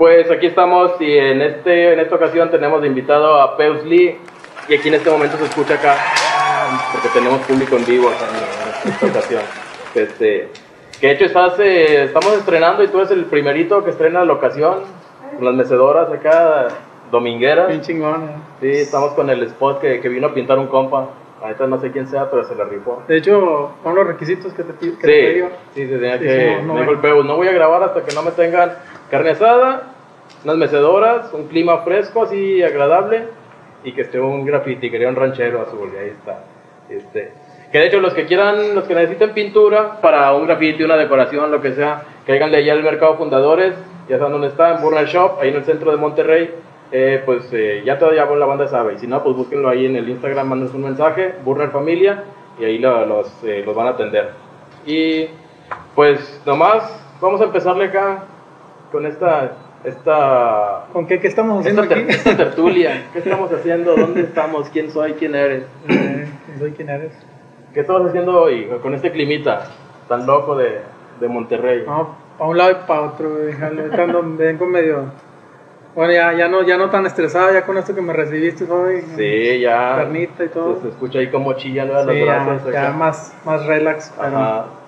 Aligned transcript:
Pues 0.00 0.30
aquí 0.30 0.46
estamos 0.46 0.92
y 0.98 1.18
en, 1.18 1.42
este, 1.42 1.92
en 1.92 2.00
esta 2.00 2.14
ocasión 2.16 2.50
tenemos 2.50 2.80
de 2.80 2.86
invitado 2.88 3.38
a 3.38 3.54
Peus 3.58 3.84
Lee 3.84 4.16
y 4.66 4.74
aquí 4.74 4.88
en 4.88 4.94
este 4.94 5.10
momento 5.10 5.36
se 5.36 5.44
escucha 5.44 5.74
acá 5.74 5.94
porque 6.90 7.08
tenemos 7.10 7.38
público 7.40 7.76
en 7.76 7.84
vivo 7.84 8.08
acá 8.08 8.24
en 8.82 8.90
esta 8.92 9.06
ocasión. 9.10 9.42
Este, 9.94 10.48
que 10.98 11.06
de 11.06 11.12
hecho 11.12 11.26
estás, 11.26 11.60
eh, 11.60 12.04
estamos 12.04 12.32
estrenando 12.32 12.82
y 12.82 12.88
tú 12.88 12.96
eres 12.96 13.10
el 13.10 13.26
primerito 13.26 13.84
que 13.84 13.90
estrena 13.90 14.24
la 14.24 14.32
ocasión 14.32 14.76
con 15.36 15.44
las 15.44 15.54
mecedoras 15.54 16.10
acá 16.10 16.68
domingueras. 17.10 17.68
Bien 17.68 17.82
chingón. 17.82 18.22
eh. 18.22 18.32
Sí, 18.62 18.80
estamos 18.80 19.12
con 19.12 19.28
el 19.28 19.42
spot 19.42 19.82
que, 19.82 20.00
que 20.00 20.08
vino 20.08 20.28
a 20.28 20.32
pintar 20.32 20.58
un 20.58 20.68
compa. 20.68 21.10
Ahorita 21.42 21.66
no 21.66 21.78
sé 21.78 21.90
quién 21.90 22.06
sea, 22.06 22.30
pero 22.30 22.44
se 22.44 22.54
la 22.54 22.64
rifó. 22.64 23.02
De 23.06 23.18
hecho, 23.18 23.72
son 23.82 23.94
los 23.94 24.06
requisitos 24.06 24.52
que 24.54 24.62
te, 24.62 24.72
que 24.74 24.86
te 25.06 25.26
Sí, 25.26 25.32
pidió. 25.34 25.48
sí, 25.74 25.86
se 25.88 25.98
tenía 25.98 26.18
Sí, 26.18 26.24
que. 26.24 26.56
sí, 26.58 26.66
no, 26.66 26.72
me 26.74 26.86
no, 26.86 27.00
Peus, 27.02 27.24
no 27.26 27.36
voy 27.36 27.48
a 27.48 27.52
grabar 27.52 27.82
hasta 27.82 28.02
que 28.02 28.14
no 28.14 28.22
me 28.22 28.30
tengan 28.30 28.72
carne 29.10 29.30
asada, 29.30 29.89
unas 30.44 30.56
mecedoras, 30.56 31.32
un 31.32 31.46
clima 31.48 31.78
fresco, 31.78 32.22
así 32.22 32.62
agradable, 32.62 33.24
y 33.84 33.92
que 33.92 34.02
esté 34.02 34.20
un 34.20 34.44
graffiti, 34.44 34.90
quería 34.90 35.08
un 35.08 35.16
ranchero 35.16 35.62
azul, 35.62 35.90
y 35.94 35.98
ahí 35.98 36.08
está. 36.10 36.44
Este, 36.88 37.32
que 37.70 37.78
de 37.78 37.86
hecho, 37.86 38.00
los 38.00 38.14
que 38.14 38.26
quieran, 38.26 38.74
los 38.74 38.84
que 38.84 38.94
necesiten 38.94 39.30
pintura 39.32 40.00
para 40.00 40.32
un 40.34 40.46
graffiti, 40.46 40.82
una 40.82 40.96
decoración, 40.96 41.50
lo 41.50 41.60
que 41.60 41.72
sea, 41.72 42.02
cáiganle 42.26 42.58
allá 42.58 42.72
al 42.72 42.82
Mercado 42.82 43.16
Fundadores, 43.16 43.74
ya 44.08 44.18
saben 44.18 44.32
dónde 44.32 44.48
está, 44.48 44.74
en 44.76 44.82
Burner 44.82 45.06
Shop, 45.06 45.38
ahí 45.40 45.50
en 45.50 45.56
el 45.56 45.64
centro 45.64 45.90
de 45.90 45.96
Monterrey. 45.96 46.54
Eh, 46.92 47.22
pues 47.24 47.48
eh, 47.52 47.82
ya 47.84 48.00
todavía 48.00 48.24
la 48.24 48.46
banda 48.46 48.66
sabe, 48.66 48.94
y 48.94 48.98
si 48.98 49.06
no, 49.06 49.22
pues 49.22 49.36
búsquenlo 49.36 49.68
ahí 49.68 49.86
en 49.86 49.94
el 49.94 50.08
Instagram, 50.08 50.48
mándense 50.48 50.74
un 50.74 50.82
mensaje, 50.82 51.36
Burner 51.44 51.70
Familia, 51.70 52.24
y 52.58 52.64
ahí 52.64 52.78
lo- 52.78 53.06
los, 53.06 53.44
eh, 53.44 53.62
los 53.64 53.76
van 53.76 53.86
a 53.86 53.90
atender. 53.90 54.30
Y 54.84 55.28
pues 55.94 56.42
nomás 56.44 56.82
vamos 57.20 57.40
a 57.40 57.44
empezarle 57.44 57.84
acá 57.84 58.24
con 58.90 59.06
esta 59.06 59.52
esta 59.84 60.84
¿Con 60.92 61.06
qué, 61.06 61.20
qué 61.20 61.28
estamos 61.28 61.64
esta, 61.66 61.82
haciendo 61.82 61.94
ter- 61.94 62.04
aquí? 62.04 62.12
esta 62.12 62.36
tertulia. 62.36 63.06
¿Qué 63.12 63.18
estamos 63.20 63.52
haciendo? 63.52 63.96
¿Dónde 63.96 64.20
estamos? 64.22 64.68
¿Quién 64.70 64.90
soy? 64.90 65.12
¿Quién 65.14 65.34
eres? 65.34 65.64
Eh, 65.88 66.28
¿quién 66.46 66.58
soy 66.58 66.70
quién 66.72 66.88
eres? 66.90 67.12
¿Qué 67.74 67.80
estamos 67.80 68.08
haciendo 68.08 68.40
hoy 68.42 68.68
con 68.82 68.94
este 68.94 69.10
climita 69.12 69.66
tan 70.08 70.26
loco 70.26 70.56
de, 70.56 70.80
de 71.20 71.28
Monterrey? 71.28 71.84
Vamos 71.86 72.08
para 72.36 72.50
un 72.50 72.56
lado 72.58 72.70
y 72.72 72.74
para 72.86 73.00
otro, 73.02 73.48
estando- 73.48 74.22
vengo 74.36 74.66
medio... 74.66 75.04
Bueno, 75.94 76.12
ya, 76.12 76.32
ya, 76.34 76.46
no, 76.48 76.62
ya 76.62 76.76
no 76.78 76.88
tan 76.88 77.04
estresado, 77.04 77.52
ya 77.52 77.66
con 77.66 77.76
esto 77.76 77.92
que 77.96 78.00
me 78.00 78.12
recibiste 78.12 78.64
hoy. 78.70 79.02
Sí, 79.16 79.58
ya. 79.60 79.96
Carnita 79.96 80.44
y 80.44 80.48
todo. 80.48 80.76
Se, 80.76 80.82
se 80.82 80.88
escucha 80.90 81.18
ahí 81.18 81.28
como 81.30 81.52
chillan 81.54 81.88
¿no? 81.88 81.94
los 82.04 82.14
Sí, 82.14 82.24
ya, 82.24 82.44
brazos. 82.44 82.72
ya 82.72 82.82
acá. 82.88 82.92
más, 82.96 83.36
más 83.44 83.66
relax. 83.66 84.12
pero- 84.16 84.36
Ajá. 84.38 84.64
Y 84.66 84.79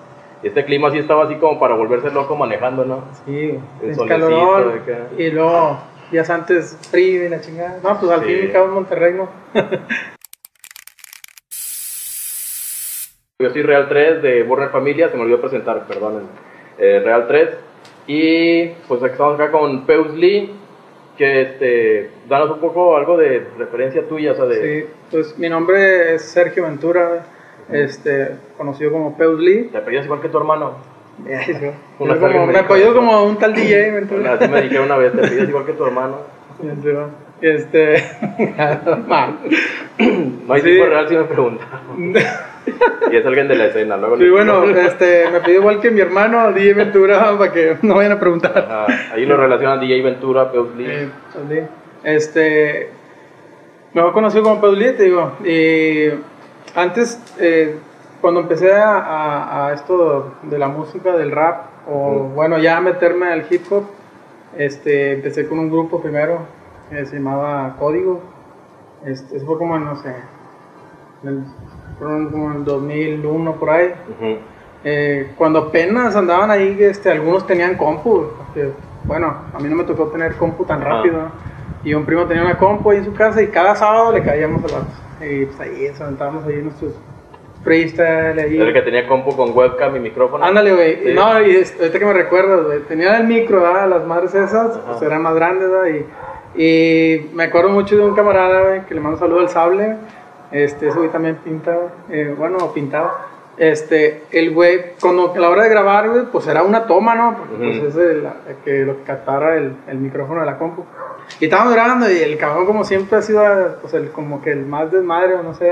este 0.43 0.65
clima 0.65 0.91
sí 0.91 0.97
estaba 0.99 1.23
así 1.25 1.35
como 1.35 1.59
para 1.59 1.75
volverse 1.75 2.11
loco 2.11 2.35
manejando, 2.35 2.85
¿no? 2.85 3.03
Sí, 3.25 3.57
El 3.81 3.95
de 3.95 4.03
acá. 4.03 5.07
Y 5.17 5.29
luego, 5.31 5.79
días 6.11 6.29
antes, 6.29 6.77
frío 6.91 7.25
y 7.25 7.29
la 7.29 7.41
chingada. 7.41 7.79
No, 7.83 7.99
pues 7.99 8.11
al 8.11 8.23
Sí. 8.23 8.35
fin 8.35 8.49
y 8.49 8.51
cabo 8.51 8.65
en 8.65 8.73
Monterrey, 8.73 9.13
¿no? 9.13 9.29
Yo 13.39 13.49
soy 13.49 13.63
Real 13.63 13.87
3 13.89 14.21
de 14.21 14.43
Burner 14.43 14.69
Familia, 14.69 15.09
se 15.09 15.17
me 15.17 15.23
olvidó 15.23 15.41
presentar, 15.41 15.85
perdónenme. 15.87 16.29
Eh, 16.77 17.01
Real 17.03 17.27
3. 17.27 17.49
Y 18.07 18.67
pues 18.87 19.01
estamos 19.03 19.35
acá 19.39 19.51
con 19.51 19.85
Peus 19.85 20.13
Lee, 20.13 20.53
que 21.17 21.41
este, 21.41 22.11
danos 22.27 22.51
un 22.51 22.59
poco 22.59 22.95
algo 22.95 23.17
de 23.17 23.45
referencia 23.57 24.07
tuya, 24.07 24.31
o 24.31 24.35
sea, 24.35 24.45
de... 24.45 24.81
Sí, 24.81 24.89
pues 25.11 25.37
mi 25.37 25.49
nombre 25.49 26.15
es 26.15 26.21
Sergio 26.23 26.63
Ventura. 26.63 27.25
Este, 27.71 28.35
conocido 28.57 28.91
como 28.91 29.17
Peus 29.17 29.39
Lee. 29.39 29.69
Te 29.71 29.77
apellidas 29.77 30.05
igual 30.05 30.21
que 30.21 30.29
tu 30.29 30.37
hermano. 30.37 30.73
Yo- 31.27 31.71
Una 31.99 32.17
como- 32.17 32.47
me 32.47 32.59
apoyó 32.59 32.93
como 32.93 33.23
un 33.23 33.37
tal 33.37 33.53
DJ 33.53 33.91
Ventura. 33.91 34.33
Así 34.33 34.47
me 34.47 34.61
dijeron 34.63 34.85
una 34.85 34.97
vez, 34.97 35.13
te 35.13 35.19
apellidas 35.19 35.49
igual 35.49 35.65
que 35.65 35.73
tu 35.73 35.85
hermano. 35.85 36.17
Este. 37.41 37.95
No 40.47 40.53
hay 40.53 40.61
Sí. 40.61 40.67
tipo 40.71 40.85
real 40.85 41.07
si 41.07 41.15
me 41.15 41.23
preguntaron. 41.25 42.13
Y 43.11 43.17
es 43.17 43.25
alguien 43.25 43.49
de 43.49 43.55
la 43.57 43.65
escena, 43.65 43.97
luego 43.97 44.17
Sí, 44.17 44.29
bueno, 44.29 44.63
este, 44.63 45.29
me 45.29 45.41
pidió 45.41 45.59
igual 45.59 45.81
que 45.81 45.91
mi 45.91 45.99
hermano, 45.99 46.49
DJ 46.53 46.73
Ventura, 46.73 47.37
para 47.37 47.51
que 47.51 47.75
no 47.81 47.95
vayan 47.95 48.13
a 48.13 48.19
preguntar. 48.19 48.57
Ajá, 48.57 48.87
ahí 49.13 49.25
lo 49.25 49.35
relacionan 49.35 49.81
DJ 49.81 50.01
Ventura, 50.01 50.49
Peus 50.49 50.73
Lee. 50.77 51.09
Lee. 51.49 51.63
Este, 52.05 52.89
mejor 53.93 54.13
conocido 54.13 54.43
como 54.43 54.61
Peus 54.61 54.77
Lee, 54.77 54.93
te 54.95 55.03
digo. 55.03 55.33
Y 55.43 56.07
antes, 56.75 57.19
eh, 57.39 57.77
cuando 58.21 58.41
empecé 58.41 58.73
a, 58.73 58.97
a- 58.97 59.67
a 59.67 59.73
esto 59.73 60.33
de 60.43 60.57
la 60.57 60.67
música, 60.67 61.15
del 61.17 61.31
rap, 61.31 61.65
o 61.89 62.11
bueno, 62.35 62.57
ya 62.57 62.77
a 62.77 62.81
meterme 62.81 63.27
al 63.31 63.45
hip 63.49 63.65
hop, 63.71 63.83
este, 64.57 65.13
empecé 65.13 65.47
con 65.47 65.59
un 65.59 65.69
grupo 65.69 66.01
primero 66.01 66.39
que 66.89 67.05
se 67.05 67.15
llamaba 67.17 67.75
Código. 67.79 68.21
Este, 69.05 69.37
eso 69.37 69.45
fue 69.45 69.57
como 69.57 69.75
en, 69.75 69.85
no 69.85 69.95
sé, 69.97 70.15
en 71.23 71.29
el- 71.29 71.43
como 72.31 72.51
en 72.51 72.57
el 72.57 72.65
2001 72.65 73.53
por 73.53 73.69
ahí. 73.69 73.93
Eh, 74.85 75.33
cuando 75.37 75.59
apenas 75.59 76.15
andaban 76.15 76.51
ahí, 76.51 76.77
este, 76.81 77.09
algunos 77.11 77.45
tenían 77.47 77.75
compu, 77.75 78.25
porque, 78.37 78.71
bueno, 79.05 79.33
a 79.53 79.59
mí 79.59 79.69
no 79.69 79.75
me 79.77 79.83
tocó 79.85 80.07
tener 80.07 80.35
compu 80.35 80.65
tan 80.65 80.81
rápido, 80.81 81.17
¿no? 81.23 81.31
y 81.85 81.93
un 81.93 82.05
primo 82.05 82.23
tenía 82.25 82.43
una 82.43 82.57
compu 82.57 82.91
ahí 82.91 82.97
en 82.99 83.05
su 83.05 83.13
casa 83.13 83.41
y 83.41 83.47
cada 83.47 83.75
sábado 83.75 84.11
le 84.13 84.23
caíamos 84.23 84.63
a 84.71 84.77
los 84.77 84.85
y 85.25 85.45
pues 85.45 85.59
ahí 85.59 85.87
nos 85.89 86.01
aventábamos 86.01 86.45
ahí 86.45 86.55
nuestros 86.61 86.93
freestyle 87.63 88.39
ahí. 88.39 88.55
Era 88.57 88.67
el 88.67 88.73
que 88.73 88.81
tenía 88.81 89.07
compu 89.07 89.35
con 89.35 89.55
webcam 89.55 89.95
y 89.95 89.99
micrófono. 89.99 90.43
Ándale, 90.43 90.73
güey. 90.73 90.95
Sí. 91.03 91.13
No, 91.13 91.41
y 91.41 91.55
es- 91.55 91.75
ahorita 91.79 91.99
que 91.99 92.05
me 92.05 92.13
recuerdas, 92.13 92.65
güey. 92.65 92.79
Tenía 92.81 93.17
el 93.17 93.25
micro, 93.27 93.61
¿verdad? 93.61 93.87
Las 93.89 94.05
madres 94.05 94.35
esas, 94.35 94.75
Ajá. 94.77 94.81
pues 94.91 95.01
eran 95.01 95.21
más 95.21 95.33
grandes, 95.35 95.69
¿verdad? 95.69 95.87
Y, 96.55 96.61
y 96.61 97.29
me 97.33 97.45
acuerdo 97.45 97.69
mucho 97.69 97.95
de 97.95 98.03
un 98.03 98.15
camarada, 98.15 98.61
güey, 98.69 98.85
que 98.85 98.93
le 98.93 98.99
mando 98.99 99.15
un 99.15 99.19
saludo 99.19 99.39
al 99.39 99.49
sable. 99.49 99.95
Este, 100.51 100.89
ese 100.89 100.97
güey 100.97 101.09
también 101.09 101.37
pinta, 101.37 101.75
eh, 102.09 102.35
bueno, 102.37 102.73
pintaba. 102.73 103.27
Este, 103.57 104.23
el 104.31 104.51
güey, 104.51 104.93
cuando 104.99 105.31
a 105.33 105.37
la 105.37 105.49
hora 105.49 105.63
de 105.63 105.69
grabar, 105.69 106.09
güey, 106.09 106.23
pues 106.31 106.47
era 106.47 106.63
una 106.63 106.87
toma, 106.87 107.13
¿no? 107.13 107.37
Porque 107.37 107.53
Ujú. 107.53 107.81
pues 107.81 107.95
es 107.95 107.97
el, 107.97 108.27
que 108.65 108.79
lo 108.79 109.03
captara 109.03 109.55
el, 109.57 109.75
el 109.87 109.97
micrófono 109.97 110.39
de 110.39 110.47
la 110.47 110.57
compu. 110.57 110.85
Y 111.39 111.45
estábamos 111.45 111.73
grabando 111.73 112.09
y 112.11 112.17
el 112.17 112.37
cabrón, 112.37 112.65
como 112.65 112.83
siempre, 112.83 113.17
ha 113.17 113.21
sido, 113.21 113.43
pues, 113.81 113.93
el, 113.93 114.11
como 114.11 114.41
que 114.41 114.51
el 114.51 114.65
más 114.65 114.91
desmadre, 114.91 115.35
o 115.35 115.43
no 115.43 115.53
sé, 115.53 115.71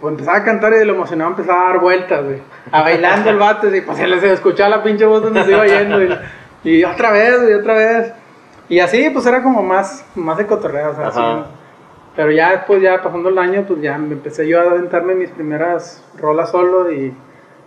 pues 0.00 0.12
empezaba 0.12 0.38
a 0.38 0.44
cantar 0.44 0.72
y 0.72 0.76
de 0.76 0.86
lo 0.86 0.94
emocionado 0.94 1.30
empezaba 1.30 1.62
a 1.62 1.72
dar 1.72 1.80
vueltas, 1.80 2.24
güey. 2.24 2.42
A 2.72 2.82
bailando 2.82 3.28
el 3.28 3.38
vato, 3.38 3.74
y 3.74 3.80
pues 3.82 3.98
se 3.98 4.06
les 4.06 4.22
escuchaba 4.22 4.70
la 4.70 4.82
pinche 4.82 5.04
voz 5.04 5.22
donde 5.22 5.44
se 5.44 5.52
iba 5.52 5.66
yendo. 5.66 6.02
Y, 6.02 6.18
y 6.64 6.84
otra 6.84 7.10
vez, 7.12 7.40
güey, 7.42 7.54
otra 7.54 7.74
vez. 7.74 8.12
Y 8.70 8.78
así, 8.80 9.10
pues 9.10 9.26
era 9.26 9.42
como 9.42 9.62
más, 9.62 10.06
más 10.14 10.38
de 10.38 10.46
cotorreo, 10.46 10.92
o 10.92 10.94
sea, 10.94 11.08
así. 11.08 11.20
Pero 12.16 12.32
ya 12.32 12.50
después, 12.50 12.82
ya 12.82 13.02
pasando 13.02 13.28
el 13.28 13.38
año, 13.38 13.64
pues 13.66 13.80
ya 13.80 13.96
me 13.98 14.12
empecé 14.14 14.46
yo 14.48 14.58
a 14.60 14.64
aventarme 14.64 15.14
mis 15.14 15.30
primeras 15.30 16.04
rolas 16.18 16.50
solo 16.50 16.90
y, 16.92 17.14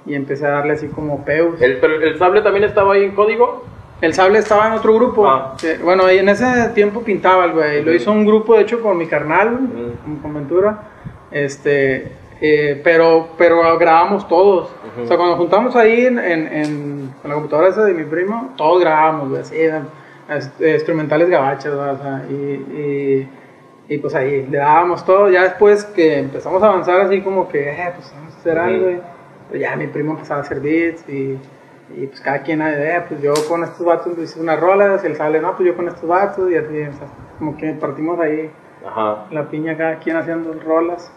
y 0.05 0.15
empecé 0.15 0.45
a 0.45 0.49
darle 0.51 0.73
así 0.73 0.87
como 0.87 1.23
peus. 1.23 1.61
El, 1.61 1.77
pero 1.77 1.95
el 1.95 2.17
sable 2.17 2.41
también 2.41 2.65
estaba 2.65 2.93
ahí 2.93 3.05
en 3.05 3.15
código. 3.15 3.63
El 4.01 4.13
sable 4.13 4.39
estaba 4.39 4.67
en 4.67 4.73
otro 4.73 4.93
grupo. 4.95 5.25
Ah. 5.27 5.55
que, 5.59 5.77
bueno, 5.77 6.11
y 6.11 6.17
en 6.17 6.27
ese 6.27 6.45
tiempo 6.75 7.01
pintaba 7.03 7.45
el 7.45 7.53
güey. 7.53 7.77
Lo 7.83 7.91
Ujú. 7.91 7.95
hizo 7.95 8.11
un 8.11 8.25
grupo, 8.25 8.55
de 8.55 8.63
hecho, 8.63 8.81
con 8.81 8.97
mi 8.97 9.07
carnal, 9.07 9.49
güey, 9.71 9.85
Ujú. 9.85 10.21
con- 10.21 10.33
Ventura. 10.33 10.77
Este, 11.31 12.11
eh, 12.41 12.81
pero, 12.83 13.29
pero 13.37 13.77
grabamos 13.77 14.27
todos. 14.27 14.69
Ujú. 14.93 15.03
O 15.03 15.07
sea, 15.07 15.15
cuando 15.17 15.37
juntamos 15.37 15.75
ahí 15.77 16.05
en, 16.05 16.19
en, 16.19 16.47
en- 16.47 17.13
con 17.21 17.29
la 17.29 17.35
computadora 17.35 17.69
esa 17.69 17.85
de 17.85 17.93
mi 17.93 18.03
primo, 18.03 18.53
todos 18.57 18.81
grabamos, 18.81 19.29
güey, 19.29 19.41
así, 19.41 19.55
es- 19.57 20.51
eh, 20.59 20.73
instrumentales 20.73 21.29
gabachas. 21.29 21.73
O 21.73 21.97
sea, 21.97 22.25
y, 22.29 22.33
y, 22.33 23.29
y, 23.89 23.97
pues 23.97 24.15
ahí 24.15 24.45
le 24.47 24.57
dábamos 24.57 25.05
todo. 25.05 25.29
Ya 25.29 25.43
después 25.43 25.83
que 25.85 26.19
empezamos 26.19 26.61
a 26.63 26.67
avanzar 26.67 27.01
así 27.01 27.21
como 27.21 27.47
que, 27.49 27.69
eh, 27.69 27.91
pues 27.95 28.11
vamos 28.15 28.33
a 28.33 28.37
hacer 28.39 28.57
algo, 28.57 28.83
güey. 28.85 29.01
Pues 29.49 29.61
ya 29.61 29.75
mi 29.75 29.87
primo 29.87 30.13
empezaba 30.13 30.39
a 30.39 30.43
hacer 30.43 30.59
beats 30.61 31.07
y, 31.09 31.37
y 31.95 32.07
pues 32.07 32.21
cada 32.21 32.41
quien, 32.43 32.61
eh, 32.61 33.03
pues 33.07 33.21
yo 33.21 33.33
con 33.47 33.63
estos 33.63 33.85
vatos 33.85 34.17
hice 34.17 34.39
unas 34.39 34.59
rolas, 34.59 35.03
el 35.03 35.15
sale, 35.15 35.39
no, 35.41 35.55
pues 35.55 35.67
yo 35.67 35.75
con 35.75 35.87
estos 35.87 36.07
vatos 36.07 36.49
y 36.49 36.55
así, 36.55 36.81
o 36.81 36.93
sea, 36.93 37.07
como 37.37 37.57
que 37.57 37.73
partimos 37.73 38.19
ahí 38.19 38.49
Ajá. 38.85 39.25
la 39.31 39.49
piña 39.49 39.77
cada 39.77 39.97
quien 39.99 40.15
haciendo 40.17 40.53
rolas 40.65 41.11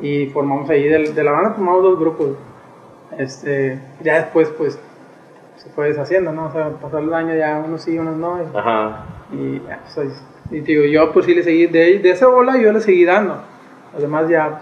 y 0.00 0.26
formamos 0.26 0.68
ahí 0.70 0.88
del- 0.88 1.14
de, 1.14 1.24
la 1.24 1.32
banda 1.32 1.50
formamos 1.50 1.82
dos 1.82 1.98
grupos 1.98 2.30
este 3.18 3.80
ya 4.02 4.14
después 4.16 4.48
pues 4.50 4.78
se 5.56 5.68
fue 5.70 5.88
deshaciendo 5.88 6.32
no 6.32 6.46
o 6.46 6.52
sea 6.52 6.70
pasó 6.80 6.98
el 6.98 7.12
año 7.12 7.34
ya 7.34 7.58
unos 7.64 7.82
sí 7.82 7.98
unos 7.98 8.16
no 8.16 8.38
y, 8.42 8.56
Ajá. 8.56 9.04
y 9.32 9.60
ya, 9.66 9.80
pues, 9.82 9.98
ahí- 9.98 10.24
y 10.50 10.60
digo 10.60 10.84
yo 10.84 11.12
pues 11.12 11.26
sí 11.26 11.34
le 11.34 11.42
seguí 11.42 11.66
de, 11.66 11.98
de 11.98 12.10
esa 12.10 12.26
bola 12.28 12.56
yo 12.58 12.72
le 12.72 12.80
seguí 12.80 13.04
dando 13.04 13.42
los 13.92 14.02
demás 14.02 14.28
ya 14.28 14.60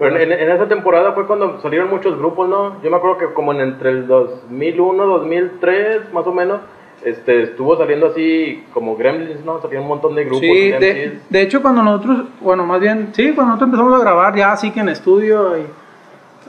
pues, 0.00 0.12
Pero 0.12 0.16
en, 0.16 0.32
en 0.32 0.50
esa 0.50 0.66
temporada 0.66 1.12
fue 1.12 1.26
cuando 1.26 1.60
salieron 1.60 1.90
muchos 1.90 2.16
grupos, 2.18 2.48
¿no? 2.48 2.82
Yo 2.82 2.90
me 2.90 2.96
acuerdo 2.96 3.18
que 3.18 3.26
como 3.34 3.52
en 3.52 3.60
entre 3.60 3.90
el 3.90 4.06
2001, 4.06 5.06
2003, 5.06 6.12
más 6.14 6.26
o 6.26 6.32
menos, 6.32 6.60
este, 7.04 7.42
estuvo 7.42 7.76
saliendo 7.76 8.06
así 8.06 8.64
como 8.72 8.96
Gremlins, 8.96 9.44
¿no? 9.44 9.60
Salían 9.60 9.82
un 9.82 9.88
montón 9.88 10.14
de 10.14 10.24
grupos. 10.24 10.40
Sí, 10.40 10.70
de, 10.70 11.18
de 11.28 11.42
hecho 11.42 11.60
cuando 11.60 11.82
nosotros, 11.82 12.28
bueno, 12.40 12.64
más 12.64 12.80
bien, 12.80 13.10
sí, 13.12 13.32
cuando 13.34 13.52
nosotros 13.52 13.68
empezamos 13.68 14.00
a 14.00 14.02
grabar 14.02 14.34
ya 14.34 14.52
así 14.52 14.70
que 14.70 14.80
en 14.80 14.88
estudio, 14.88 15.58
y, 15.58 15.66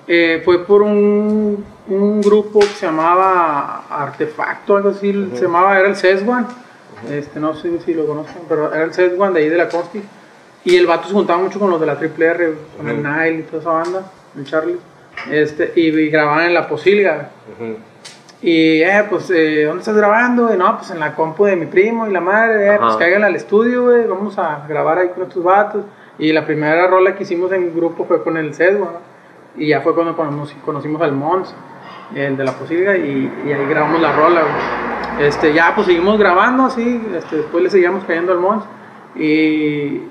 eh, 0.07 0.41
fue 0.45 0.65
por 0.65 0.81
un, 0.81 1.65
un 1.89 2.21
grupo 2.21 2.59
que 2.59 2.67
se 2.67 2.85
llamaba 2.85 3.83
Artefacto, 3.89 4.77
algo 4.77 4.89
así, 4.91 5.11
se 5.33 5.41
llamaba, 5.41 5.77
era 5.77 5.89
el 5.89 5.97
Sesguan, 5.97 6.47
este, 7.09 7.39
no 7.39 7.53
sé 7.55 7.79
si 7.79 7.93
lo 7.93 8.05
conozcan, 8.05 8.43
pero 8.47 8.73
era 8.73 8.83
el 8.83 8.93
set 8.93 9.19
one 9.19 9.33
de 9.33 9.39
ahí 9.41 9.49
de 9.49 9.57
la 9.57 9.69
Consti. 9.69 10.01
Y 10.63 10.75
el 10.75 10.85
vato 10.85 11.07
se 11.07 11.13
juntaba 11.13 11.41
mucho 11.41 11.59
con 11.59 11.69
los 11.71 11.79
de 11.79 11.87
la 11.87 11.97
Triple 11.97 12.25
R, 12.25 12.53
con 12.77 12.87
el. 12.87 13.01
Nile 13.01 13.39
y 13.39 13.43
toda 13.43 13.61
esa 13.61 13.71
banda, 13.71 14.11
el 14.37 14.45
Charlie. 14.45 14.77
Este, 15.29 15.73
y, 15.75 15.87
y 15.87 16.09
grababan 16.09 16.45
en 16.45 16.53
la 16.53 16.67
Posilga. 16.67 17.29
Ujú. 17.55 17.77
Y, 18.41 18.81
eh, 18.81 19.05
pues, 19.09 19.29
eh, 19.29 19.65
¿dónde 19.65 19.81
estás 19.81 19.95
grabando? 19.95 20.47
güey? 20.47 20.57
no, 20.57 20.77
pues 20.77 20.89
en 20.89 20.99
la 20.99 21.15
compu 21.15 21.45
de 21.45 21.55
mi 21.55 21.67
primo 21.67 22.07
y 22.07 22.11
la 22.11 22.21
madre, 22.21 22.73
eh, 22.73 22.77
pues 22.79 22.95
caigan 22.95 23.23
al 23.23 23.35
estudio, 23.35 23.83
güey, 23.83 24.07
vamos 24.07 24.37
a 24.39 24.65
grabar 24.67 24.97
ahí 24.97 25.09
con 25.09 25.23
estos 25.23 25.43
vatos. 25.43 25.83
Y 26.17 26.31
la 26.33 26.45
primera 26.45 26.87
rola 26.87 27.15
que 27.15 27.23
hicimos 27.23 27.51
en 27.51 27.75
grupo 27.75 28.05
fue 28.05 28.23
con 28.23 28.37
el 28.37 28.53
Cedwa, 28.53 28.93
¿no? 28.93 29.61
Y 29.61 29.67
ya 29.67 29.81
fue 29.81 29.93
cuando 29.93 30.15
conocimos, 30.15 30.53
conocimos 30.65 31.01
al 31.01 31.11
Mons, 31.11 31.53
el 32.15 32.37
de 32.37 32.43
la 32.43 32.53
Posilga, 32.53 32.97
y, 32.97 33.31
y 33.45 33.51
ahí 33.51 33.65
grabamos 33.67 34.01
la 34.01 34.15
rola, 34.15 34.41
güey. 34.41 35.00
Este, 35.19 35.53
ya, 35.53 35.73
pues 35.75 35.87
seguimos 35.87 36.17
grabando, 36.17 36.63
así, 36.63 37.01
este, 37.15 37.37
después 37.37 37.63
le 37.63 37.69
seguíamos 37.69 38.03
cayendo 38.05 38.31
al 38.31 38.39
Mons. 38.39 38.63
Y, 39.15 40.01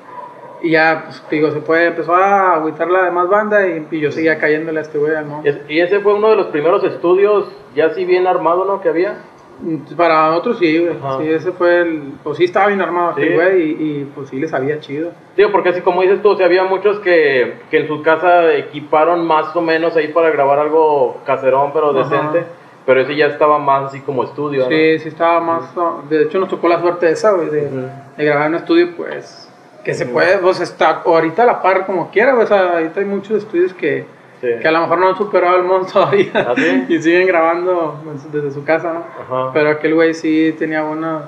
y 0.63 0.71
ya, 0.71 1.05
pues, 1.07 1.23
digo, 1.31 1.51
se 1.51 1.61
fue, 1.63 1.87
empezó 1.87 2.15
a 2.15 2.55
agüitar 2.57 2.89
la 2.91 3.05
demás 3.05 3.29
banda 3.29 3.67
y, 3.67 3.87
y 3.91 4.01
yo 4.01 4.13
seguía 4.13 4.39
cayéndole 4.39 4.79
a 4.79 4.83
este 4.83 4.99
güey 4.99 5.15
al 5.17 5.27
Mons. 5.27 5.47
Es- 5.47 5.59
Y 5.69 5.81
ese 5.81 6.01
fue 6.01 6.15
uno 6.15 6.29
de 6.29 6.37
los 6.37 6.47
primeros 6.49 6.85
estudios 6.85 7.51
ya 7.75 7.87
así 7.87 8.05
bien 8.05 8.27
armado, 8.27 8.65
¿no? 8.65 8.81
Que 8.81 8.89
había. 8.91 9.17
Mm, 9.63 9.95
Para 9.97 10.29
nosotros 10.29 10.59
sí, 10.59 10.79
güey. 10.79 10.95
Sí, 11.19 11.31
ese 11.31 11.53
fue 11.53 11.81
el. 11.81 12.13
Pues 12.23 12.37
sí, 12.39 12.45
estaba 12.45 12.69
bien 12.69 12.81
armado 12.81 13.15
Sí. 13.17 13.23
este 13.23 13.35
güey 13.35 13.63
y, 13.63 13.65
y, 14.01 14.13
pues 14.15 14.29
sí 14.29 14.39
le 14.39 14.49
sabía 14.49 14.81
chido. 14.81 15.11
Digo, 15.37 15.51
porque 15.51 15.71
así 15.71 15.81
como 15.81 16.03
dices 16.03 16.23
tú, 16.23 16.31
o 16.31 16.37
sea, 16.37 16.47
había 16.47 16.65
muchos 16.65 16.99
que, 17.01 17.55
que 17.71 17.79
en 17.81 17.89
su 17.89 18.03
casa 18.03 18.53
equiparon 18.55 19.27
más 19.27 19.55
o 19.57 19.61
menos 19.63 19.97
ahí 19.97 20.09
para 20.09 20.31
grabar 20.31 20.59
algo 20.61 21.19
caserón, 21.27 21.73
pero 21.73 21.91
Ajá. 21.91 21.99
decente. 22.09 22.45
Pero 22.91 23.03
ese 23.03 23.15
ya 23.15 23.27
estaba 23.27 23.61
más 23.61 23.85
así 23.85 24.01
como 24.01 24.25
estudio, 24.25 24.65
¿no? 24.65 24.69
Sí, 24.69 24.99
sí 24.99 25.09
estaba 25.11 25.39
más. 25.39 25.77
no, 25.77 26.03
De 26.11 26.25
hecho, 26.25 26.41
nos 26.41 26.49
tocó 26.49 26.67
la 26.67 26.81
suerte 26.81 27.09
esa, 27.09 27.31
güey, 27.31 27.49
de, 27.49 27.71
de 28.17 28.25
grabar 28.25 28.49
en 28.49 28.55
un 28.55 28.59
estudio, 28.59 28.97
pues. 28.97 29.49
Que 29.85 29.95
se 29.95 30.07
puede, 30.07 30.39
pues 30.39 30.59
está 30.59 31.03
ahorita 31.07 31.45
a 31.45 31.47
la 31.47 31.63
par 31.63 31.87
como 31.87 32.11
quiera. 32.11 32.37
O 32.37 32.45
sea, 32.45 32.73
ahorita 32.73 32.99
hay 32.99 33.07
muchos 33.07 33.45
estudios 33.45 33.73
que, 33.75 34.07
Sí. 34.41 34.49
que 34.61 34.67
a 34.67 34.73
lo 34.73 34.81
mejor 34.81 34.99
no 34.99 35.09
han 35.11 35.17
superado 35.17 35.57
el 35.59 35.63
mundo 35.63 35.87
todavía. 35.93 36.33
¿Ah, 36.35 36.55
sí? 36.57 36.87
y 36.89 37.01
siguen 37.01 37.29
grabando 37.29 38.01
pues, 38.03 38.33
desde 38.33 38.51
su 38.51 38.65
casa, 38.65 38.93
¿no? 38.93 39.05
Ajá. 39.23 39.53
Pero 39.53 39.71
aquel 39.71 39.95
güey 39.95 40.13
sí 40.13 40.53
tenía 40.59 40.83
buenas. 40.83 41.27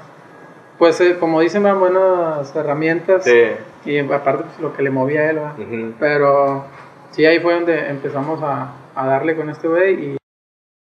Pues, 0.79 1.01
eh, 1.01 1.17
como 1.21 1.39
dicen, 1.43 1.63
buenas 1.79 2.57
herramientas. 2.57 3.23
Sí. 3.23 3.45
Y 3.85 4.01
aparte, 4.01 4.43
pues 4.49 4.59
lo 4.59 4.73
que 4.73 4.83
le 4.83 4.91
movía 4.91 5.21
a 5.21 5.31
él, 5.31 5.39
¿va? 5.39 5.55
Pero 6.01 6.65
sí, 7.13 7.25
ahí 7.25 7.39
fue 7.39 7.55
donde 7.55 7.89
empezamos 7.89 8.43
a, 8.43 8.73
a 8.97 9.07
darle 9.07 9.37
con 9.37 9.49
este 9.49 9.69
güey. 9.69 9.95
Y, 9.95 10.17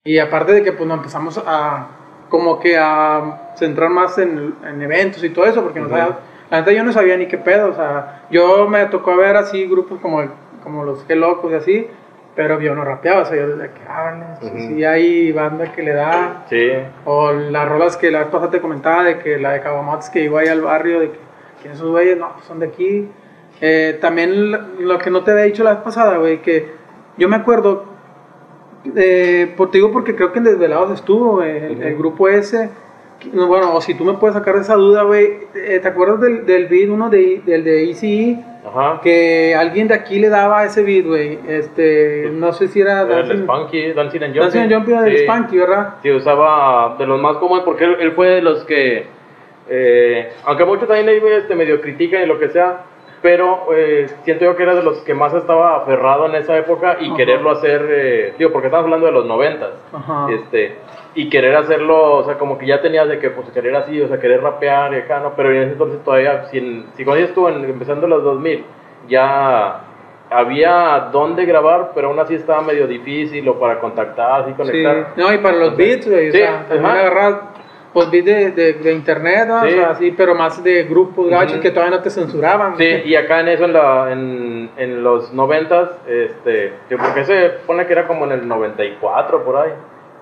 y 0.04 0.18
aparte 0.18 0.52
de 0.52 0.62
que 0.62 0.72
pues 0.72 0.86
nos 0.86 0.98
empezamos 0.98 1.42
a 1.46 1.86
como 2.28 2.60
que 2.60 2.76
a 2.78 3.52
centrar 3.56 3.88
más 3.90 4.18
en, 4.18 4.54
en 4.68 4.82
eventos 4.82 5.22
y 5.24 5.30
todo 5.30 5.46
eso, 5.46 5.62
porque 5.62 5.80
no 5.80 5.88
sabía- 5.88 6.18
la 6.50 6.60
neta 6.60 6.72
yo 6.72 6.84
no 6.84 6.92
sabía 6.92 7.16
ni 7.16 7.26
qué 7.26 7.38
pedo. 7.38 7.70
O 7.70 7.74
sea, 7.74 8.22
yo 8.30 8.68
me 8.68 8.84
tocó 8.86 9.16
ver 9.16 9.36
así 9.36 9.66
grupos 9.66 9.98
como, 10.00 10.22
como 10.62 10.84
los 10.84 11.02
que 11.04 11.14
locos 11.14 11.50
y 11.52 11.54
así, 11.54 11.86
pero 12.36 12.60
yo 12.60 12.74
no 12.74 12.84
rapeaba. 12.84 13.22
O 13.22 13.24
sea, 13.24 13.36
yo 13.36 13.56
desde 13.56 13.72
que, 13.72 13.80
ah, 13.88 14.36
no, 14.42 14.46
Ujú. 14.46 14.58
sí 14.58 14.84
hay 14.84 15.32
banda 15.32 15.72
que 15.72 15.82
le 15.82 15.94
da. 15.94 16.44
Sí. 16.50 16.70
O 17.06 17.32
las 17.32 17.66
rolas 17.68 17.96
que 17.96 18.10
la 18.10 18.20
vez 18.20 18.28
pasada 18.28 18.50
te 18.50 18.60
comentaba 18.60 19.04
de 19.04 19.18
que 19.20 19.38
la 19.38 19.52
de 19.52 19.60
Caguamates 19.60 20.10
que 20.10 20.20
llegó 20.20 20.38
ahí 20.38 20.48
al 20.48 20.60
barrio, 20.60 21.00
de 21.00 21.10
que 21.12 21.18
¿quiénes 21.62 21.78
son 21.78 21.92
güeyes? 21.92 22.18
No, 22.18 22.32
pues 22.34 22.44
son 22.44 22.58
de 22.60 22.66
aquí. 22.66 23.08
Eh, 23.60 23.96
también 24.00 24.50
lo 24.84 24.98
que 24.98 25.10
no 25.10 25.22
te 25.24 25.30
había 25.30 25.44
dicho 25.44 25.64
la 25.64 25.74
vez 25.74 25.80
pasada, 25.82 26.18
güey, 26.18 26.42
que 26.42 26.72
yo 27.16 27.28
me 27.28 27.36
acuerdo, 27.36 27.84
eh, 28.96 29.52
por, 29.56 29.70
te 29.70 29.78
digo 29.78 29.90
porque 29.92 30.14
creo 30.14 30.32
que 30.32 30.38
en 30.38 30.44
Desvelados 30.44 30.90
estuvo, 30.92 31.36
güey, 31.36 31.56
el, 31.64 31.72
Ujú. 31.72 31.82
el 31.82 31.96
grupo 31.96 32.28
ese. 32.28 32.70
Bueno, 33.32 33.74
o 33.74 33.80
si 33.80 33.94
tú 33.94 34.04
me 34.04 34.14
puedes 34.14 34.34
sacar 34.36 34.54
de 34.56 34.60
esa 34.60 34.74
duda, 34.74 35.02
güey, 35.04 35.38
eh, 35.54 35.78
¿te 35.80 35.88
acuerdas 35.88 36.20
del, 36.20 36.44
del 36.44 36.66
beat, 36.66 36.90
uno 36.90 37.08
de, 37.08 37.40
del 37.46 37.64
de 37.64 37.90
ECE? 37.90 38.38
Ajá. 38.66 39.00
Que 39.02 39.54
alguien 39.54 39.88
de 39.88 39.94
aquí 39.94 40.18
le 40.18 40.28
daba 40.28 40.64
ese 40.64 40.82
beat, 40.82 41.06
güey. 41.06 41.38
Este, 41.48 42.30
no 42.32 42.52
sé 42.52 42.68
si 42.68 42.80
era 42.80 43.02
Era 43.02 43.20
el 43.20 43.28
Dancing 43.28 43.44
Spunky, 43.44 43.92
Dancing 43.92 44.22
and 44.24 44.34
Jumping. 44.34 44.40
Dancing 44.40 44.60
and 44.60 44.72
Jumping 44.74 45.00
del 45.04 45.16
Sí. 45.18 45.24
Spunky, 45.24 45.56
¿verdad? 45.58 45.94
Sí, 46.02 46.10
usaba 46.10 46.96
de 46.98 47.06
los 47.06 47.20
más 47.20 47.36
comunes 47.38 47.64
porque 47.64 47.84
él, 47.84 47.96
él 48.00 48.12
fue 48.12 48.28
de 48.28 48.42
los 48.42 48.64
que, 48.64 49.06
eh, 49.70 50.32
aunque 50.44 50.64
muchos 50.66 50.86
también 50.88 51.08
ahí 51.08 51.20
este, 51.38 51.54
medio 51.54 51.80
critican 51.80 52.22
y 52.22 52.26
lo 52.26 52.38
que 52.38 52.50
sea, 52.50 52.82
pero 53.24 53.68
eh, 53.74 54.06
siento 54.24 54.44
yo 54.44 54.54
que 54.54 54.64
era 54.64 54.74
de 54.74 54.82
los 54.82 54.98
que 54.98 55.14
más 55.14 55.32
estaba 55.32 55.76
aferrado 55.78 56.26
en 56.26 56.34
esa 56.34 56.58
época 56.58 56.98
y 57.00 57.06
Ajá. 57.06 57.16
quererlo 57.16 57.52
hacer, 57.52 57.86
eh, 57.88 58.34
digo, 58.36 58.52
porque 58.52 58.66
estamos 58.66 58.84
hablando 58.84 59.06
de 59.06 59.12
los 59.12 59.24
noventas, 59.24 59.70
este, 60.28 60.76
y 61.14 61.30
querer 61.30 61.56
hacerlo, 61.56 62.16
o 62.18 62.24
sea, 62.24 62.36
como 62.36 62.58
que 62.58 62.66
ya 62.66 62.82
tenías 62.82 63.08
de 63.08 63.18
que, 63.18 63.30
pues, 63.30 63.48
querer 63.48 63.74
así, 63.76 63.98
o 64.02 64.08
sea, 64.08 64.20
querer 64.20 64.42
rapear 64.42 64.92
y 64.92 64.96
acá, 64.98 65.20
¿no? 65.20 65.32
Pero 65.34 65.50
en 65.52 65.62
ese 65.62 65.72
entonces 65.72 66.04
todavía, 66.04 66.44
si, 66.50 66.58
en- 66.58 66.84
si 66.98 67.04
cuando 67.06 67.48
en- 67.48 67.64
empezando 67.64 68.06
los 68.06 68.22
2000, 68.22 68.62
ya 69.08 69.80
había 70.28 71.08
dónde 71.10 71.46
grabar, 71.46 71.92
pero 71.94 72.08
aún 72.08 72.18
así 72.18 72.34
estaba 72.34 72.60
medio 72.60 72.86
difícil 72.86 73.48
o 73.48 73.58
para 73.58 73.80
contactar, 73.80 74.42
así 74.42 74.50
Sí, 74.50 74.56
conectar. 74.56 75.06
no, 75.16 75.32
y 75.32 75.38
para 75.38 75.56
los 75.56 75.76
beats, 75.78 76.06
güey, 76.10 76.28
o 76.28 76.32
Sí, 76.32 76.38
sea, 76.38 76.66
ajá. 76.70 76.92
agarrar 76.92 77.40
pues 77.94 78.10
beats 78.10 78.26
de, 78.26 78.50
de, 78.50 78.72
de 78.74 78.92
internet, 78.92 79.46
¿no? 79.48 79.62
Sí. 79.62 79.68
o 79.68 79.70
sea, 79.70 79.94
sí, 79.94 80.12
pero 80.16 80.34
más 80.34 80.62
de 80.62 80.82
grupos 80.82 81.30
gachos 81.30 81.58
que 81.60 81.70
todavía 81.70 81.96
no 81.96 82.02
te 82.02 82.10
censuraban. 82.10 82.76
Sí, 82.76 82.84
y 83.06 83.14
acá 83.14 83.40
en 83.40 83.48
eso, 83.48 83.64
en, 83.64 83.72
la, 83.72 84.12
en, 84.12 84.70
en 84.76 85.02
los 85.02 85.32
noventas, 85.32 85.90
este, 86.06 86.72
que 86.88 86.98
porque 86.98 87.24
se 87.24 87.50
pone 87.66 87.86
que 87.86 87.92
era 87.92 88.06
como 88.06 88.24
en 88.26 88.32
el 88.32 88.46
94 88.48 89.44
por 89.44 89.56
ahí. 89.56 89.70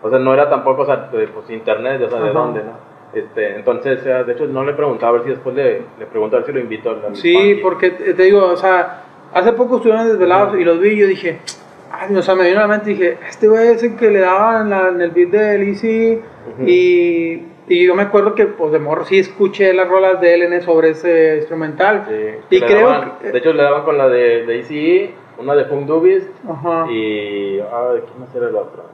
O 0.02 0.10
sea, 0.10 0.18
no 0.18 0.34
era 0.34 0.48
tampoco, 0.50 0.82
o 0.82 0.86
sea, 0.86 1.08
de, 1.10 1.26
pues 1.28 1.48
internet, 1.50 2.02
o 2.06 2.10
sea, 2.10 2.20
de 2.20 2.30
dónde, 2.30 2.62
¿no? 2.62 2.92
Este, 3.14 3.56
entonces, 3.56 4.00
o 4.00 4.04
sea, 4.04 4.24
de 4.24 4.32
hecho, 4.32 4.46
no 4.46 4.64
le 4.64 4.72
preguntaba 4.74 5.10
a 5.10 5.12
ver 5.12 5.22
si 5.24 5.28
después 5.30 5.54
le, 5.54 5.82
le 5.98 6.06
preguntaba 6.10 6.42
a 6.42 6.44
ver 6.44 6.46
si 6.46 6.52
lo 6.52 6.60
invito 6.60 6.90
al 6.90 7.04
al 7.04 7.16
Sí, 7.16 7.58
porque 7.62 7.90
te 7.90 8.22
digo, 8.22 8.44
o 8.46 8.56
sea, 8.56 9.02
hace 9.32 9.52
poco 9.52 9.76
estuvieron 9.76 10.08
desvelados 10.08 10.58
y 10.58 10.64
los 10.64 10.80
vi 10.80 10.90
y 10.90 10.96
yo 10.98 11.06
dije, 11.06 11.38
ay, 11.90 12.14
o 12.16 12.22
sea, 12.22 12.34
me 12.34 12.44
vino 12.48 12.58
a 12.58 12.62
la 12.62 12.68
mente 12.68 12.90
y 12.90 12.94
dije, 12.94 13.18
este 13.28 13.48
güey 13.48 13.68
es 13.68 13.82
el 13.82 13.96
que 13.96 14.10
le 14.10 14.20
daba 14.20 14.62
en, 14.62 14.70
la- 14.70 14.88
en 14.88 15.00
el 15.00 15.10
beat 15.10 15.28
de 15.30 16.22
Ujú. 16.54 16.62
y, 16.66 17.46
y 17.68 17.86
yo 17.86 17.94
me 17.94 18.02
acuerdo 18.02 18.34
que 18.34 18.46
pues 18.46 18.72
de 18.72 18.78
morro 18.78 19.04
sí 19.04 19.18
escuché 19.18 19.72
las 19.72 19.88
rolas 19.88 20.20
de 20.20 20.34
el- 20.34 20.62
sobre 20.62 20.90
ese 20.90 21.36
instrumental. 21.38 22.04
Sí, 22.08 22.56
y 22.56 22.60
creo 22.60 22.88
daban- 22.90 23.18
que... 23.20 23.30
De 23.32 23.38
hecho, 23.38 23.52
le 23.52 23.62
daban 23.62 23.84
con 23.84 23.96
la 23.98 24.08
de, 24.08 24.44
de 24.46 24.58
ECE, 24.60 25.14
una 25.38 25.54
de 25.54 25.64
Funk 25.66 25.86
Dubis, 25.86 26.28
Ajá. 26.48 26.86
y... 26.90 27.60
Ah, 27.60 27.92
¿quién 28.04 28.20
más 28.20 28.34
era 28.34 28.48
el 28.48 28.56
otro? 28.56 28.84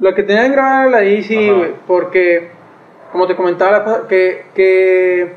La 0.00 0.14
que 0.14 0.22
tenía 0.24 0.42
que 0.42 0.50
grabar 0.50 0.88
era 0.88 0.90
la 0.90 0.98
de 1.00 1.14
Easy, 1.16 1.48
Ajá. 1.48 1.56
güey, 1.58 1.70
porque, 1.86 2.50
como 3.12 3.26
te 3.26 3.34
comentaba, 3.34 3.70
la 3.78 4.06
que, 4.08 4.44
que, 4.54 5.32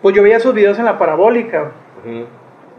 pues 0.00 0.14
yo 0.16 0.22
veía 0.22 0.40
sus 0.40 0.54
videos 0.54 0.78
en 0.78 0.86
la 0.86 0.96
parabólica, 0.96 1.72
Ujú. 2.04 2.24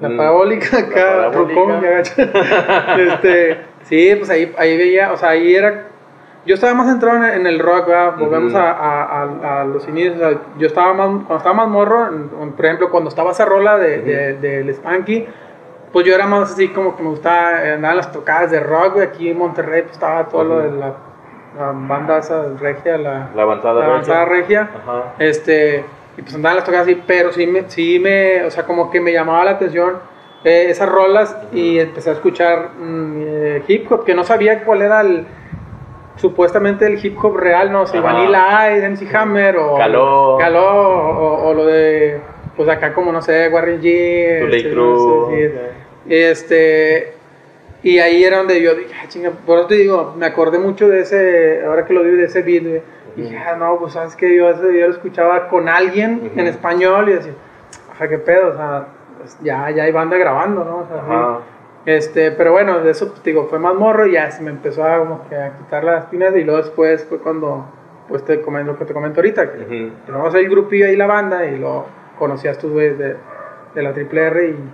la 0.01 0.09
Mm. 0.09 0.17
parabólica 0.17 0.67
La 0.71 0.79
acá, 0.87 1.29
parabólica. 1.29 1.37
Rucón, 1.61 1.85
este, 2.99 3.57
sí, 3.83 4.15
pues 4.17 4.29
ahí, 4.29 4.51
ahí 4.57 4.77
veía, 4.77 5.11
o 5.13 5.17
sea, 5.17 5.29
ahí 5.29 5.53
era, 5.55 5.88
yo 6.49 6.55
estaba 6.55 6.73
más 6.73 6.87
centrado 6.87 7.23
en, 7.23 7.41
en 7.41 7.47
el 7.47 7.59
rock, 7.59 7.87
¿verdad? 7.87 8.15
volvemos 8.17 8.53
a, 8.55 8.71
a- 8.71 9.23
a- 9.23 9.61
a 9.61 9.65
los 9.65 9.87
inicios, 9.87 10.15
o 10.15 10.19
sea, 10.19 10.37
yo 10.57 10.67
estaba 10.67 10.93
más, 10.93 11.07
cuando 11.07 11.37
estaba 11.37 11.53
más 11.55 11.67
morro, 11.67 12.07
en- 12.07 12.29
en- 12.41 12.51
por 12.53 12.65
ejemplo, 12.65 12.89
cuando 12.89 13.09
estaba 13.09 13.31
esa 13.31 13.45
rola 13.45 13.77
de, 13.77 14.01
de- 14.01 14.33
del 14.33 14.73
Spanky, 14.73 15.27
pues 15.93 16.05
yo 16.05 16.13
era 16.15 16.25
más 16.27 16.51
así 16.51 16.67
como 16.69 16.95
que 16.95 17.03
me 17.03 17.09
gustaba 17.09 17.63
eh, 17.63 17.73
andar 17.73 17.91
en 17.91 17.97
las 17.97 18.11
tocadas 18.11 18.51
de 18.51 18.59
rock, 18.59 18.99
aquí 18.99 19.29
en 19.29 19.37
Monterrey, 19.37 19.83
pues 19.83 19.93
estaba 19.93 20.25
todo 20.27 20.43
lo 20.43 20.59
de 20.59 20.71
la, 20.71 20.93
la 21.57 21.71
banda 21.71 22.17
esa 22.17 22.43
regia, 22.59 22.97
la, 22.97 23.29
La 23.35 23.43
avanzada. 23.43 23.79
la 23.81 23.85
avanzada 23.85 24.25
regia. 24.25 24.69
Ajá. 24.83 25.13
Este, 25.19 25.83
y 26.17 26.21
pues 26.21 26.33
andaba 26.35 26.53
en 26.53 26.57
las 26.57 26.65
tocadas 26.65 26.87
así, 26.87 27.01
pero 27.07 27.31
sí 27.31 27.45
me, 27.47 27.69
sí 27.69 27.99
me, 27.99 28.43
o 28.43 28.51
sea, 28.51 28.65
como 28.65 28.89
que 28.91 28.99
me 28.99 29.11
llamaba 29.13 29.45
la 29.45 29.51
atención 29.51 29.99
eh, 30.43 30.67
esas 30.69 30.89
rolas 30.89 31.37
y 31.51 31.79
empecé 31.79 32.09
a 32.09 32.13
escuchar 32.13 32.69
mm, 32.79 33.13
eh, 33.25 33.63
hip 33.67 33.91
hop, 33.91 34.03
que 34.05 34.13
no 34.15 34.23
sabía 34.23 34.63
cuál 34.63 34.81
era 34.81 35.01
el, 35.01 35.25
supuestamente 36.19 36.85
el 36.85 37.03
hip 37.03 37.17
hop 37.23 37.37
real, 37.37 37.71
no 37.71 37.85
sé. 37.85 37.99
Vanilla 37.99 38.75
Ice, 38.75 38.89
MC 38.89 39.15
Hammer 39.15 39.57
o 39.57 39.77
Caló. 39.77 40.37
Caló, 40.37 40.69
o, 40.69 41.49
o 41.49 41.53
lo 41.53 41.65
de, 41.65 42.19
pues 42.55 42.67
acá 42.69 42.93
como 42.93 43.11
no 43.11 43.21
sé, 43.21 43.47
Warren 43.49 43.81
G, 43.81 43.85
este, 44.53 44.75
no 44.75 45.29
sé, 45.29 45.49
sí, 45.49 46.13
este, 46.13 47.13
y 47.83 47.99
ahí 47.99 48.23
era 48.23 48.37
donde 48.37 48.61
yo 48.61 48.75
dije, 48.75 48.93
ah, 49.01 49.05
chinga, 49.07 49.31
por 49.45 49.59
eso 49.59 49.67
te 49.67 49.75
digo, 49.75 50.13
me 50.17 50.25
acordé 50.25 50.59
mucho 50.59 50.89
de 50.89 51.01
ese, 51.01 51.63
ahora 51.65 51.85
que 51.85 51.93
lo 51.93 52.03
vi 52.03 52.11
de 52.11 52.25
ese 52.25 52.41
beat, 52.41 52.63
güey. 52.63 52.81
Y 53.15 53.21
dije, 53.23 53.37
ah, 53.37 53.55
no, 53.57 53.77
pues 53.79 53.93
sabes 53.93 54.15
que 54.15 54.35
yo 54.35 54.49
ese 54.49 54.67
video 54.67 54.87
lo 54.87 54.93
escuchaba 54.93 55.47
con 55.47 55.67
alguien 55.67 56.29
Ujú. 56.31 56.39
en 56.39 56.47
español 56.47 57.09
y 57.09 57.13
decía, 57.13 57.33
o 57.93 57.97
sea, 57.97 58.07
qué 58.07 58.17
pedo, 58.17 58.49
o 58.49 58.55
sea, 58.55 58.87
ya, 59.41 59.69
ya 59.71 59.83
hay 59.83 59.91
banda 59.91 60.17
grabando, 60.17 60.63
¿no? 60.63 60.77
O 60.79 60.87
sea, 60.87 61.03
sí. 61.37 61.43
Este, 61.85 62.31
pero 62.31 62.51
bueno, 62.51 62.79
de 62.81 62.91
eso, 62.91 63.09
pues, 63.09 63.23
digo, 63.23 63.47
fue 63.47 63.57
más 63.59 63.73
morro 63.73 64.05
y 64.05 64.13
ya 64.13 64.29
se 64.31 64.43
me 64.43 64.51
empezó 64.51 64.83
a, 64.83 64.97
como 64.99 65.27
que 65.29 65.35
a 65.35 65.57
quitar 65.57 65.83
las 65.83 66.03
espinas 66.05 66.35
y 66.35 66.43
luego 66.43 66.61
después 66.61 67.05
fue 67.05 67.19
cuando, 67.19 67.65
pues 68.07 68.23
te 68.25 68.41
comento 68.41 68.73
lo 68.73 68.77
que 68.77 68.85
te 68.85 68.93
comento 68.93 69.19
ahorita, 69.21 69.51
que 69.53 69.91
tenemos 70.05 70.35
ahí 70.35 70.43
el 70.43 70.49
grupillo 70.49 70.85
ahí 70.87 70.95
la 70.95 71.07
banda 71.07 71.45
y 71.45 71.57
lo 71.57 71.85
conocí 72.17 72.47
a 72.47 72.51
estos 72.51 72.69
güeyes 72.71 72.97
de, 72.97 73.15
de 73.75 73.81
la 73.83 73.93
Triple 73.93 74.21
R 74.27 74.47
y, 74.49 74.73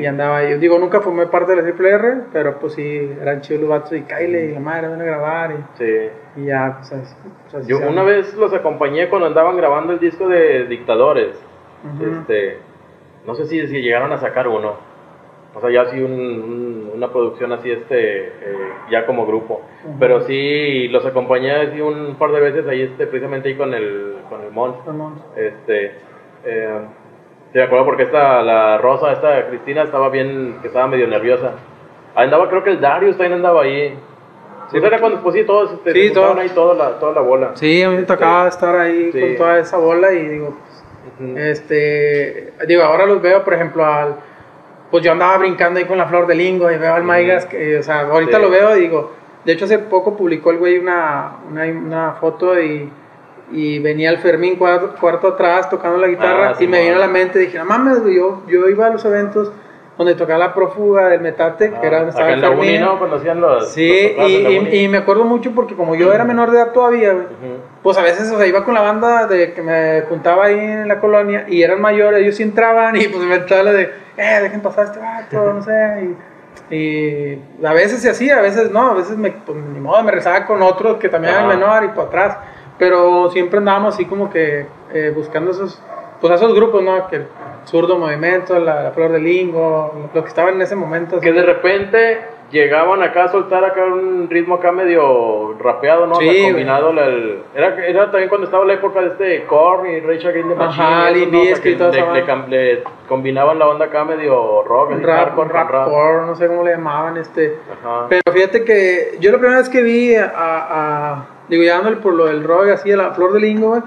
Y 0.00 0.06
andaba 0.06 0.42
yo 0.48 0.58
digo, 0.58 0.78
nunca 0.78 1.00
formé 1.02 1.26
parte 1.26 1.52
de 1.52 1.58
la 1.58 1.62
Triple 1.62 1.90
R, 1.90 2.14
pero 2.32 2.58
pues 2.58 2.72
sí, 2.72 3.12
eran 3.20 3.42
chidos 3.42 3.60
los 3.60 3.70
vatos 3.70 3.92
y 3.92 4.00
Kyle 4.02 4.34
y 4.50 4.52
la 4.54 4.60
madre 4.60 4.88
van 4.88 5.00
a 5.00 5.04
grabar 5.04 5.52
y, 5.52 5.56
Sí. 5.78 6.08
y 6.36 6.46
ya, 6.46 6.76
pues 6.78 6.92
así. 6.92 7.14
pues, 7.42 7.54
así 7.56 7.70
Yo 7.70 7.78
una 7.86 8.02
vez 8.02 8.34
los 8.34 8.52
acompañé 8.54 9.08
cuando 9.10 9.26
andaban 9.28 9.56
grabando 9.58 9.92
el 9.92 9.98
disco 10.00 10.26
de 10.26 10.64
Dictadores. 10.66 11.36
Ujú. 11.94 12.10
Este, 12.20 12.58
no 13.26 13.34
sé 13.34 13.44
si, 13.44 13.64
si 13.68 13.82
llegaron 13.82 14.10
a 14.12 14.18
sacar 14.18 14.48
uno. 14.48 14.87
O 15.54 15.60
sea, 15.60 15.70
ya 15.70 15.82
así 15.82 16.00
un- 16.00 16.12
un- 16.12 16.90
una 16.94 17.10
producción 17.10 17.52
así, 17.52 17.70
este, 17.70 18.26
eh, 18.26 18.32
ya 18.90 19.06
como 19.06 19.26
grupo. 19.26 19.62
Ujú. 19.84 19.96
Pero 19.98 20.20
sí, 20.22 20.88
los 20.88 21.04
acompañé 21.06 21.52
así 21.52 21.80
un 21.80 22.16
par 22.16 22.30
de 22.32 22.40
veces 22.40 22.66
ahí, 22.68 22.82
este, 22.82 23.06
precisamente 23.06 23.48
ahí 23.48 23.54
con 23.56 23.72
el, 23.74 24.16
con 24.28 24.42
el 24.42 24.50
Mons. 24.50 24.76
Vamos. 24.86 25.20
Este, 25.36 25.92
eh, 26.44 26.78
sí, 27.52 27.58
me 27.58 27.62
acuerdo 27.62 27.84
porque 27.86 28.02
esta, 28.04 28.42
la 28.42 28.78
Rosa, 28.78 29.12
esta 29.12 29.48
Cristina, 29.48 29.82
estaba 29.84 30.10
bien, 30.10 30.58
que 30.60 30.68
estaba 30.68 30.86
medio 30.86 31.06
nerviosa. 31.08 31.52
Ahí 32.14 32.24
andaba, 32.24 32.48
creo 32.48 32.62
que 32.62 32.70
el 32.70 32.80
Darius 32.80 33.16
también 33.16 33.34
andaba 33.34 33.62
ahí. 33.62 33.98
Sí, 34.70 34.76
eso 34.76 34.86
era 34.86 34.98
cuando, 35.00 35.22
pues 35.22 35.34
sí, 35.34 35.44
todos, 35.44 35.72
este, 35.72 35.92
Sí, 35.92 36.12
todos. 36.12 36.36
ahí 36.36 36.50
toda 36.50 36.74
la, 36.74 36.98
toda 36.98 37.12
la 37.14 37.20
bola. 37.22 37.50
Sí, 37.54 37.82
a 37.82 37.88
mí 37.88 37.96
me 37.96 38.02
tocaba 38.02 38.48
estar 38.48 38.76
ahí 38.76 39.10
Sí. 39.12 39.20
con 39.20 39.36
toda 39.36 39.58
esa 39.60 39.78
bola 39.78 40.12
y 40.12 40.28
digo, 40.28 40.58
pues, 40.60 41.30
Ujú. 41.30 41.38
este, 41.38 42.52
digo, 42.66 42.82
ahora 42.82 43.06
los 43.06 43.22
veo, 43.22 43.42
por 43.44 43.54
ejemplo, 43.54 43.84
al, 43.84 44.16
pues 44.90 45.04
yo 45.04 45.12
andaba 45.12 45.36
brincando 45.38 45.78
ahí 45.78 45.84
con 45.86 45.98
la 45.98 46.06
flor 46.06 46.26
de 46.26 46.34
lingo 46.34 46.70
y 46.70 46.76
veo 46.78 46.94
al 46.94 47.04
Maigas, 47.04 47.46
que, 47.46 47.78
o 47.78 47.82
sea, 47.82 48.00
ahorita 48.00 48.36
Sí. 48.38 48.42
lo 48.42 48.50
veo 48.50 48.76
y 48.76 48.80
digo, 48.80 49.12
de 49.44 49.52
hecho 49.52 49.64
hace 49.66 49.78
poco 49.78 50.16
publicó 50.16 50.50
el 50.50 50.58
güey 50.58 50.78
una, 50.78 51.32
una, 51.50 51.64
una 51.64 52.12
foto 52.14 52.58
y, 52.60 52.90
y 53.52 53.78
venía 53.80 54.10
el 54.10 54.18
Fermín 54.18 54.56
cuarto, 54.56 54.94
cuarto 55.00 55.28
atrás 55.28 55.68
tocando 55.70 55.98
la 55.98 56.06
guitarra 56.08 56.50
Ah, 56.50 56.56
y 56.62 56.66
me 56.66 56.82
vino 56.82 56.96
a 56.96 57.00
la 57.00 57.06
mente, 57.08 57.38
dije, 57.38 57.58
no 57.58 57.64
mames, 57.64 58.00
güey, 58.02 58.16
yo, 58.16 58.42
yo 58.48 58.68
iba 58.68 58.86
a 58.86 58.90
los 58.90 59.04
eventos 59.04 59.52
donde 59.98 60.14
tocaba 60.14 60.38
la 60.38 60.54
prófuga 60.54 61.08
del 61.08 61.20
metate, 61.20 61.72
que 61.80 61.86
era 61.86 61.98
donde 61.98 62.10
estaba 62.10 62.28
Ah, 62.30 62.34
Acá 62.34 62.46
en 62.46 62.54
la 62.54 62.58
Uni. 62.58 62.78
¿no? 62.78 62.98
Cuando 62.98 63.16
hacían 63.16 63.40
los... 63.40 63.68
Sí, 63.72 64.14
los 64.16 64.30
y, 64.30 64.42
la 64.42 64.50
y- 64.50 64.84
y 64.84 64.88
me 64.88 64.98
acuerdo 64.98 65.24
mucho 65.24 65.50
porque 65.56 65.74
como 65.74 65.96
yo 65.96 66.12
era 66.12 66.24
menor 66.24 66.52
de 66.52 66.58
edad 66.58 66.70
todavía, 66.72 67.12
güey, 67.12 67.24
Ujú. 67.26 67.60
pues 67.82 67.98
a 67.98 68.02
veces, 68.02 68.30
o 68.30 68.38
sea, 68.38 68.46
iba 68.46 68.64
con 68.64 68.74
la 68.74 68.80
banda 68.80 69.26
de 69.26 69.52
que 69.52 69.60
me 69.60 70.02
juntaba 70.08 70.44
ahí 70.46 70.58
en 70.58 70.86
la 70.88 71.00
colonia 71.00 71.46
y 71.48 71.62
eran 71.62 71.80
mayores, 71.80 72.20
ellos 72.22 72.36
sí 72.36 72.44
entraban 72.44 72.94
y 72.94 73.08
pues 73.08 73.24
me 73.24 73.34
entraba 73.34 73.64
la 73.64 73.72
de, 73.72 73.82
eh, 74.16 74.38
dejen 74.42 74.60
pasar 74.60 74.84
este 74.86 75.00
vato, 75.00 75.52
no 75.52 75.62
sé, 75.62 76.14
y, 76.70 76.74
y 76.76 77.42
a 77.64 77.72
veces 77.72 78.00
se 78.00 78.08
hacía, 78.10 78.38
a 78.38 78.42
veces 78.42 78.70
no, 78.70 78.92
a 78.92 78.94
veces 78.94 79.16
me, 79.16 79.32
pues 79.32 79.58
ni 79.58 79.80
modo, 79.80 80.00
me 80.04 80.12
rezaba 80.12 80.46
con 80.46 80.62
otros 80.62 80.98
que 80.98 81.08
también 81.08 81.34
eran 81.34 81.48
menor 81.48 81.84
y 81.84 81.88
por 81.88 82.06
atrás, 82.06 82.36
pero 82.78 83.30
siempre 83.32 83.58
andábamos 83.58 83.94
así 83.94 84.04
como 84.04 84.30
que 84.30 84.66
eh, 84.92 85.12
buscando 85.14 85.50
esos, 85.50 85.82
pues 86.20 86.32
esos 86.34 86.54
grupos, 86.54 86.82
¿no? 86.82 87.08
Que 87.08 87.22
zurdo 87.68 87.98
movimiento, 87.98 88.58
la, 88.58 88.82
la 88.82 88.90
flor 88.92 89.12
de 89.12 89.20
lingo, 89.20 90.08
lo 90.14 90.22
que 90.22 90.28
estaban 90.28 90.54
en 90.54 90.62
ese 90.62 90.74
momento. 90.76 91.20
Que 91.20 91.32
de 91.32 91.42
repente 91.42 92.18
llegaban 92.50 93.02
acá 93.02 93.24
a 93.24 93.28
soltar 93.28 93.62
acá 93.62 93.84
un 93.84 94.26
ritmo 94.30 94.54
acá 94.54 94.72
medio 94.72 95.54
rapeado, 95.60 96.06
¿no? 96.06 96.14
Sí, 96.14 96.44
combinado 96.44 96.94
la- 96.94 97.04
el- 97.06 97.42
era, 97.54 97.86
era 97.86 98.10
también 98.10 98.30
cuando 98.30 98.46
estaba 98.46 98.64
la 98.64 98.72
época 98.72 99.02
de 99.02 99.08
este 99.08 99.44
Korn 99.44 99.86
y 99.86 100.00
Rage 100.00 100.28
Against 100.28 100.48
the 100.48 100.54
Machine. 100.54 100.84
Ajá, 100.86 101.10
y 101.10 101.12
eso, 101.12 101.20
Limp 101.20 101.32
¿no? 101.32 101.38
O 101.40 101.42
sea, 101.44 101.50
Bizkit 101.52 101.66
y 101.66 101.72
que 101.72 101.78
toda 101.78 102.46
le, 102.48 102.84
combinaban 103.06 103.58
la 103.58 103.68
onda 103.68 103.84
acá 103.84 104.04
medio 104.06 104.62
rock, 104.62 104.92
rap, 105.02 105.18
hardcore 105.26 105.48
rap, 105.50 105.70
rap. 105.70 105.88
core, 105.88 106.26
no 106.26 106.34
sé 106.36 106.46
cómo 106.46 106.64
le 106.64 106.70
llamaban, 106.72 107.18
este... 107.18 107.58
Ajá. 107.84 108.06
Pero 108.08 108.22
fíjate 108.32 108.64
que 108.64 109.18
yo 109.20 109.30
la 109.30 109.38
primera 109.38 109.58
vez 109.60 109.68
que 109.68 109.82
vi 109.82 110.14
a, 110.16 110.32
a- 110.34 111.26
digo, 111.48 111.62
ya 111.62 111.74
dándole 111.74 111.96
por 111.96 112.14
lo 112.14 112.24
del 112.26 112.44
rock, 112.44 112.68
así, 112.68 112.90
a 112.92 112.96
la 112.96 113.10
flor 113.12 113.34
de 113.34 113.40
lingo, 113.40 113.82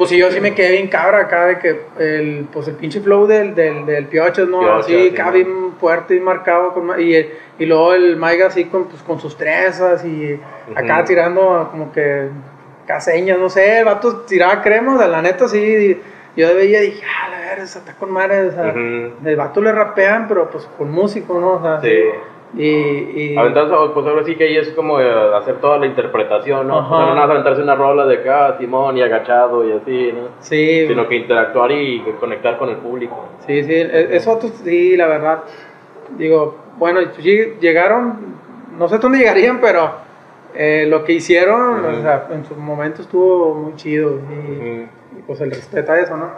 pues 0.00 0.08
sí, 0.08 0.16
yo 0.16 0.30
sí 0.30 0.40
me 0.40 0.54
quedé 0.54 0.72
bien 0.72 0.88
cabra 0.88 1.18
acá 1.18 1.44
de 1.44 1.58
que 1.58 1.78
el, 1.98 2.46
pues 2.50 2.66
el 2.68 2.74
pinche 2.76 3.02
flow 3.02 3.26
del, 3.26 3.54
del, 3.54 3.84
del 3.84 4.06
Piochas, 4.06 4.48
¿no? 4.48 4.76
Así, 4.76 5.10
sí, 5.10 5.14
bien 5.30 5.72
fuerte 5.78 6.14
y 6.14 6.20
marcado, 6.20 6.72
con, 6.72 6.98
y, 6.98 7.16
y 7.58 7.66
luego 7.66 7.92
el 7.92 8.16
Maiga 8.16 8.46
así 8.46 8.64
con, 8.64 8.86
pues, 8.86 9.02
con 9.02 9.20
sus 9.20 9.36
trenzas 9.36 10.02
y 10.06 10.40
acá 10.74 11.04
tirando 11.04 11.68
como 11.70 11.92
que 11.92 12.28
caseñas, 12.86 13.38
no 13.38 13.50
sé, 13.50 13.80
el 13.80 13.84
vato 13.84 14.20
tiraba 14.20 14.62
crema, 14.62 14.94
o 14.94 14.98
sea, 14.98 15.06
la 15.06 15.20
neta 15.20 15.46
sí, 15.48 16.00
yo 16.34 16.54
veía 16.54 16.82
y 16.82 16.92
dije, 16.92 17.04
ah, 17.04 17.28
la 17.28 17.40
verga, 17.40 17.64
está 17.64 17.94
con 17.98 18.10
madre, 18.10 18.46
o 18.46 18.52
sea, 18.52 18.72
el 18.72 19.36
vato 19.36 19.60
le 19.60 19.70
rapean, 19.70 20.28
pero 20.28 20.48
pues 20.48 20.64
con 20.78 20.90
músico, 20.90 21.38
¿no? 21.38 21.56
O 21.56 21.62
sea, 21.62 21.78
Sí. 21.82 22.04
Y, 22.56 22.64
y 22.64 23.36
Aventarse, 23.38 23.72
pues 23.94 24.06
ahora 24.06 24.24
sí 24.24 24.34
que 24.34 24.44
ahí 24.44 24.56
es 24.56 24.70
como 24.70 25.00
eh, 25.00 25.08
hacer 25.36 25.56
toda 25.60 25.78
la 25.78 25.86
interpretación, 25.86 26.66
¿no? 26.66 26.78
Ajá. 26.80 26.94
O 26.94 26.98
sea, 26.98 27.06
no 27.06 27.14
nada 27.14 27.32
aventarse 27.32 27.62
una 27.62 27.76
rola 27.76 28.06
de 28.06 28.16
acá, 28.16 28.56
Simón 28.58 28.96
y 28.96 29.02
agachado 29.02 29.64
y 29.68 29.72
así, 29.72 30.12
¿no? 30.12 30.28
sí, 30.40 30.86
Sino 30.88 31.06
que 31.08 31.16
interactuar 31.16 31.70
y 31.70 32.00
conectar 32.18 32.58
con 32.58 32.68
el 32.70 32.76
público. 32.76 33.28
sí, 33.46 33.62
sí, 33.62 33.72
e- 33.72 34.08
eso 34.16 34.38
sí, 34.64 34.96
la 34.96 35.06
verdad, 35.06 35.44
digo, 36.18 36.56
bueno, 36.76 37.00
llegaron, 37.60 38.34
no 38.76 38.88
sé 38.88 38.98
dónde 38.98 39.18
llegarían, 39.18 39.60
pero 39.60 39.92
eh, 40.54 40.86
lo 40.88 41.04
que 41.04 41.12
hicieron, 41.12 41.84
Ujú. 41.84 41.98
o 41.98 42.02
sea, 42.02 42.26
en 42.32 42.44
su 42.44 42.56
momento 42.56 43.02
estuvo 43.02 43.54
muy 43.54 43.76
chido 43.76 44.10
y, 44.10 44.56
Ujú. 44.56 44.64
y, 45.18 45.22
pues 45.26 45.40
el 45.40 45.50
respeto 45.50 45.92
a 45.92 46.00
eso, 46.00 46.16
¿no? 46.16 46.30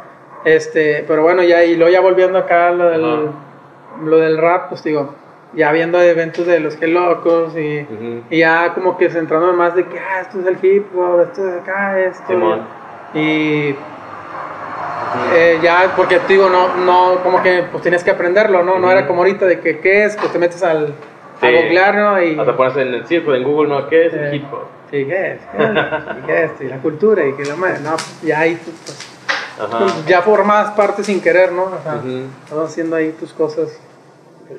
Este, 0.44 1.04
pero 1.08 1.22
bueno, 1.22 1.42
ya, 1.42 1.64
y 1.64 1.76
luego 1.76 1.90
ya 1.90 2.00
volviendo 2.00 2.36
acá 2.38 2.70
lo 2.72 2.90
del, 2.90 3.04
Ajá. 3.04 4.04
lo 4.04 4.16
del 4.18 4.36
rap, 4.36 4.68
pues 4.68 4.82
digo, 4.84 5.14
ya 5.54 5.70
viendo 5.72 6.00
eventos 6.00 6.46
de 6.46 6.60
los 6.60 6.76
que 6.76 6.86
locos 6.86 7.54
y, 7.56 7.82
Ujú. 7.82 8.22
y 8.30 8.38
ya 8.38 8.72
como 8.74 8.96
que 8.96 9.10
centrándome 9.10 9.52
más 9.52 9.74
de 9.74 9.84
que, 9.86 9.98
ah, 9.98 10.20
esto 10.22 10.40
es 10.40 10.46
el 10.46 10.58
hip 10.64 10.86
hop, 10.96 11.20
esto 11.20 11.48
es 11.48 11.60
acá, 11.62 11.98
esto. 12.00 12.22
Simón. 12.26 12.62
Y 13.14 13.74
eh, 15.34 15.58
ya, 15.62 15.92
porque 15.96 16.18
te 16.20 16.32
digo, 16.32 16.48
no, 16.48 16.74
no, 16.76 17.22
como 17.22 17.42
que 17.42 17.64
pues 17.70 17.82
tienes 17.82 18.02
que 18.02 18.10
aprenderlo, 18.10 18.62
¿no? 18.62 18.78
No 18.78 18.90
era 18.90 19.06
como 19.06 19.20
ahorita 19.20 19.44
de 19.46 19.60
que, 19.60 19.78
¿qué 19.80 20.04
es? 20.04 20.16
Pues 20.16 20.32
te 20.32 20.38
metes 20.38 20.62
al, 20.62 20.94
a 21.40 21.46
Sí. 21.46 21.52
googlear, 21.54 21.94
¿no? 21.96 22.22
Y, 22.22 22.38
Hasta 22.38 22.56
ponerse 22.56 22.82
en 22.82 22.94
el 22.94 23.06
circo, 23.06 23.34
en 23.34 23.42
Google, 23.44 23.68
¿no? 23.68 23.88
¿Qué 23.88 24.06
es 24.06 24.14
el 24.14 24.24
Eh, 24.32 24.36
hip 24.36 24.44
hop? 24.52 24.64
sí, 24.90 25.04
¿qué 25.04 25.32
es? 25.32 25.40
¿Qué 25.54 25.62
es? 25.62 25.70
¿Y 26.18 26.26
qué 26.26 26.44
es? 26.44 26.50
Y 26.60 26.64
la 26.64 26.78
cultura 26.78 27.26
y 27.26 27.32
que 27.34 27.44
la 27.44 27.56
madre, 27.56 27.80
no, 27.82 27.96
ya 28.22 28.40
ahí, 28.40 28.58
pues, 28.64 29.08
pues, 29.70 30.06
ya 30.06 30.22
formas 30.22 30.70
parte 30.70 31.04
sin 31.04 31.20
querer, 31.20 31.52
¿no? 31.52 31.64
O 31.64 31.80
sea, 31.82 31.96
Ujú. 31.96 32.24
estás 32.44 32.58
haciendo 32.70 32.96
ahí 32.96 33.10
tus 33.18 33.32
cosas. 33.34 33.78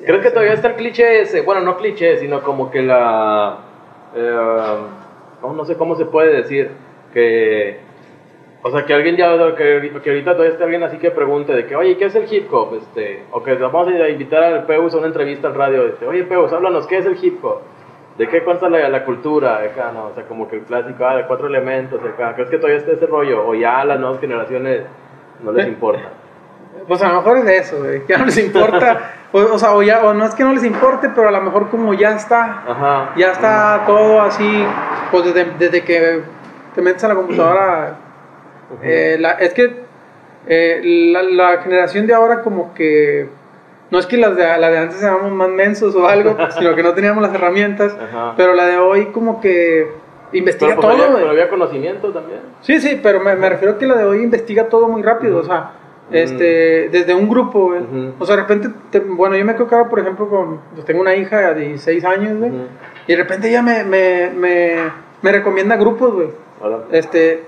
Creo 0.06 0.20
que 0.20 0.30
todavía 0.30 0.52
está 0.54 0.68
el 0.68 0.74
cliché 0.76 1.20
ese, 1.22 1.42
bueno, 1.42 1.60
no 1.60 1.76
cliché, 1.76 2.16
sino 2.18 2.42
como 2.42 2.70
que 2.70 2.82
la... 2.82 3.58
eh, 4.14 4.76
no, 5.42 5.64
sé 5.64 5.76
cómo 5.76 5.94
se 5.96 6.06
puede 6.06 6.32
decir, 6.34 6.70
que... 7.12 7.78
O 8.62 8.70
sea, 8.70 8.86
que 8.86 8.94
alguien 8.94 9.16
ya, 9.16 9.36
que, 9.56 9.92
que 10.02 10.10
ahorita 10.10 10.32
todavía 10.32 10.52
esté 10.52 10.64
alguien 10.64 10.82
así 10.82 10.96
que 10.96 11.10
pregunte 11.10 11.52
de 11.52 11.66
que, 11.66 11.76
oye, 11.76 11.98
¿qué 11.98 12.06
es 12.06 12.14
el 12.14 12.32
hip 12.32 12.50
hop? 12.52 12.76
Este, 12.76 13.22
o 13.30 13.42
que 13.42 13.54
vamos 13.56 13.88
a 13.88 14.08
invitar 14.08 14.42
al 14.42 14.64
Peus 14.64 14.94
a 14.94 14.98
una 14.98 15.08
entrevista 15.08 15.48
al 15.48 15.54
radio, 15.54 15.86
este, 15.86 16.06
oye, 16.06 16.24
Peus, 16.24 16.50
háblanos, 16.50 16.86
¿qué 16.86 16.96
es 16.96 17.04
el 17.04 17.22
hip 17.22 17.44
hop? 17.44 17.60
¿De 18.16 18.26
qué 18.26 18.42
consta 18.42 18.70
la, 18.70 18.88
la 18.88 19.04
cultura? 19.04 19.58
Acá, 19.58 19.90
no, 19.92 20.06
o 20.06 20.14
sea, 20.14 20.24
como 20.24 20.48
que 20.48 20.56
el 20.56 20.62
clásico, 20.62 21.04
ah, 21.04 21.16
de 21.16 21.26
cuatro 21.26 21.46
elementos, 21.48 22.00
acá. 22.02 22.34
¿Crees 22.36 22.48
que 22.48 22.56
todavía 22.56 22.78
está 22.78 22.92
ese 22.92 23.06
rollo? 23.06 23.46
O 23.46 23.54
ya 23.54 23.80
a 23.80 23.84
las 23.84 24.00
nuevas 24.00 24.18
generaciones 24.20 24.82
no 25.42 25.52
les 25.52 25.66
Eh. 25.66 25.68
importa. 25.68 26.10
Pues 26.88 27.02
a 27.02 27.08
lo 27.08 27.16
mejor 27.16 27.38
es 27.38 27.46
eso, 27.48 27.78
güey, 27.80 28.04
que 28.06 28.16
no 28.16 28.24
les 28.24 28.38
importa, 28.38 29.14
o, 29.36 29.54
o 29.54 29.58
sea, 29.58 29.74
o, 29.74 29.82
ya, 29.82 30.04
o 30.04 30.14
no 30.14 30.24
es 30.24 30.34
que 30.34 30.44
no 30.44 30.52
les 30.52 30.64
importe, 30.64 31.08
pero 31.14 31.28
a 31.28 31.32
lo 31.32 31.40
mejor 31.40 31.68
como 31.68 31.92
ya 31.92 32.14
está, 32.14 32.62
Ajá. 32.68 33.12
ya 33.16 33.32
está 33.32 33.82
todo 33.86 34.20
así, 34.22 34.64
pues 35.10 35.24
desde, 35.24 35.44
desde 35.58 35.82
que 35.82 36.22
te 36.74 36.80
metes 36.80 37.02
a 37.04 37.08
la 37.08 37.14
computadora, 37.16 37.96
eh, 38.82 39.16
la- 39.18 39.32
es 39.32 39.52
que 39.54 39.82
eh, 40.46 40.80
la, 41.12 41.22
la 41.22 41.62
generación 41.62 42.06
de 42.06 42.14
ahora 42.14 42.42
como 42.42 42.74
que, 42.74 43.28
no 43.90 43.98
es 43.98 44.06
que 44.06 44.16
las 44.16 44.36
de, 44.36 44.42
la 44.58 44.70
de 44.70 44.78
antes 44.78 45.02
éramos 45.02 45.32
más 45.32 45.48
mensos 45.48 45.94
o 45.96 46.06
algo, 46.06 46.36
sino 46.58 46.74
que 46.76 46.82
no 46.84 46.94
teníamos 46.94 47.22
las 47.22 47.34
herramientas, 47.34 47.92
Ajá. 47.94 48.34
pero 48.36 48.54
la 48.54 48.66
de 48.66 48.78
hoy 48.78 49.06
como 49.06 49.40
que 49.40 49.88
investiga 50.32 50.76
Pero, 50.76 50.80
pues, 50.82 50.96
todo, 50.96 51.04
había, 51.06 51.16
pero 51.16 51.30
había 51.30 51.48
conocimiento 51.48 52.10
también. 52.12 52.40
Sí, 52.60 52.80
sí, 52.80 53.00
pero 53.02 53.20
me, 53.20 53.34
me 53.36 53.48
refiero 53.48 53.74
a 53.74 53.78
que 53.78 53.86
la 53.86 53.96
de 53.96 54.04
hoy 54.04 54.22
investiga 54.22 54.68
todo 54.68 54.88
muy 54.88 55.02
rápido, 55.02 55.38
o 55.38 55.44
sea, 55.44 55.70
este, 56.10 56.88
desde 56.90 57.14
un 57.14 57.28
grupo, 57.28 57.66
güey. 57.68 57.80
Ujú. 57.82 58.14
O 58.18 58.26
sea, 58.26 58.36
de 58.36 58.42
repente, 58.42 58.68
te- 58.90 59.00
bueno, 59.00 59.36
yo 59.36 59.44
me 59.44 59.54
quedaba, 59.56 59.88
por 59.88 59.98
ejemplo, 60.00 60.28
con, 60.28 60.60
pues, 60.74 60.84
tengo 60.84 61.00
una 61.00 61.14
hija 61.14 61.54
de 61.54 61.60
16 61.68 62.04
años, 62.04 62.38
güey, 62.38 62.50
Ujú. 62.50 62.62
y 63.06 63.12
de 63.12 63.16
repente 63.22 63.48
ella 63.48 63.62
me, 63.62 63.84
me, 63.84 64.30
me, 64.30 64.76
me 65.22 65.32
recomienda 65.32 65.76
grupos, 65.76 66.12
güey. 66.12 66.28
Este, 66.92 67.44